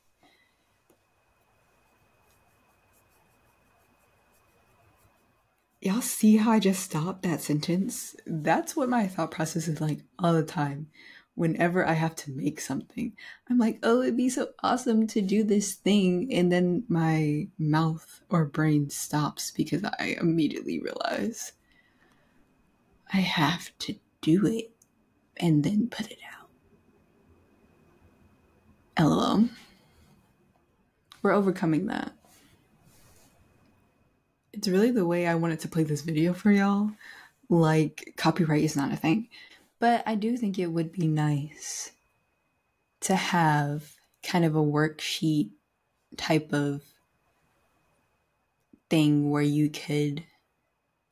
Y'all 5.81 6.01
see 6.01 6.37
how 6.37 6.49
I 6.49 6.59
just 6.59 6.81
stopped 6.81 7.23
that 7.23 7.41
sentence? 7.41 8.15
That's 8.25 8.73
what 8.73 8.87
my 8.87 9.05
thought 9.05 9.31
process 9.31 9.67
is 9.67 9.81
like 9.81 9.99
all 10.17 10.31
the 10.31 10.41
time. 10.41 10.87
Whenever 11.35 11.85
I 11.85 11.91
have 11.91 12.15
to 12.17 12.31
make 12.31 12.61
something, 12.61 13.11
I'm 13.49 13.57
like, 13.57 13.79
oh, 13.83 14.01
it'd 14.01 14.15
be 14.15 14.29
so 14.29 14.51
awesome 14.63 15.07
to 15.07 15.19
do 15.19 15.43
this 15.43 15.73
thing. 15.73 16.29
And 16.31 16.49
then 16.49 16.85
my 16.87 17.49
mouth 17.59 18.21
or 18.29 18.45
brain 18.45 18.89
stops 18.89 19.51
because 19.51 19.83
I 19.83 20.15
immediately 20.21 20.79
realize 20.79 21.51
I 23.13 23.19
have 23.19 23.69
to 23.79 23.95
do 24.21 24.45
it 24.47 24.71
and 25.37 25.63
then 25.63 25.87
put 25.87 26.09
it 26.11 26.17
out. 26.35 26.49
LOL. 29.05 29.49
We're 31.21 31.31
overcoming 31.31 31.85
that. 31.87 32.11
It's 34.51 34.67
really 34.67 34.91
the 34.91 35.05
way 35.05 35.27
I 35.27 35.35
wanted 35.35 35.59
to 35.61 35.67
play 35.67 35.83
this 35.83 36.01
video 36.01 36.33
for 36.33 36.51
y'all. 36.51 36.91
Like, 37.49 38.13
copyright 38.17 38.63
is 38.63 38.75
not 38.75 38.91
a 38.91 38.97
thing. 38.97 39.29
But 39.79 40.03
I 40.07 40.15
do 40.15 40.35
think 40.37 40.57
it 40.57 40.67
would 40.67 40.91
be 40.91 41.07
nice 41.07 41.91
to 43.01 43.15
have 43.15 43.93
kind 44.23 44.45
of 44.45 44.55
a 44.55 44.59
worksheet 44.59 45.51
type 46.17 46.53
of 46.53 46.81
thing 48.89 49.29
where 49.29 49.41
you 49.41 49.69
could, 49.69 50.23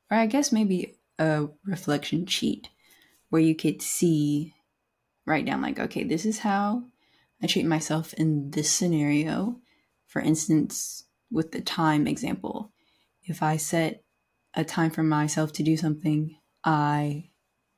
or 0.09 0.17
I 0.17 0.25
guess 0.25 0.51
maybe 0.51 0.95
a 1.21 1.47
reflection 1.65 2.25
sheet 2.25 2.67
where 3.29 3.41
you 3.41 3.55
could 3.55 3.81
see, 3.81 4.55
write 5.25 5.45
down, 5.45 5.61
like, 5.61 5.79
okay, 5.79 6.03
this 6.03 6.25
is 6.25 6.39
how 6.39 6.83
I 7.41 7.47
treat 7.47 7.65
myself 7.65 8.13
in 8.15 8.49
this 8.49 8.71
scenario. 8.71 9.57
For 10.07 10.19
instance, 10.19 11.05
with 11.29 11.51
the 11.51 11.61
time 11.61 12.07
example, 12.07 12.71
if 13.23 13.43
I 13.43 13.57
set 13.57 14.03
a 14.55 14.63
time 14.63 14.89
for 14.89 15.03
myself 15.03 15.53
to 15.53 15.63
do 15.63 15.77
something, 15.77 16.35
I 16.63 17.29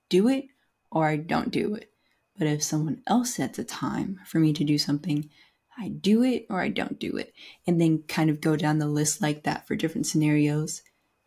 do 0.09 0.29
it 0.29 0.45
or 0.89 1.05
I 1.05 1.17
don't 1.17 1.51
do 1.51 1.75
it. 1.75 1.91
But 2.37 2.47
if 2.47 2.63
someone 2.63 3.03
else 3.07 3.35
sets 3.35 3.59
a 3.59 3.63
time 3.65 4.21
for 4.25 4.39
me 4.39 4.53
to 4.53 4.63
do 4.63 4.77
something, 4.77 5.29
I 5.77 5.89
do 5.89 6.23
it 6.23 6.45
or 6.49 6.61
I 6.61 6.69
don't 6.69 6.97
do 6.97 7.17
it. 7.17 7.33
And 7.67 7.79
then 7.79 8.03
kind 8.07 8.29
of 8.29 8.41
go 8.41 8.55
down 8.55 8.79
the 8.79 8.87
list 8.87 9.21
like 9.21 9.43
that 9.43 9.67
for 9.67 9.75
different 9.75 10.07
scenarios. 10.07 10.81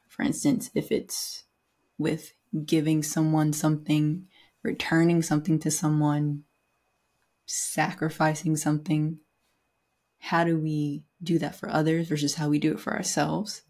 For 0.09 0.23
instance, 0.23 0.71
if 0.75 0.91
it's 0.91 1.45
with 1.99 2.33
giving 2.65 3.03
someone 3.03 3.53
something, 3.53 4.27
returning 4.63 5.23
something 5.23 5.59
to 5.61 5.71
someone, 5.71 6.45
sacrificing 7.47 8.57
something, 8.57 9.19
how 10.19 10.45
do 10.45 10.59
we 10.59 11.05
do 11.23 11.39
that 11.39 11.55
for 11.55 11.69
others 11.69 12.09
versus 12.09 12.35
how 12.35 12.49
we 12.49 12.59
do 12.59 12.73
it 12.73 12.81
for 12.81 12.95
ourselves? 12.95 13.63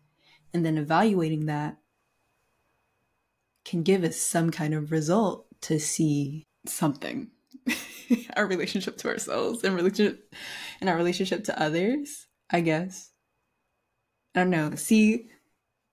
And 0.55 0.65
then 0.65 0.79
evaluating 0.79 1.47
that 1.47 1.77
can 3.65 3.83
give 3.83 4.05
us 4.05 4.17
some 4.17 4.51
kind 4.51 4.75
of 4.75 4.93
result 4.93 5.47
to 5.63 5.79
see 5.79 6.45
something. 6.67 7.31
our 8.37 8.47
relationship 8.47 8.97
to 8.99 9.09
ourselves 9.09 9.65
and 9.65 9.75
relationship 9.75 10.33
and 10.81 10.89
our 10.89 10.97
relationship 10.97 11.45
to 11.45 11.61
others, 11.61 12.27
I 12.51 12.61
guess. 12.61 13.11
I 14.35 14.41
don't 14.41 14.51
know. 14.51 14.75
See, 14.77 15.31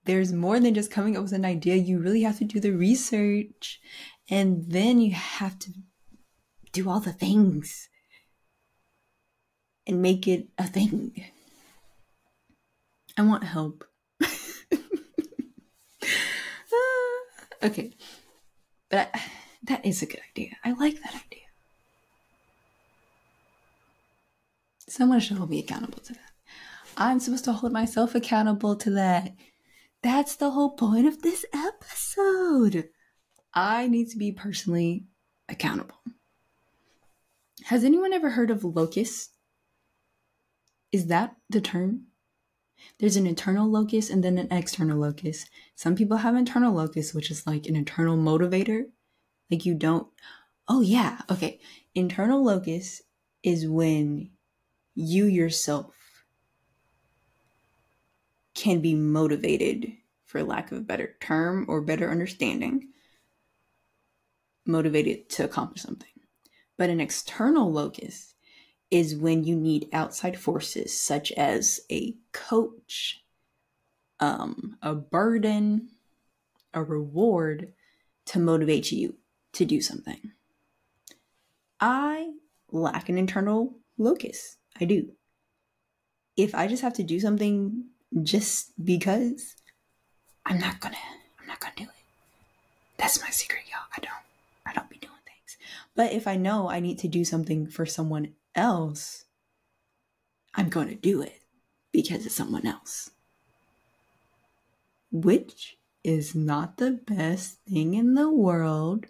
there's 0.04 0.32
more 0.32 0.60
than 0.60 0.74
just 0.74 0.90
coming 0.90 1.16
up 1.16 1.22
with 1.22 1.32
an 1.32 1.44
idea. 1.44 1.76
You 1.76 1.98
really 1.98 2.22
have 2.22 2.38
to 2.38 2.44
do 2.44 2.60
the 2.60 2.72
research 2.72 3.80
And 4.28 4.70
then 4.70 5.00
you 5.00 5.12
have 5.12 5.58
to 5.60 5.70
do 6.72 6.88
all 6.88 7.00
the 7.00 7.12
things 7.12 7.88
and 9.86 10.00
make 10.00 10.26
it 10.26 10.48
a 10.58 10.66
thing. 10.66 11.24
I 13.16 13.22
want 13.22 13.44
help. 13.44 13.84
okay. 17.62 17.92
But 18.90 19.10
I, 19.14 19.22
that 19.64 19.84
is 19.84 20.02
a 20.02 20.06
good 20.06 20.20
idea. 20.30 20.56
I 20.64 20.72
like 20.72 21.00
that 21.02 21.14
idea. 21.14 21.40
Someone 24.88 25.20
should 25.20 25.36
hold 25.38 25.50
me 25.50 25.60
accountable 25.60 26.00
to 26.00 26.12
that. 26.12 26.32
I'm 26.96 27.20
supposed 27.20 27.44
to 27.44 27.52
hold 27.52 27.72
myself 27.72 28.14
accountable 28.14 28.76
to 28.76 28.90
that. 28.90 29.34
That's 30.04 30.36
the 30.36 30.50
whole 30.50 30.72
point 30.72 31.06
of 31.06 31.22
this 31.22 31.46
episode. 31.54 32.90
I 33.54 33.88
need 33.88 34.10
to 34.10 34.18
be 34.18 34.32
personally 34.32 35.06
accountable. 35.48 35.96
Has 37.64 37.84
anyone 37.84 38.12
ever 38.12 38.28
heard 38.28 38.50
of 38.50 38.64
locus? 38.64 39.30
Is 40.92 41.06
that 41.06 41.36
the 41.48 41.62
term? 41.62 42.08
There's 43.00 43.16
an 43.16 43.26
internal 43.26 43.66
locus 43.66 44.10
and 44.10 44.22
then 44.22 44.36
an 44.36 44.52
external 44.52 44.98
locus. 44.98 45.46
Some 45.74 45.96
people 45.96 46.18
have 46.18 46.36
internal 46.36 46.74
locus, 46.74 47.14
which 47.14 47.30
is 47.30 47.46
like 47.46 47.64
an 47.64 47.74
internal 47.74 48.18
motivator. 48.18 48.82
Like 49.50 49.64
you 49.64 49.74
don't, 49.74 50.06
oh 50.68 50.82
yeah, 50.82 51.22
okay. 51.30 51.60
Internal 51.94 52.44
locus 52.44 53.00
is 53.42 53.66
when 53.66 54.32
you 54.94 55.24
yourself 55.24 56.03
can 58.54 58.80
be 58.80 58.94
motivated, 58.94 59.92
for 60.24 60.42
lack 60.42 60.72
of 60.72 60.78
a 60.78 60.82
better 60.82 61.16
term 61.20 61.66
or 61.68 61.80
better 61.80 62.10
understanding, 62.10 62.88
motivated 64.66 65.28
to 65.28 65.44
accomplish 65.44 65.82
something. 65.82 66.08
But 66.76 66.90
an 66.90 67.00
external 67.00 67.70
locus 67.70 68.34
is 68.90 69.16
when 69.16 69.44
you 69.44 69.56
need 69.56 69.88
outside 69.92 70.38
forces 70.38 70.96
such 70.96 71.32
as 71.32 71.80
a 71.90 72.14
coach, 72.32 73.22
um, 74.20 74.76
a 74.82 74.94
burden, 74.94 75.88
a 76.72 76.82
reward 76.82 77.72
to 78.26 78.38
motivate 78.38 78.92
you 78.92 79.16
to 79.52 79.64
do 79.64 79.80
something. 79.80 80.32
I 81.80 82.32
lack 82.70 83.08
an 83.08 83.18
internal 83.18 83.78
locus. 83.98 84.56
I 84.80 84.84
do. 84.84 85.12
If 86.36 86.54
I 86.54 86.66
just 86.66 86.82
have 86.82 86.94
to 86.94 87.02
do 87.02 87.20
something 87.20 87.84
just 88.22 88.72
because, 88.84 89.56
I'm 90.46 90.58
not 90.58 90.80
gonna 90.80 90.96
I'm 91.40 91.46
not 91.46 91.60
gonna 91.60 91.74
do 91.76 91.84
it. 91.84 91.90
That's 92.96 93.20
my 93.20 93.30
secret, 93.30 93.62
y'all. 93.70 93.86
I 93.96 94.00
don't 94.00 94.12
I 94.66 94.72
don't 94.72 94.90
be 94.90 94.98
doing 94.98 95.12
things. 95.24 95.56
But 95.94 96.12
if 96.12 96.26
I 96.26 96.36
know 96.36 96.68
I 96.68 96.80
need 96.80 96.98
to 97.00 97.08
do 97.08 97.24
something 97.24 97.66
for 97.66 97.86
someone 97.86 98.34
else, 98.54 99.24
I'm 100.54 100.70
to 100.70 100.94
do 100.94 101.22
it 101.22 101.40
because 101.92 102.26
it's 102.26 102.34
someone 102.34 102.66
else. 102.66 103.10
Which 105.10 105.76
is 106.02 106.34
not 106.34 106.76
the 106.76 106.92
best 106.92 107.58
thing 107.68 107.94
in 107.94 108.14
the 108.14 108.30
world. 108.30 109.06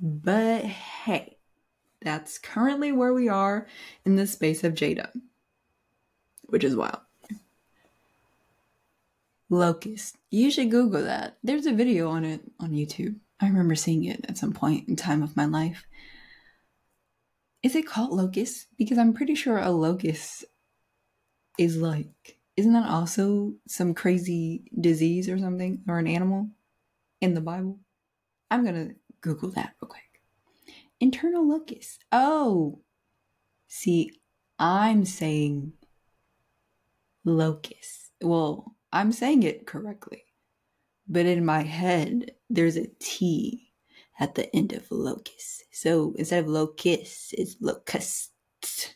But 0.00 0.64
hey, 0.64 1.36
that's 2.00 2.38
currently 2.38 2.92
where 2.92 3.12
we 3.12 3.28
are 3.28 3.66
in 4.04 4.16
the 4.16 4.26
space 4.26 4.64
of 4.64 4.74
Jada, 4.74 5.10
which 6.42 6.64
is 6.64 6.74
wild. 6.74 6.98
Locust. 9.54 10.16
You 10.30 10.50
should 10.50 10.72
Google 10.72 11.04
that. 11.04 11.38
There's 11.44 11.66
a 11.66 11.72
video 11.72 12.10
on 12.10 12.24
it 12.24 12.40
on 12.58 12.72
YouTube. 12.72 13.16
I 13.40 13.46
remember 13.46 13.76
seeing 13.76 14.04
it 14.04 14.24
at 14.28 14.36
some 14.36 14.52
point 14.52 14.88
in 14.88 14.96
time 14.96 15.22
of 15.22 15.36
my 15.36 15.44
life. 15.44 15.86
Is 17.62 17.76
it 17.76 17.86
called 17.86 18.10
locust? 18.10 18.66
Because 18.76 18.98
I'm 18.98 19.14
pretty 19.14 19.36
sure 19.36 19.58
a 19.58 19.70
locust 19.70 20.44
is 21.56 21.76
like, 21.76 22.38
isn't 22.56 22.72
that 22.72 22.88
also 22.88 23.54
some 23.68 23.94
crazy 23.94 24.64
disease 24.80 25.28
or 25.28 25.38
something, 25.38 25.82
or 25.88 26.00
an 26.00 26.08
animal 26.08 26.48
in 27.20 27.34
the 27.34 27.40
Bible? 27.40 27.78
I'm 28.50 28.64
gonna 28.64 28.90
Google 29.20 29.50
that 29.50 29.74
real 29.80 29.88
quick. 29.88 30.20
Internal 30.98 31.48
locust. 31.48 32.04
Oh, 32.10 32.80
see, 33.68 34.10
I'm 34.58 35.04
saying 35.04 35.74
locust. 37.24 38.10
Well, 38.20 38.73
I'm 38.94 39.10
saying 39.10 39.42
it 39.42 39.66
correctly. 39.66 40.22
But 41.08 41.26
in 41.26 41.44
my 41.44 41.62
head, 41.62 42.30
there's 42.48 42.76
a 42.76 42.86
T 43.00 43.72
at 44.20 44.36
the 44.36 44.54
end 44.54 44.72
of 44.72 44.88
locust. 44.88 45.64
So 45.72 46.14
instead 46.16 46.44
of 46.44 46.48
locust, 46.48 47.34
it's 47.36 47.56
locust, 47.60 48.30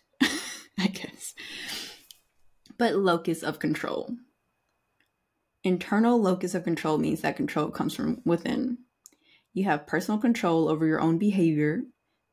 I 0.23 0.87
guess. 0.87 1.35
But 2.79 2.95
locus 2.95 3.43
of 3.43 3.59
control. 3.59 4.15
Internal 5.65 6.23
locus 6.23 6.55
of 6.55 6.63
control 6.63 6.99
means 6.99 7.23
that 7.23 7.37
control 7.37 7.69
comes 7.69 7.93
from 7.93 8.23
within. 8.25 8.79
You 9.53 9.65
have 9.65 9.89
personal 9.89 10.21
control 10.21 10.69
over 10.69 10.87
your 10.87 11.01
own 11.01 11.19
behavior. 11.19 11.83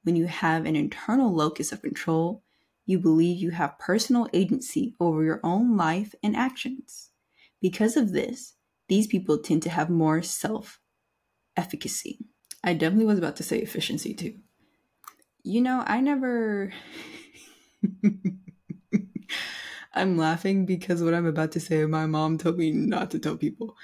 When 0.04 0.16
you 0.16 0.28
have 0.28 0.68
an 0.68 0.76
internal 0.76 1.34
locus 1.34 1.72
of 1.72 1.82
control, 1.82 2.44
you 2.86 3.00
believe 3.00 3.42
you 3.42 3.50
have 3.50 3.80
personal 3.80 4.30
agency 4.34 4.94
over 5.00 5.24
your 5.24 5.40
own 5.44 5.76
life 5.76 6.14
and 6.22 6.36
actions. 6.36 7.10
Because 7.66 7.98
of 7.98 8.12
this, 8.12 8.54
these 8.90 9.08
people 9.08 9.40
tend 9.40 9.64
to 9.64 9.72
have 9.72 9.90
more 9.90 10.22
self 10.22 10.80
efficacy. 11.58 12.20
I 12.64 12.76
definitely 12.76 13.08
was 13.08 13.18
about 13.18 13.38
to 13.38 13.44
say 13.44 13.58
efficiency 13.58 14.14
too. 14.14 14.36
You 15.42 15.62
know, 15.62 15.84
I 15.88 16.00
never. 16.00 16.72
I'm 19.96 20.16
laughing 20.16 20.68
because 20.68 21.02
what 21.02 21.16
I'm 21.16 21.26
about 21.26 21.54
to 21.54 21.60
say, 21.60 21.84
my 21.86 22.06
mom 22.06 22.38
told 22.38 22.60
me 22.60 22.70
not 22.70 23.10
to 23.12 23.20
tell 23.20 23.36
people. 23.36 23.76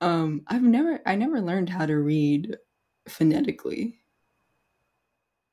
Um, 0.00 0.42
I've 0.48 0.64
never, 0.64 0.98
I 1.06 1.14
never 1.14 1.40
learned 1.40 1.68
how 1.68 1.86
to 1.86 1.96
read 1.96 2.56
phonetically. 3.06 4.00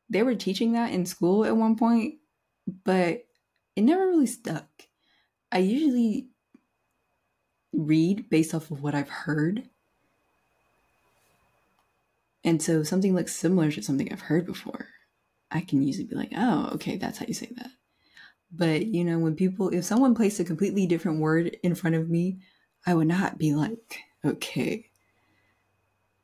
They 0.09 0.23
were 0.23 0.33
teaching 0.33 0.71
that 0.71 0.91
in 0.91 1.05
school 1.05 1.45
at 1.45 1.55
one 1.55 1.75
point, 1.75 2.15
but 2.83 3.27
it 3.75 3.83
never 3.83 4.07
really 4.07 4.25
stuck. 4.25 4.65
I 5.51 5.59
usually 5.59 6.29
read 7.71 8.29
based 8.29 8.53
off 8.53 8.71
of 8.71 8.81
what 8.81 8.95
I've 8.95 9.09
heard. 9.09 9.63
And 12.43 12.61
so 12.61 12.83
something 12.83 13.13
looks 13.13 13.35
similar 13.35 13.71
to 13.71 13.81
something 13.81 14.11
I've 14.11 14.21
heard 14.21 14.45
before. 14.45 14.87
I 15.51 15.61
can 15.61 15.81
usually 15.81 16.05
be 16.05 16.15
like, 16.15 16.31
oh, 16.35 16.69
okay, 16.75 16.97
that's 16.97 17.17
how 17.17 17.25
you 17.27 17.33
say 17.33 17.51
that. 17.57 17.71
But, 18.51 18.85
you 18.85 19.03
know, 19.03 19.19
when 19.19 19.35
people, 19.35 19.69
if 19.69 19.83
someone 19.83 20.15
placed 20.15 20.39
a 20.39 20.43
completely 20.43 20.87
different 20.87 21.19
word 21.19 21.57
in 21.63 21.75
front 21.75 21.95
of 21.95 22.09
me, 22.09 22.39
I 22.85 22.93
would 22.93 23.07
not 23.07 23.37
be 23.37 23.53
like, 23.53 23.99
okay, 24.25 24.89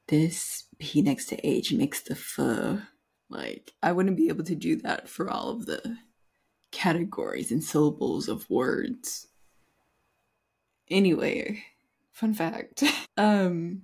this 0.08 0.66
P 0.80 1.02
next 1.02 1.28
to 1.28 1.48
H 1.48 1.74
makes 1.74 2.02
the 2.02 2.14
F. 2.14 2.88
Like, 3.30 3.74
I 3.84 3.92
wouldn't 3.92 4.18
be 4.18 4.30
able 4.30 4.44
to 4.46 4.56
do 4.56 4.78
that 4.78 5.10
for 5.10 5.30
all 5.30 5.50
of 5.50 5.66
the 5.66 5.98
categories 6.72 7.52
and 7.52 7.64
syllables 7.64 8.28
of 8.28 8.50
words. 8.50 9.28
Anyway, 10.90 11.64
fun 12.12 12.34
fact. 12.34 12.84
um 13.18 13.82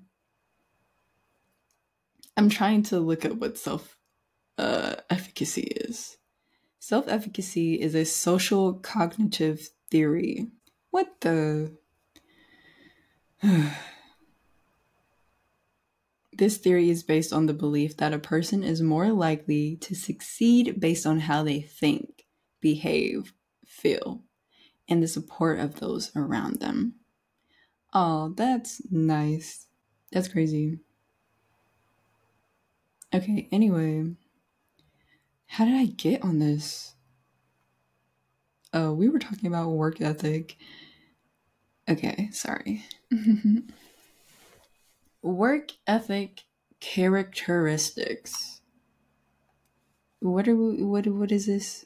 I'm 2.37 2.49
trying 2.49 2.83
to 2.83 2.99
look 2.99 3.25
up 3.25 3.33
what 3.33 3.57
self 3.57 3.97
uh, 4.57 4.95
efficacy 5.09 5.61
is. 5.61 6.17
Self 6.79 7.07
efficacy 7.07 7.79
is 7.79 7.93
a 7.95 8.05
social 8.05 8.73
cognitive 8.73 9.69
theory. 9.89 10.47
What 10.89 11.21
the? 11.21 11.77
this 16.33 16.57
theory 16.57 16.89
is 16.89 17.03
based 17.03 17.33
on 17.33 17.45
the 17.45 17.53
belief 17.53 17.97
that 17.97 18.13
a 18.13 18.19
person 18.19 18.63
is 18.63 18.81
more 18.81 19.11
likely 19.11 19.75
to 19.77 19.93
succeed 19.93 20.79
based 20.79 21.05
on 21.05 21.19
how 21.19 21.43
they 21.43 21.61
think, 21.61 22.25
behave, 22.61 23.33
feel, 23.65 24.23
and 24.87 25.01
the 25.01 25.07
support 25.07 25.59
of 25.59 25.79
those 25.79 26.11
around 26.15 26.59
them. 26.59 26.95
Oh, 27.93 28.33
that's 28.35 28.81
nice. 28.89 29.67
That's 30.11 30.27
crazy. 30.27 30.79
Okay, 33.13 33.47
anyway. 33.51 34.15
How 35.47 35.65
did 35.65 35.75
I 35.75 35.85
get 35.85 36.23
on 36.23 36.39
this? 36.39 36.95
Oh, 38.73 38.93
we 38.93 39.09
were 39.09 39.19
talking 39.19 39.47
about 39.47 39.71
work 39.71 39.99
ethic. 39.99 40.55
Okay, 41.89 42.29
sorry. 42.31 42.85
work 45.21 45.71
ethic 45.85 46.45
characteristics. 46.79 48.61
What 50.21 50.47
are 50.47 50.55
we, 50.55 50.83
what 50.83 51.07
what 51.07 51.31
is 51.31 51.47
this? 51.47 51.85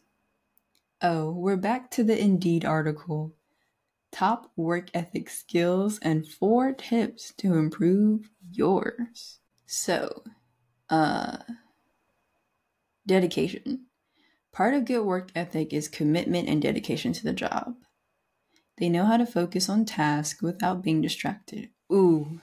Oh, 1.01 1.31
we're 1.31 1.57
back 1.57 1.91
to 1.91 2.03
the 2.03 2.17
Indeed 2.17 2.63
article. 2.63 3.35
Top 4.11 4.51
work 4.55 4.89
ethic 4.93 5.29
skills 5.29 5.99
and 5.99 6.25
four 6.25 6.71
tips 6.71 7.33
to 7.37 7.55
improve 7.55 8.29
yours. 8.49 9.39
So, 9.65 10.23
uh, 10.89 11.37
dedication. 13.05 13.87
Part 14.53 14.73
of 14.73 14.85
good 14.85 15.03
work 15.03 15.31
ethic 15.35 15.73
is 15.73 15.89
commitment 15.89 16.47
and 16.47 16.61
dedication 16.61 17.11
to 17.11 17.23
the 17.23 17.33
job. 17.33 17.75
They 18.77 18.87
know 18.87 19.05
how 19.05 19.17
to 19.17 19.25
focus 19.25 19.67
on 19.67 19.83
tasks 19.83 20.41
without 20.41 20.81
being 20.81 21.01
distracted. 21.01 21.69
Ooh. 21.91 22.39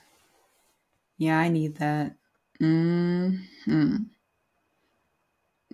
Yeah, 1.17 1.39
I 1.39 1.49
need 1.49 1.77
that. 1.77 2.17
Mm 2.61 3.41
hmm 3.65 3.97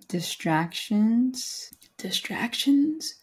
Distractions. 0.08 1.70
Distractions 1.98 3.16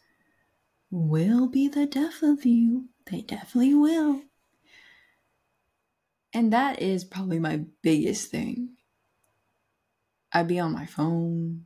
will 0.91 1.47
be 1.47 1.67
the 1.67 1.86
death 1.86 2.21
of 2.21 2.45
you. 2.45 2.89
They 3.09 3.21
definitely 3.21 3.73
will. 3.73 4.21
And 6.33 6.53
that 6.53 6.81
is 6.81 7.03
probably 7.03 7.39
my 7.39 7.61
biggest 7.81 8.29
thing. 8.29 8.75
I'd 10.31 10.47
be 10.47 10.59
on 10.59 10.73
my 10.73 10.86
phone. 10.86 11.65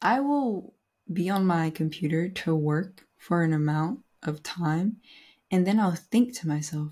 I 0.00 0.20
will 0.20 0.74
be 1.10 1.30
on 1.30 1.46
my 1.46 1.70
computer 1.70 2.28
to 2.28 2.54
work 2.54 3.06
for 3.16 3.42
an 3.42 3.52
amount 3.52 4.00
of 4.22 4.42
time, 4.42 4.96
and 5.50 5.66
then 5.66 5.78
I'll 5.78 5.94
think 5.94 6.36
to 6.38 6.48
myself, 6.48 6.90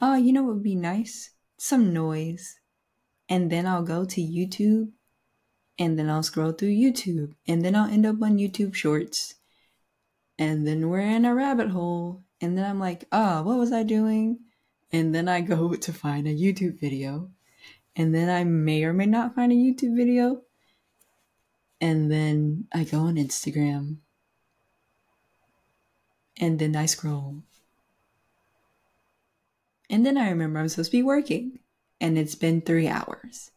oh, 0.00 0.14
you 0.14 0.32
know 0.32 0.42
what 0.42 0.54
would 0.54 0.62
be 0.62 0.76
nice? 0.76 1.30
Some 1.56 1.92
noise. 1.92 2.60
And 3.28 3.50
then 3.50 3.66
I'll 3.66 3.82
go 3.82 4.04
to 4.04 4.20
YouTube, 4.20 4.90
and 5.80 5.98
then 5.98 6.08
I'll 6.08 6.22
scroll 6.22 6.52
through 6.52 6.68
YouTube, 6.68 7.34
and 7.48 7.64
then 7.64 7.74
I'll 7.74 7.90
end 7.90 8.06
up 8.06 8.22
on 8.22 8.38
YouTube 8.38 8.74
Shorts. 8.74 9.34
And 10.38 10.66
then 10.66 10.88
we're 10.88 11.00
in 11.00 11.24
a 11.24 11.34
rabbit 11.34 11.70
hole, 11.70 12.22
and 12.40 12.56
then 12.56 12.68
I'm 12.68 12.78
like, 12.78 13.06
oh, 13.10 13.42
what 13.42 13.58
was 13.58 13.72
I 13.72 13.82
doing? 13.82 14.38
And 14.92 15.14
then 15.14 15.26
I 15.26 15.40
go 15.40 15.74
to 15.86 15.92
find 15.92 16.28
a 16.28 16.36
YouTube 16.36 16.78
video, 16.78 17.30
and 17.96 18.14
then 18.14 18.28
I 18.28 18.44
may 18.44 18.84
or 18.84 18.92
may 18.92 19.06
not 19.06 19.34
find 19.34 19.50
a 19.50 19.56
YouTube 19.56 19.96
video. 19.96 20.42
And 21.80 22.12
then 22.12 22.66
I 22.74 22.84
go 22.84 23.00
on 23.00 23.16
Instagram 23.16 23.96
and 26.40 26.58
then 26.58 26.74
I 26.74 26.86
scroll. 26.86 27.42
And 29.88 30.06
then 30.06 30.16
I 30.16 30.30
remember 30.30 30.58
I'm 30.58 30.68
supposed 30.68 30.90
to 30.90 30.96
be 30.96 31.02
working, 31.02 31.58
and 32.00 32.18
it's 32.18 32.34
been 32.34 32.60
three 32.60 32.88
hours. 32.88 33.50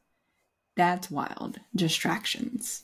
That's 0.75 1.11
wild. 1.11 1.59
Distractions. 1.75 2.83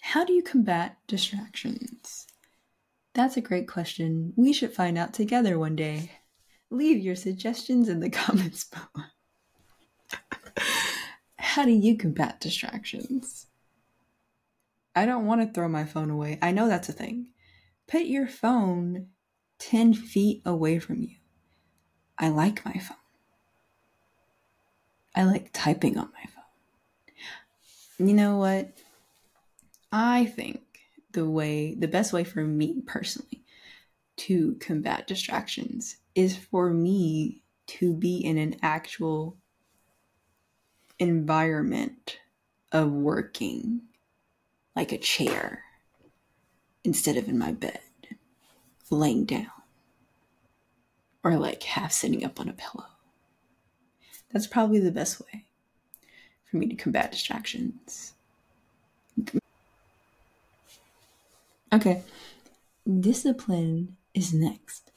How 0.00 0.24
do 0.24 0.32
you 0.32 0.42
combat 0.42 0.96
distractions? 1.06 2.26
That's 3.14 3.36
a 3.36 3.42
great 3.42 3.68
question. 3.68 4.32
We 4.36 4.52
should 4.52 4.72
find 4.72 4.96
out 4.96 5.12
together 5.12 5.58
one 5.58 5.76
day. 5.76 6.12
Leave 6.70 6.98
your 6.98 7.14
suggestions 7.14 7.88
in 7.88 8.00
the 8.00 8.10
comments 8.10 8.64
below. 8.64 9.06
How 11.36 11.64
do 11.66 11.70
you 11.70 11.98
combat 11.98 12.40
distractions? 12.40 13.46
I 14.96 15.04
don't 15.04 15.26
want 15.26 15.42
to 15.42 15.52
throw 15.52 15.68
my 15.68 15.84
phone 15.84 16.10
away. 16.10 16.38
I 16.40 16.50
know 16.50 16.68
that's 16.68 16.88
a 16.88 16.94
thing. 16.94 17.28
Put 17.86 18.02
your 18.02 18.26
phone 18.26 19.08
10 19.58 19.94
feet 19.94 20.42
away 20.46 20.78
from 20.78 21.02
you. 21.02 21.16
I 22.18 22.28
like 22.28 22.64
my 22.64 22.72
phone. 22.72 22.96
I 25.14 25.24
like 25.24 25.50
typing 25.52 25.98
on 25.98 26.08
my 26.12 26.30
phone. 27.98 28.08
You 28.08 28.14
know 28.14 28.38
what? 28.38 28.72
I 29.92 30.24
think 30.26 30.62
the 31.12 31.28
way, 31.28 31.74
the 31.74 31.88
best 31.88 32.12
way 32.12 32.24
for 32.24 32.42
me 32.42 32.82
personally 32.86 33.42
to 34.16 34.56
combat 34.60 35.06
distractions 35.06 35.96
is 36.14 36.36
for 36.36 36.70
me 36.70 37.42
to 37.66 37.92
be 37.92 38.16
in 38.16 38.38
an 38.38 38.56
actual 38.62 39.36
environment 40.98 42.18
of 42.70 42.90
working, 42.90 43.82
like 44.74 44.92
a 44.92 44.98
chair 44.98 45.64
instead 46.84 47.16
of 47.16 47.28
in 47.28 47.38
my 47.38 47.52
bed, 47.52 47.80
laying 48.90 49.24
down, 49.24 49.46
or 51.22 51.36
like 51.36 51.62
half 51.62 51.92
sitting 51.92 52.24
up 52.24 52.40
on 52.40 52.48
a 52.48 52.52
pillow. 52.52 52.86
That's 54.32 54.46
probably 54.46 54.80
the 54.80 54.90
best 54.90 55.20
way 55.20 55.44
for 56.50 56.56
me 56.56 56.66
to 56.68 56.74
combat 56.74 57.12
distractions. 57.12 58.14
Okay, 61.72 62.02
discipline 63.00 63.96
is 64.14 64.34
next. 64.34 64.90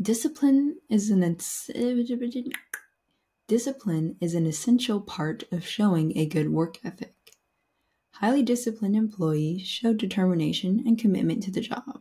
Discipline 0.00 0.76
is 0.90 1.10
an 1.10 1.38
discipline 3.46 4.16
is 4.20 4.34
an 4.34 4.46
essential 4.46 5.00
part 5.00 5.44
of 5.52 5.66
showing 5.66 6.16
a 6.16 6.26
good 6.26 6.50
work 6.50 6.78
ethic. 6.84 7.14
Highly 8.12 8.42
disciplined 8.42 8.96
employees 8.96 9.62
show 9.66 9.92
determination 9.92 10.82
and 10.86 10.98
commitment 10.98 11.42
to 11.44 11.50
the 11.50 11.60
job. 11.60 12.00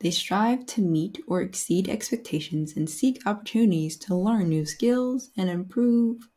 They 0.00 0.10
strive 0.10 0.66
to 0.66 0.80
meet 0.80 1.18
or 1.26 1.42
exceed 1.42 1.88
expectations 1.88 2.76
and 2.76 2.88
seek 2.88 3.20
opportunities 3.26 3.96
to 3.98 4.14
learn 4.14 4.48
new 4.48 4.64
skills 4.64 5.30
and 5.36 5.50
improve 5.50 6.28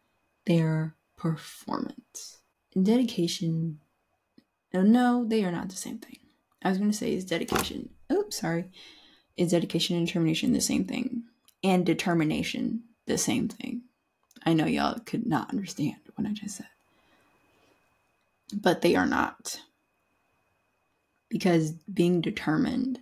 their 0.45 0.95
performance. 1.17 2.39
Dedication. 2.81 3.79
Oh, 4.73 4.81
no, 4.81 5.25
they 5.25 5.45
are 5.45 5.51
not 5.51 5.69
the 5.69 5.75
same 5.75 5.99
thing. 5.99 6.17
I 6.63 6.69
was 6.69 6.77
going 6.77 6.91
to 6.91 6.97
say 6.97 7.13
is 7.13 7.25
dedication. 7.25 7.89
Oops, 8.11 8.37
sorry. 8.37 8.65
Is 9.37 9.51
dedication 9.51 9.97
and 9.97 10.05
determination 10.05 10.53
the 10.53 10.61
same 10.61 10.85
thing? 10.85 11.23
And 11.63 11.85
determination 11.85 12.83
the 13.05 13.17
same 13.17 13.47
thing? 13.47 13.83
I 14.45 14.53
know 14.53 14.65
y'all 14.65 14.99
could 14.99 15.25
not 15.25 15.49
understand 15.51 15.97
what 16.15 16.27
I 16.27 16.31
just 16.31 16.57
said 16.57 16.67
but 18.53 18.81
they 18.81 18.95
are 18.95 19.05
not. 19.05 19.59
Because 21.29 21.71
being 21.71 22.21
determined 22.21 22.99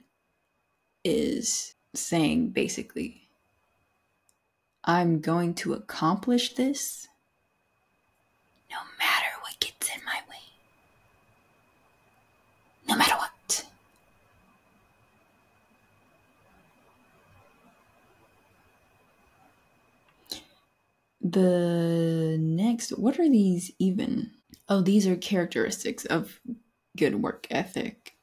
is 1.04 1.76
saying 1.94 2.50
basically, 2.52 3.30
I'm 4.84 5.20
going 5.20 5.54
to 5.56 5.74
accomplish 5.74 6.54
this 6.54 7.08
no 8.70 8.78
matter 9.00 9.28
what 9.42 9.60
gets 9.60 9.90
in 9.96 10.04
my 10.06 10.20
way. 10.30 10.38
No 12.88 12.96
matter 12.96 13.16
what. 13.16 13.66
The 21.22 22.38
next, 22.40 22.98
what 22.98 23.20
are 23.20 23.30
these 23.30 23.72
even? 23.78 24.32
oh, 24.72 24.82
these 24.82 25.06
are 25.06 25.18
characteristics 25.18 26.06
of 26.06 26.40
good 26.98 27.22
work 27.22 27.46
ethic. 27.52 28.14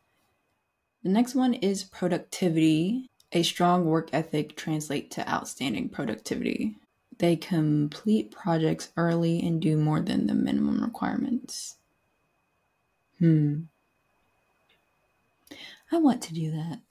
The 1.02 1.10
next 1.10 1.34
one 1.34 1.54
is 1.54 1.84
productivity. 1.84 3.08
A 3.32 3.42
strong 3.42 3.84
work 3.84 4.08
ethic 4.12 4.56
translates 4.56 5.14
to 5.16 5.28
outstanding 5.28 5.90
productivity. 5.90 6.76
They 7.18 7.36
complete 7.36 8.30
projects 8.30 8.90
early 8.96 9.40
and 9.40 9.60
do 9.60 9.76
more 9.76 10.00
than 10.00 10.26
the 10.26 10.34
minimum 10.34 10.82
requirements. 10.82 11.76
Hmm. 13.18 13.62
I 15.90 15.98
want 15.98 16.22
to 16.22 16.34
do 16.34 16.50
that. 16.52 16.80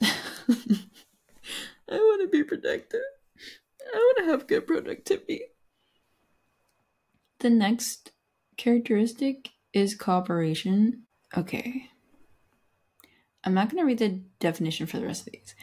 I 1.90 1.96
want 1.96 2.22
to 2.22 2.28
be 2.28 2.44
productive. 2.44 3.00
I 3.94 3.96
want 3.96 4.18
to 4.18 4.24
have 4.24 4.46
good 4.46 4.66
productivity. 4.66 5.42
The 7.38 7.50
next 7.50 8.12
characteristic 8.56 9.50
is 9.72 9.94
cooperation. 9.94 11.04
Okay. 11.36 11.90
I'm 13.44 13.54
not 13.54 13.70
going 13.70 13.82
to 13.82 13.86
read 13.86 13.98
the 13.98 14.20
definition 14.40 14.86
for 14.86 14.98
the 14.98 15.06
rest 15.06 15.26
of 15.26 15.32
these. 15.32 15.54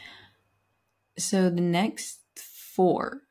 So 1.18 1.50
the 1.50 1.60
next 1.60 2.20
four 2.36 3.22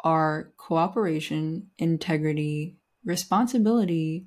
are 0.00 0.52
cooperation, 0.56 1.70
integrity, 1.78 2.76
responsibility, 3.04 4.26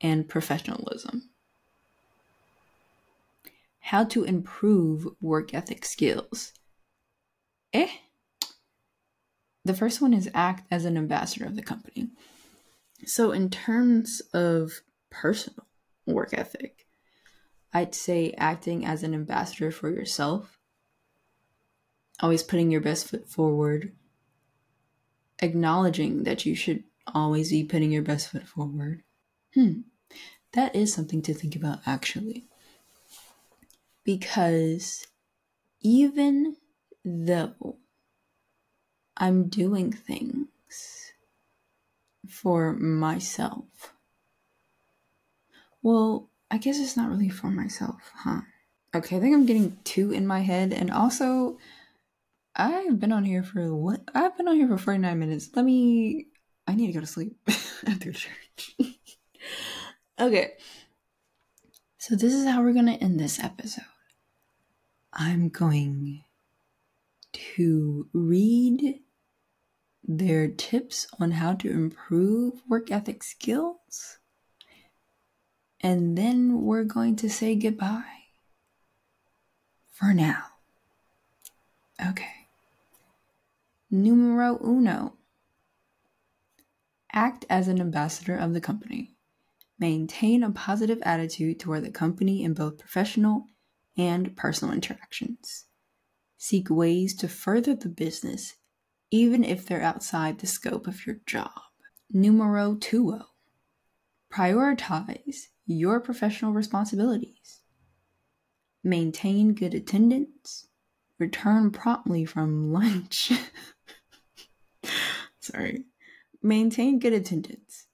and 0.00 0.28
professionalism. 0.28 1.30
How 3.80 4.04
to 4.04 4.24
improve 4.24 5.06
work 5.20 5.54
ethic 5.54 5.84
skills. 5.84 6.52
Eh? 7.72 7.88
The 9.64 9.74
first 9.74 10.00
one 10.00 10.12
is 10.12 10.30
act 10.34 10.66
as 10.70 10.84
an 10.84 10.96
ambassador 10.96 11.46
of 11.46 11.56
the 11.56 11.62
company. 11.62 12.08
So, 13.04 13.32
in 13.32 13.50
terms 13.50 14.20
of 14.32 14.72
personal 15.10 15.66
work 16.06 16.30
ethic, 16.32 16.81
I'd 17.72 17.94
say 17.94 18.34
acting 18.36 18.84
as 18.84 19.02
an 19.02 19.14
ambassador 19.14 19.70
for 19.70 19.90
yourself, 19.90 20.58
always 22.20 22.42
putting 22.42 22.70
your 22.70 22.80
best 22.80 23.08
foot 23.08 23.28
forward, 23.28 23.92
acknowledging 25.38 26.24
that 26.24 26.44
you 26.44 26.54
should 26.54 26.84
always 27.14 27.50
be 27.50 27.64
putting 27.64 27.90
your 27.90 28.02
best 28.02 28.28
foot 28.28 28.46
forward. 28.46 29.02
Hmm, 29.54 29.80
that 30.52 30.76
is 30.76 30.92
something 30.92 31.22
to 31.22 31.34
think 31.34 31.56
about 31.56 31.80
actually. 31.86 32.44
Because 34.04 35.06
even 35.80 36.56
though 37.04 37.76
I'm 39.16 39.48
doing 39.48 39.92
things 39.92 41.12
for 42.28 42.72
myself. 42.72 43.94
Well, 45.82 46.30
I 46.52 46.58
guess 46.58 46.78
it's 46.78 46.98
not 46.98 47.08
really 47.08 47.30
for 47.30 47.46
myself, 47.46 48.12
huh? 48.14 48.42
Okay, 48.94 49.16
I 49.16 49.20
think 49.20 49.34
I'm 49.34 49.46
getting 49.46 49.78
two 49.84 50.12
in 50.12 50.26
my 50.26 50.40
head, 50.40 50.74
and 50.74 50.90
also, 50.90 51.56
I've 52.54 53.00
been 53.00 53.10
on 53.10 53.24
here 53.24 53.42
for 53.42 53.74
what? 53.74 54.02
I've 54.14 54.36
been 54.36 54.48
on 54.48 54.56
here 54.56 54.68
for 54.68 54.76
49 54.76 55.18
minutes. 55.18 55.48
Let 55.54 55.64
me. 55.64 56.26
I 56.66 56.74
need 56.74 56.88
to 56.88 56.92
go 56.92 57.00
to 57.00 57.06
sleep 57.06 57.38
after 57.86 58.12
church. 58.12 58.76
okay. 60.20 60.52
So, 61.96 62.16
this 62.16 62.34
is 62.34 62.46
how 62.46 62.62
we're 62.62 62.74
to 62.74 62.92
end 63.02 63.18
this 63.18 63.42
episode. 63.42 63.84
I'm 65.10 65.48
going 65.48 66.24
to 67.32 68.08
read 68.12 69.00
their 70.04 70.48
tips 70.48 71.06
on 71.18 71.30
how 71.30 71.54
to 71.54 71.70
improve 71.70 72.60
work 72.68 72.90
ethic 72.90 73.22
skills. 73.22 74.18
And 75.82 76.16
then 76.16 76.62
we're 76.62 76.84
going 76.84 77.16
to 77.16 77.28
say 77.28 77.56
goodbye 77.56 78.04
for 79.90 80.14
now. 80.14 80.44
Okay. 82.04 82.46
Numero 83.90 84.58
uno. 84.64 85.14
Act 87.12 87.44
as 87.50 87.68
an 87.68 87.80
ambassador 87.80 88.36
of 88.36 88.54
the 88.54 88.60
company. 88.60 89.16
Maintain 89.78 90.42
a 90.42 90.50
positive 90.50 90.98
attitude 91.02 91.58
toward 91.58 91.84
the 91.84 91.90
company 91.90 92.42
in 92.42 92.54
both 92.54 92.78
professional 92.78 93.46
and 93.96 94.36
personal 94.36 94.72
interactions. 94.72 95.64
Seek 96.38 96.70
ways 96.70 97.14
to 97.16 97.28
further 97.28 97.74
the 97.74 97.88
business, 97.88 98.54
even 99.10 99.44
if 99.44 99.66
they're 99.66 99.82
outside 99.82 100.38
the 100.38 100.46
scope 100.46 100.86
of 100.86 101.06
your 101.06 101.16
job. 101.26 101.50
Numero 102.10 102.76
tuo. 102.76 103.18
Oh. 103.20 103.26
Prioritize 104.32 105.48
your 105.72 106.00
professional 106.00 106.52
responsibilities. 106.52 107.60
Maintain 108.84 109.54
good 109.54 109.74
attendance. 109.74 110.68
Return 111.18 111.70
promptly 111.70 112.24
from 112.24 112.72
lunch. 112.72 113.32
Sorry. 115.40 115.84
Maintain 116.42 116.98
good 116.98 117.12
attendance. 117.12 117.86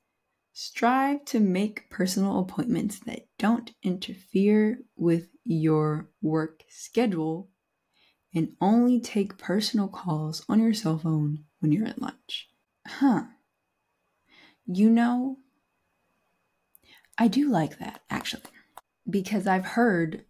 Strive 0.52 1.24
to 1.26 1.40
make 1.40 1.90
personal 1.90 2.40
appointments 2.40 2.98
that 3.00 3.28
don't 3.38 3.70
interfere 3.82 4.80
with 4.96 5.28
your 5.44 6.10
work 6.20 6.64
schedule 6.68 7.48
and 8.34 8.54
only 8.60 9.00
take 9.00 9.38
personal 9.38 9.88
calls 9.88 10.44
on 10.48 10.60
your 10.60 10.74
cell 10.74 10.98
phone 10.98 11.44
when 11.60 11.72
you're 11.72 11.86
at 11.86 12.00
lunch. 12.00 12.48
Huh. 12.86 13.24
You 14.66 14.90
know, 14.90 15.38
I 17.18 17.28
do 17.28 17.50
like 17.50 17.78
that 17.78 18.02
actually, 18.10 18.42
because 19.08 19.46
I've 19.46 19.64
heard, 19.64 20.24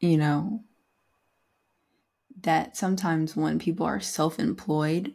you 0.00 0.16
know, 0.16 0.64
that 2.40 2.76
sometimes 2.76 3.36
when 3.36 3.58
people 3.58 3.86
are 3.86 4.00
self 4.00 4.38
employed, 4.38 5.14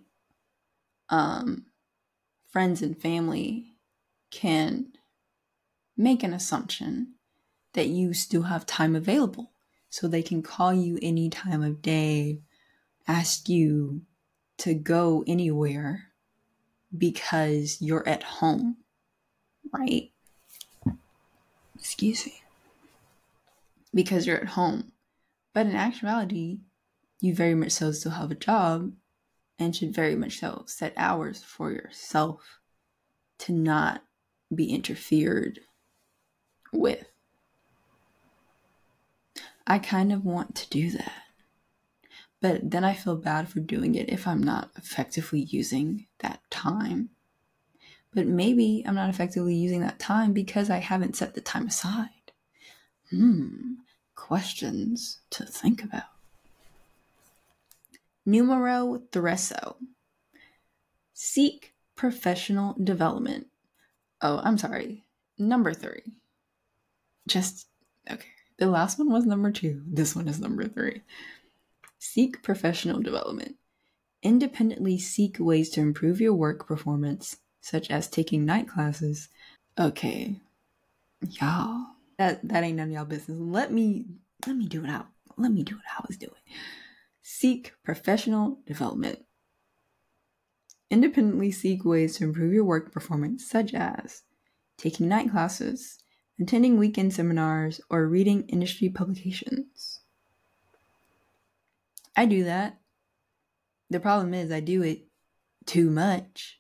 um, 1.10 1.66
friends 2.52 2.82
and 2.82 3.00
family 3.00 3.74
can 4.32 4.92
make 5.98 6.24
an 6.24 6.34
assumption 6.34 7.16
that 7.74 7.88
you 7.88 8.14
still 8.14 8.44
have 8.44 8.66
time 8.66 8.96
available. 8.96 9.52
So 9.90 10.08
they 10.08 10.22
can 10.22 10.44
call 10.44 10.74
you 10.74 11.00
any 11.02 11.30
time 11.30 11.64
of 11.64 11.82
day, 11.82 12.42
ask 13.08 13.50
you 13.50 14.02
to 14.60 14.74
go 14.76 15.24
anywhere 15.26 16.10
because 16.96 17.78
you're 17.82 18.08
at 18.08 18.24
home, 18.24 18.78
right? 19.74 20.12
Excuse 21.80 22.26
me. 22.26 22.42
Because 23.94 24.28
you're 24.28 24.38
at 24.38 24.50
home. 24.50 24.92
But 25.54 25.66
in 25.66 25.76
actuality, 25.76 26.60
you 27.22 27.34
very 27.34 27.56
much 27.56 27.72
so 27.72 27.92
still 27.92 28.12
have 28.12 28.32
a 28.32 28.36
job 28.36 28.92
and 29.58 29.76
should 29.76 29.94
very 29.94 30.16
much 30.16 30.40
so 30.40 30.64
set 30.68 30.94
hours 30.96 31.44
for 31.44 31.72
yourself 31.72 32.60
to 33.40 33.52
not 33.54 34.04
be 34.54 34.74
interfered 34.74 35.60
with. 36.72 37.06
I 39.66 39.80
kind 39.80 40.12
of 40.12 40.26
want 40.26 40.56
to 40.56 40.70
do 40.70 40.92
that. 40.92 41.24
But 42.42 42.72
then 42.72 42.84
I 42.84 42.94
feel 42.94 43.18
bad 43.18 43.50
for 43.50 43.60
doing 43.60 43.96
it 43.96 44.10
if 44.10 44.26
I'm 44.26 44.42
not 44.42 44.72
effectively 44.78 45.42
using 45.42 46.08
that 46.20 46.40
time. 46.50 47.10
But 48.14 48.28
maybe 48.28 48.84
I'm 48.88 48.96
not 48.96 49.10
effectively 49.10 49.56
using 49.56 49.82
that 49.82 50.00
time 50.00 50.34
because 50.34 50.70
I 50.70 50.78
haven't 50.78 51.16
set 51.16 51.36
the 51.36 51.42
time 51.42 51.68
aside. 51.68 52.10
Hmm, 53.12 53.74
questions 54.16 55.20
to 55.32 55.46
think 55.46 55.84
about. 55.84 56.04
Numero 58.26 59.02
treso. 59.12 59.76
Seek 61.14 61.74
professional 61.96 62.76
development. 62.84 63.48
Oh, 64.22 64.40
I'm 64.44 64.58
sorry. 64.58 65.04
Number 65.38 65.74
three. 65.74 66.04
Just, 67.28 67.68
okay. 68.10 68.28
The 68.58 68.68
last 68.68 69.00
one 69.00 69.12
was 69.12 69.26
number 69.26 69.52
two. 69.52 69.82
This 69.88 70.16
one 70.16 70.28
is 70.28 70.40
number 70.40 70.68
three. 70.68 71.02
Seek 71.98 72.44
professional 72.44 73.02
development. 73.02 73.56
Independently 74.22 74.98
seek 74.98 75.38
ways 75.40 75.70
to 75.72 75.80
improve 75.82 76.20
your 76.20 76.34
work 76.34 76.68
performance, 76.68 77.38
such 77.62 77.90
as 77.90 78.08
taking 78.08 78.46
night 78.46 78.68
classes. 78.68 79.30
Okay. 79.80 80.36
Y'all. 81.22 81.86
That 82.18 82.46
that 82.48 82.64
ain't 82.64 82.78
none 82.78 82.90
of 82.90 82.94
y'all 82.94 83.06
business. 83.06 83.38
Let 83.40 83.72
me 83.72 84.06
let 84.46 84.56
me 84.56 84.68
do 84.68 84.84
it 84.84 84.90
out. 84.90 85.08
Let 85.38 85.52
me 85.52 85.64
do 85.64 85.76
what 85.76 85.84
I 85.98 86.04
was 86.08 86.18
doing. 86.18 86.32
Seek 87.22 87.74
professional 87.84 88.60
development. 88.66 89.20
Independently 90.92 91.52
seek 91.52 91.86
ways 91.86 92.18
to 92.18 92.24
improve 92.26 92.52
your 92.52 92.66
work 92.66 92.92
performance, 92.92 93.48
such 93.48 93.74
as 93.74 94.24
taking 94.78 95.08
night 95.08 95.32
classes, 95.32 96.00
attending 96.42 96.78
weekend 96.78 97.14
seminars, 97.14 97.80
or 97.90 98.08
reading 98.08 98.44
industry 98.50 98.90
publications. 98.90 100.02
I 102.16 102.26
do 102.26 102.44
that. 102.46 102.80
The 103.90 104.00
problem 104.00 104.34
is, 104.34 104.52
I 104.52 104.60
do 104.60 104.82
it 104.82 105.06
too 105.66 105.90
much. 105.90 106.59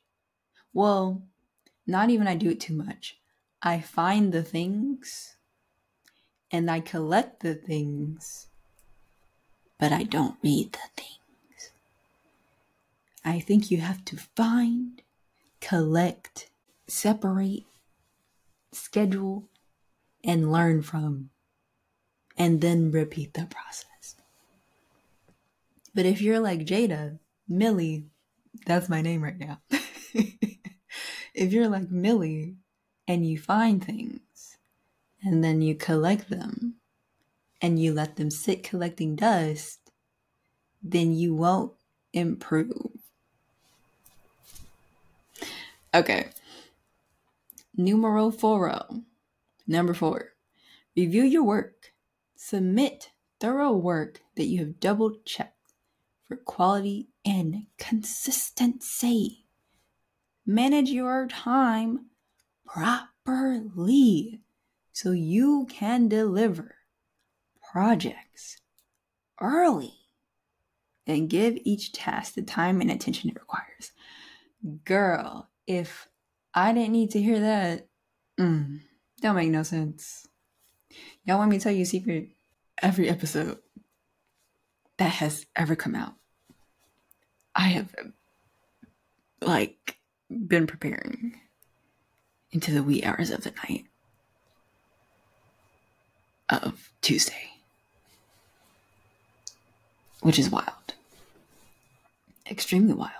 Well, 0.79 1.23
not 1.85 2.09
even 2.09 2.25
I 2.25 2.35
do 2.35 2.51
it 2.51 2.61
too 2.61 2.73
much. 2.73 3.17
I 3.61 3.81
find 3.81 4.31
the 4.31 4.43
things 4.43 5.35
and 6.51 6.71
I 6.71 6.79
collect 6.79 7.41
the 7.41 7.53
things, 7.53 8.47
but 9.77 9.91
I 9.91 10.03
don't 10.03 10.37
read 10.41 10.71
the 10.71 10.87
things. 10.95 11.71
I 13.25 13.41
think 13.41 13.69
you 13.69 13.79
have 13.81 14.05
to 14.05 14.15
find, 14.37 15.01
collect, 15.59 16.49
separate, 16.87 17.65
schedule, 18.71 19.49
and 20.23 20.49
learn 20.49 20.81
from, 20.81 21.29
and 22.37 22.61
then 22.61 22.89
repeat 22.89 23.33
the 23.33 23.47
process. 23.47 24.15
But 25.93 26.05
if 26.05 26.21
you're 26.21 26.39
like 26.39 26.61
Jada, 26.61 27.19
Milli, 27.51 28.05
that's 28.65 28.87
my 28.87 29.01
name 29.01 29.21
right 29.21 29.37
now. 29.37 29.59
if 31.33 31.51
you're 31.53 31.67
like 31.67 31.89
Milli 31.89 32.55
and 33.07 33.27
you 33.27 33.37
find 33.37 33.83
things 33.83 34.57
and 35.23 35.43
then 35.43 35.61
you 35.61 35.75
collect 35.75 36.29
them 36.29 36.75
and 37.61 37.79
you 37.79 37.93
let 37.93 38.15
them 38.15 38.31
sit 38.31 38.63
collecting 38.63 39.15
dust, 39.15 39.79
then 40.81 41.13
you 41.13 41.33
won't 41.33 41.73
improve. 42.13 42.91
Okay. 45.93 46.29
Numero 47.75 48.31
foro. 48.31 49.03
Number 49.67 49.93
four. 49.93 50.33
Review 50.95 51.23
your 51.23 51.43
work. 51.43 51.93
Submit 52.35 53.11
thorough 53.39 53.73
work 53.73 54.21
that 54.35 54.45
you 54.45 54.59
have 54.59 54.79
double 54.79 55.15
checked 55.25 55.73
for 56.27 56.35
quality 56.37 57.07
and 57.25 57.65
consistency. 57.77 59.45
Manage 60.49 60.89
your 60.89 61.27
time 61.27 62.07
properly 62.65 64.41
so 64.91 65.11
you 65.11 65.67
can 65.69 66.07
deliver 66.07 66.73
projects 67.71 68.57
early 69.39 69.93
and 71.05 71.29
give 71.29 71.59
each 71.65 71.91
task 71.91 72.33
the 72.33 72.41
time 72.41 72.81
and 72.81 72.89
attention 72.89 73.29
it 73.29 73.35
requires. 73.35 73.91
Girl, 74.85 75.47
if 75.67 76.07
I 76.51 76.73
didn't 76.73 76.93
need 76.93 77.11
to 77.11 77.21
hear 77.21 77.39
that, 77.41 77.87
mm, 78.39 78.79
don't 79.21 79.35
make 79.35 79.51
no 79.51 79.61
sense. 79.61 80.25
Y'all 81.25 81.37
want 81.37 81.51
me 81.51 81.59
to 81.59 81.63
tell 81.63 81.71
you 81.71 81.83
a 81.83 81.85
secret? 81.85 82.27
Every 82.81 83.07
episode 83.07 83.59
that 84.97 85.11
has 85.11 85.45
ever 85.55 85.75
come 85.75 85.93
out, 85.93 86.15
I 87.53 87.67
have 87.67 87.93
like 89.43 89.98
been 90.29 90.67
preparing 90.67 91.39
into 92.51 92.71
the 92.71 92.83
wee 92.83 93.03
hours 93.03 93.29
of 93.29 93.43
the 93.43 93.51
night 93.51 93.85
of 96.49 96.91
Tuesday, 97.01 97.51
which 100.21 100.39
is 100.39 100.49
wild. 100.49 100.93
Extremely 102.49 102.93
wild. 102.93 103.13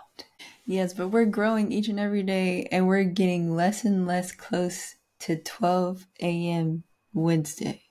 Yes, 0.66 0.94
but 0.94 1.10
we're 1.10 1.26
growing 1.26 1.72
each 1.72 1.88
and 1.88 2.00
every 2.00 2.24
day, 2.24 2.68
and 2.72 2.88
we're 2.88 3.04
getting 3.04 3.56
less 3.56 3.84
and 3.84 4.06
less 4.06 4.32
close 4.32 4.96
to 5.20 5.36
12 5.36 6.06
a.m. 6.22 6.84
Wednesday. 7.14 7.84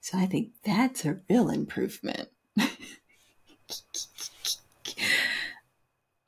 So 0.00 0.18
I 0.18 0.26
think 0.26 0.50
that's 0.64 1.04
a 1.04 1.18
real 1.28 1.50
improvement. 1.50 2.28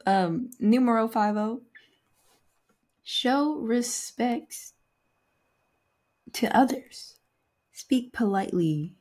um, 0.07 0.51
numero 0.59 1.09
50. 1.09 1.65
Show 3.05 3.57
respect 3.57 4.73
to 6.33 6.57
others. 6.57 7.17
Speak 7.73 8.13
politely 8.13 8.95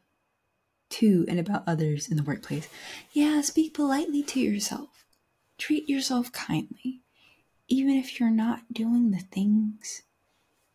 to 0.90 1.26
and 1.28 1.40
about 1.40 1.64
others 1.66 2.10
in 2.10 2.18
the 2.18 2.24
workplace. 2.24 2.68
Yeah, 3.14 3.42
speak 3.42 3.74
politely 3.74 4.22
to 4.24 4.40
yourself. 4.40 5.06
Treat 5.58 5.88
yourself 5.90 6.32
kindly. 6.32 7.02
Even 7.68 7.96
if 7.96 8.20
you're 8.20 8.30
not 8.30 8.74
doing 8.74 9.12
the 9.12 9.24
things 9.32 10.04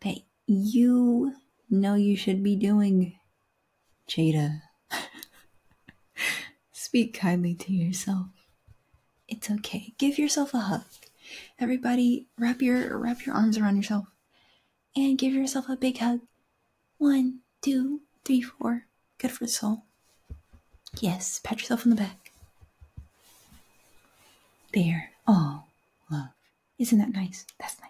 that 0.01 0.17
you 0.47 1.35
know 1.69 1.93
you 1.93 2.17
should 2.17 2.43
be 2.43 2.55
doing, 2.55 3.15
Jada. 4.07 4.63
Speak 6.71 7.13
kindly 7.13 7.53
to 7.53 7.71
yourself. 7.71 8.27
It's 9.27 9.51
okay. 9.51 9.93
Give 9.99 10.17
yourself 10.17 10.55
a 10.55 10.59
hug. 10.59 10.85
Everybody, 11.59 12.27
wrap 12.37 12.61
your 12.61 12.97
wrap 12.97 13.25
your 13.25 13.35
arms 13.35 13.57
around 13.57 13.77
yourself 13.77 14.07
and 14.95 15.17
give 15.17 15.33
yourself 15.33 15.69
a 15.69 15.75
big 15.75 15.97
hug. 15.97 16.21
One, 16.97 17.39
two, 17.61 18.01
three, 18.25 18.41
four. 18.41 18.85
Good 19.17 19.31
for 19.31 19.45
the 19.45 19.51
soul. 19.51 19.83
Yes, 20.99 21.39
pat 21.43 21.59
yourself 21.59 21.85
on 21.85 21.91
the 21.91 21.95
back. 21.95 22.31
There. 24.73 25.11
Oh, 25.27 25.63
love. 26.11 26.29
Isn't 26.77 26.99
that 26.99 27.13
nice? 27.13 27.45
That's 27.59 27.77
nice. 27.79 27.89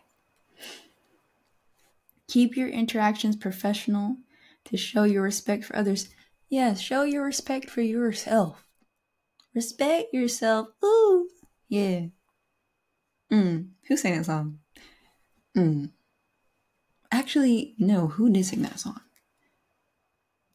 Keep 2.28 2.56
your 2.56 2.70
interactions 2.70 3.36
professional 3.36 4.18
to 4.66 4.78
show 4.78 5.04
your 5.04 5.24
respect 5.24 5.66
for 5.66 5.76
others. 5.76 6.10
Yes, 6.50 6.80
show 6.80 7.04
your 7.04 7.24
respect 7.24 7.70
for 7.70 7.82
yourself. 7.82 8.66
Respect 9.54 10.14
yourself. 10.14 10.68
Ooh, 10.84 11.30
yeah. 11.68 12.08
Mm. 13.32 13.70
Who 13.88 13.98
sang 13.98 14.18
that 14.18 14.26
song? 14.26 14.60
Mm. 15.56 15.92
Actually, 17.12 17.76
no. 17.78 18.08
Who 18.08 18.30
did 18.30 18.46
sing 18.46 18.62
that 18.64 18.80
song? 18.80 19.00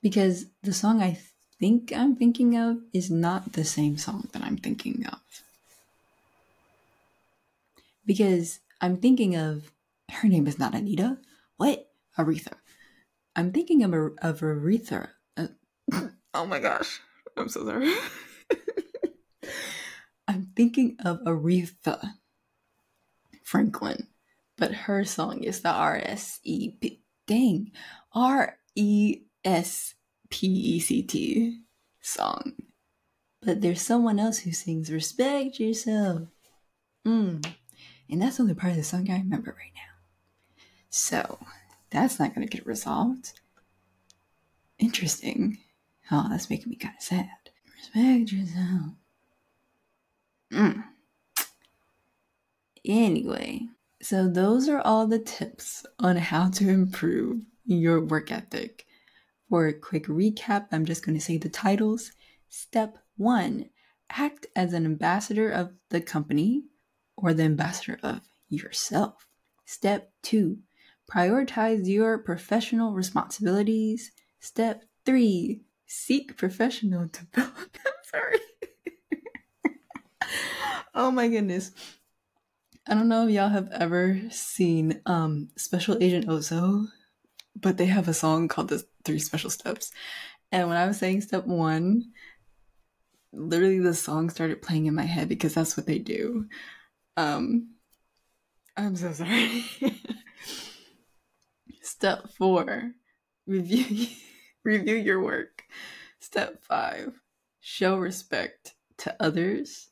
Because 0.03 0.47
the 0.62 0.72
song 0.72 1.03
I 1.03 1.18
think 1.59 1.93
I'm 1.95 2.16
thinking 2.16 2.57
of 2.57 2.79
is 2.93 3.11
not 3.11 3.53
the 3.53 3.64
same 3.64 3.97
song 3.97 4.29
that 4.33 4.43
I'm 4.43 4.57
thinking 4.57 5.05
of. 5.07 5.20
Because 8.05 8.61
I'm 8.81 8.99
thinking 8.99 9.35
of 9.35 9.72
her 10.11 10.29
name 10.29 10.47
is 10.47 10.59
not 10.59 10.75
Anita. 10.75 11.18
What? 11.57 11.89
Aretha. 12.18 12.55
I'm 13.35 13.51
thinking 13.53 13.83
of, 13.83 13.93
of 14.18 14.41
Aretha. 14.41 15.09
Uh, 15.37 15.49
oh 16.35 16.47
my 16.47 16.59
gosh. 16.59 17.01
I'm 17.37 17.49
so 17.49 17.64
sorry. 17.64 17.93
I'm 20.29 20.53
thinking 20.55 20.97
of 21.05 21.20
Aretha 21.20 22.14
Franklin, 23.55 24.09
but 24.57 24.72
her 24.72 25.05
song 25.05 25.44
is 25.44 25.61
the 25.61 25.70
R 25.70 25.96
S 26.02 26.40
E 26.42 26.72
P. 26.80 27.00
Dang. 27.28 27.70
R 28.12 28.59
E 28.74 29.20
S 29.44 29.94
P 30.28 30.48
E 30.48 30.80
C 30.80 31.02
T 31.05 31.61
song. 32.00 32.55
But 33.40 33.61
there's 33.61 33.80
someone 33.80 34.18
else 34.18 34.38
who 34.38 34.50
sings 34.50 34.90
Respect 34.90 35.61
Yourself. 35.61 36.22
Mm. 37.07 37.46
And 38.11 38.20
that's 38.20 38.38
the 38.38 38.42
only 38.42 38.55
part 38.55 38.72
of 38.72 38.76
the 38.76 38.82
song 38.82 39.09
I 39.09 39.18
remember 39.18 39.52
right 39.57 39.72
now. 39.76 40.02
So 40.90 41.38
that's 41.90 42.18
not 42.18 42.34
going 42.34 42.44
to 42.46 42.57
get 42.57 42.66
resolved. 42.66 43.38
Interesting. 44.80 45.59
Oh, 46.11 46.26
that's 46.28 46.50
making 46.50 46.70
me 46.70 46.76
kind 46.76 46.96
of 46.98 47.02
sad. 47.05 47.28
Respect 47.76 48.32
yourself. 48.32 48.94
Mm. 50.52 50.84
Anyway, 52.85 53.62
so 54.03 54.28
those 54.28 54.68
are 54.68 54.80
all 54.80 55.07
the 55.07 55.18
tips 55.18 55.87
on 55.99 56.16
how 56.16 56.51
to 56.51 56.68
improve 56.68 57.41
your 57.64 58.01
work 58.01 58.30
ethic. 58.30 58.87
For 59.49 59.66
a 59.66 59.72
quick 59.72 60.07
recap, 60.07 60.66
I'm 60.72 60.85
just 60.85 61.05
going 61.05 61.16
to 61.16 61.24
say 61.24 61.39
the 61.39 61.49
titles. 61.49 62.12
Step 62.49 62.99
one 63.16 63.70
act 64.11 64.47
as 64.55 64.72
an 64.72 64.85
ambassador 64.85 65.51
of 65.51 65.72
the 65.91 66.01
company 66.01 66.64
or 67.16 67.32
the 67.32 67.45
ambassador 67.45 67.99
of 68.03 68.20
yourself. 68.49 69.26
Step 69.64 70.12
two 70.22 70.59
Prioritize 71.11 71.87
your 71.87 72.18
professional 72.18 72.93
responsibilities. 72.93 74.11
Step 74.41 74.85
three, 75.05 75.62
seek 75.87 76.37
professional 76.37 77.07
development. 77.12 77.78
I'm 77.87 77.93
sorry. 78.11 78.39
oh 80.95 81.11
my 81.11 81.28
goodness. 81.28 81.72
I 82.87 82.93
don't 82.93 83.09
know 83.09 83.26
if 83.26 83.30
y'all 83.30 83.49
have 83.49 83.70
ever 83.72 84.20
seen 84.30 85.01
um, 85.07 85.49
Special 85.57 85.97
Agent 86.03 86.26
Oso, 86.26 86.87
but 87.57 87.78
they 87.78 87.87
have 87.87 88.09
a 88.09 88.14
song 88.14 88.47
called 88.47 88.68
The 88.68 88.85
Three 89.05 89.18
Special 89.18 89.49
Steps. 89.49 89.91
And 90.53 90.68
when 90.68 90.76
I 90.76 90.87
was 90.87 90.99
saying 90.99 91.22
step 91.22 91.47
one, 91.47 92.12
literally 93.32 93.78
the 93.78 93.95
song 93.95 94.28
started 94.28 94.61
playing 94.61 94.85
in 94.85 94.95
my 94.95 95.05
head 95.05 95.30
because 95.30 95.55
that's 95.55 95.78
what 95.78 95.87
they 95.87 95.99
do. 95.99 96.47
Um, 97.16 97.70
I'm 98.76 98.97
so 98.97 99.12
sorry. 99.12 99.64
Step 101.82 102.28
four, 102.37 102.93
review 103.47 104.09
review 104.64 104.97
your 104.97 105.22
work. 105.22 105.62
Step 106.20 106.62
five, 106.64 107.12
show 107.61 107.97
respect 107.97 108.74
to 108.99 109.14
others 109.20 109.89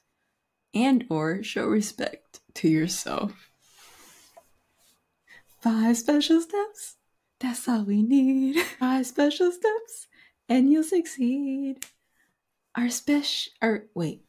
and 0.74 1.04
or 1.10 1.42
show 1.42 1.66
respect 1.66 2.41
to 2.54 2.68
yourself. 2.68 3.50
Five 5.60 5.96
special 5.96 6.40
steps. 6.40 6.96
That's 7.40 7.68
all 7.68 7.84
we 7.84 8.02
need. 8.02 8.60
Five 8.78 9.06
special 9.06 9.50
steps 9.52 10.08
and 10.48 10.70
you'll 10.70 10.84
succeed. 10.84 11.86
Our 12.76 12.90
special 12.90 13.52
or 13.62 13.86
wait. 13.94 14.22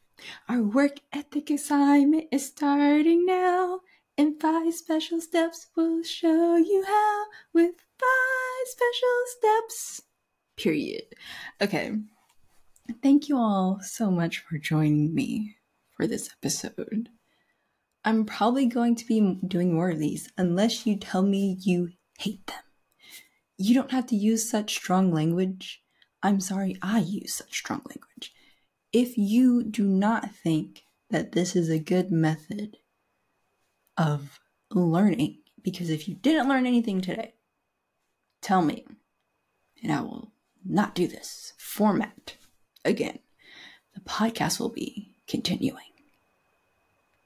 Our 0.47 0.61
work 0.61 0.99
ethic 1.11 1.49
assignment 1.49 2.27
is 2.31 2.47
starting 2.47 3.25
now. 3.25 3.81
And 4.17 4.39
five 4.39 4.73
special 4.75 5.19
steps 5.19 5.67
will 5.75 6.03
show 6.03 6.55
you 6.55 6.83
how 6.85 7.25
with 7.51 7.75
five 7.99 8.65
special 8.65 9.17
steps. 9.25 10.03
Period. 10.55 11.03
Okay. 11.59 11.97
Thank 13.01 13.27
you 13.27 13.37
all 13.37 13.79
so 13.81 14.11
much 14.11 14.39
for 14.39 14.57
joining 14.57 15.15
me 15.15 15.55
for 15.97 16.05
this 16.05 16.29
episode. 16.29 17.09
I'm 18.05 18.25
probably 18.25 18.65
going 18.65 18.95
to 18.95 19.05
be 19.05 19.39
doing 19.47 19.73
more 19.73 19.89
of 19.89 19.99
these 19.99 20.29
unless 20.37 20.85
you 20.85 20.97
tell 20.97 21.21
me 21.21 21.57
you 21.61 21.91
hate 22.17 22.45
them. 22.47 22.57
You 23.57 23.75
don't 23.75 23.91
have 23.91 24.07
to 24.07 24.15
use 24.15 24.49
such 24.49 24.75
strong 24.75 25.11
language. 25.13 25.81
I'm 26.21 26.39
sorry 26.39 26.77
I 26.81 26.99
use 26.99 27.33
such 27.33 27.57
strong 27.57 27.81
language. 27.87 28.33
If 28.91 29.17
you 29.17 29.63
do 29.63 29.85
not 29.85 30.35
think 30.35 30.83
that 31.09 31.31
this 31.31 31.55
is 31.55 31.69
a 31.69 31.79
good 31.79 32.11
method 32.11 32.77
of 33.97 34.39
learning. 34.71 35.37
Because 35.61 35.89
if 35.89 36.07
you 36.07 36.15
didn't 36.15 36.49
learn 36.49 36.65
anything 36.65 37.01
today, 37.01 37.35
tell 38.41 38.61
me, 38.61 38.85
and 39.81 39.91
I 39.91 40.01
will 40.01 40.31
not 40.65 40.95
do 40.95 41.07
this 41.07 41.53
format 41.57 42.35
again. 42.83 43.19
The 43.93 44.01
podcast 44.01 44.59
will 44.59 44.69
be 44.69 45.15
continuing, 45.27 45.93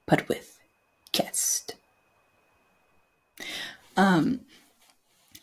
but 0.06 0.28
with 0.28 0.57
guest. 1.12 1.74
Um, 3.96 4.40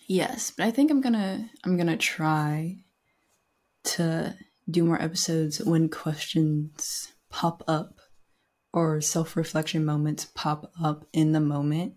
yes, 0.07 0.51
but 0.55 0.65
I 0.65 0.71
think 0.71 0.91
I'm 0.91 1.01
gonna 1.01 1.49
I'm 1.63 1.77
gonna 1.77 1.97
try 1.97 2.77
to 3.83 4.35
do 4.69 4.83
more 4.83 5.01
episodes 5.01 5.63
when 5.63 5.89
questions 5.89 7.13
pop 7.29 7.63
up 7.67 7.99
or 8.73 8.99
self 9.01 9.37
reflection 9.37 9.85
moments 9.85 10.25
pop 10.25 10.71
up 10.81 11.05
in 11.13 11.31
the 11.31 11.39
moment 11.39 11.93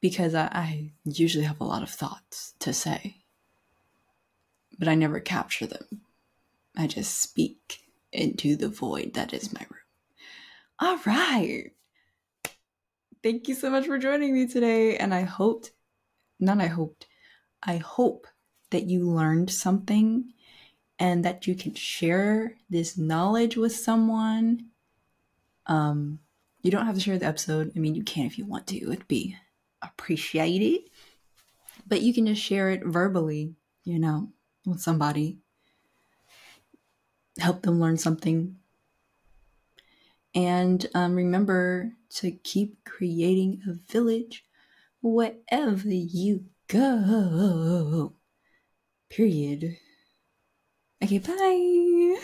because 0.00 0.34
I, 0.34 0.46
I, 0.46 0.92
usually 1.04 1.44
have 1.44 1.60
a 1.60 1.64
lot 1.64 1.82
of 1.82 1.90
thoughts 1.90 2.54
to 2.58 2.72
say, 2.72 3.16
but 4.78 4.88
I 4.88 4.94
never 4.94 5.20
capture 5.20 5.66
them. 5.66 6.02
I 6.76 6.86
just 6.86 7.20
speak 7.20 7.80
into 8.12 8.56
the 8.56 8.68
void 8.68 9.14
that 9.14 9.32
is 9.32 9.52
my 9.52 9.60
room. 9.60 9.78
All 10.80 10.98
right. 11.06 11.70
Thank 13.22 13.48
you 13.48 13.54
so 13.54 13.70
much 13.70 13.86
for 13.86 13.98
joining 13.98 14.34
me 14.34 14.46
today. 14.46 14.96
And 14.96 15.14
I 15.14 15.22
hoped, 15.22 15.72
not 16.40 16.60
I 16.60 16.66
hoped, 16.66 17.06
I 17.62 17.76
hope 17.76 18.26
that 18.70 18.84
you 18.84 19.08
learned 19.08 19.50
something 19.50 20.32
and 20.98 21.24
that 21.24 21.46
you 21.46 21.54
can 21.54 21.74
share 21.74 22.56
this 22.68 22.96
knowledge 22.96 23.56
with 23.56 23.74
someone. 23.74 24.66
Um, 25.66 26.20
you 26.62 26.70
don't 26.70 26.86
have 26.86 26.94
to 26.94 27.00
share 27.00 27.18
the 27.18 27.26
episode. 27.26 27.72
I 27.74 27.78
mean, 27.78 27.94
you 27.94 28.04
can 28.04 28.26
if 28.26 28.38
you 28.38 28.44
want 28.44 28.66
to. 28.68 28.76
It'd 28.76 29.08
be 29.08 29.36
appreciated. 29.82 30.90
But 31.86 32.02
you 32.02 32.14
can 32.14 32.26
just 32.26 32.42
share 32.42 32.70
it 32.70 32.84
verbally, 32.84 33.54
you 33.84 33.98
know, 33.98 34.28
with 34.64 34.80
somebody. 34.80 35.38
Help 37.38 37.62
them 37.62 37.80
learn 37.80 37.96
something. 37.96 38.56
And 40.34 40.86
um, 40.94 41.14
remember 41.14 41.92
to 42.16 42.30
keep 42.30 42.84
creating 42.84 43.62
a 43.68 43.74
village 43.92 44.44
wherever 45.02 45.88
you 45.88 46.46
go. 46.68 48.14
Period. 49.10 49.76
Okay, 51.02 51.18
bye. 51.18 52.16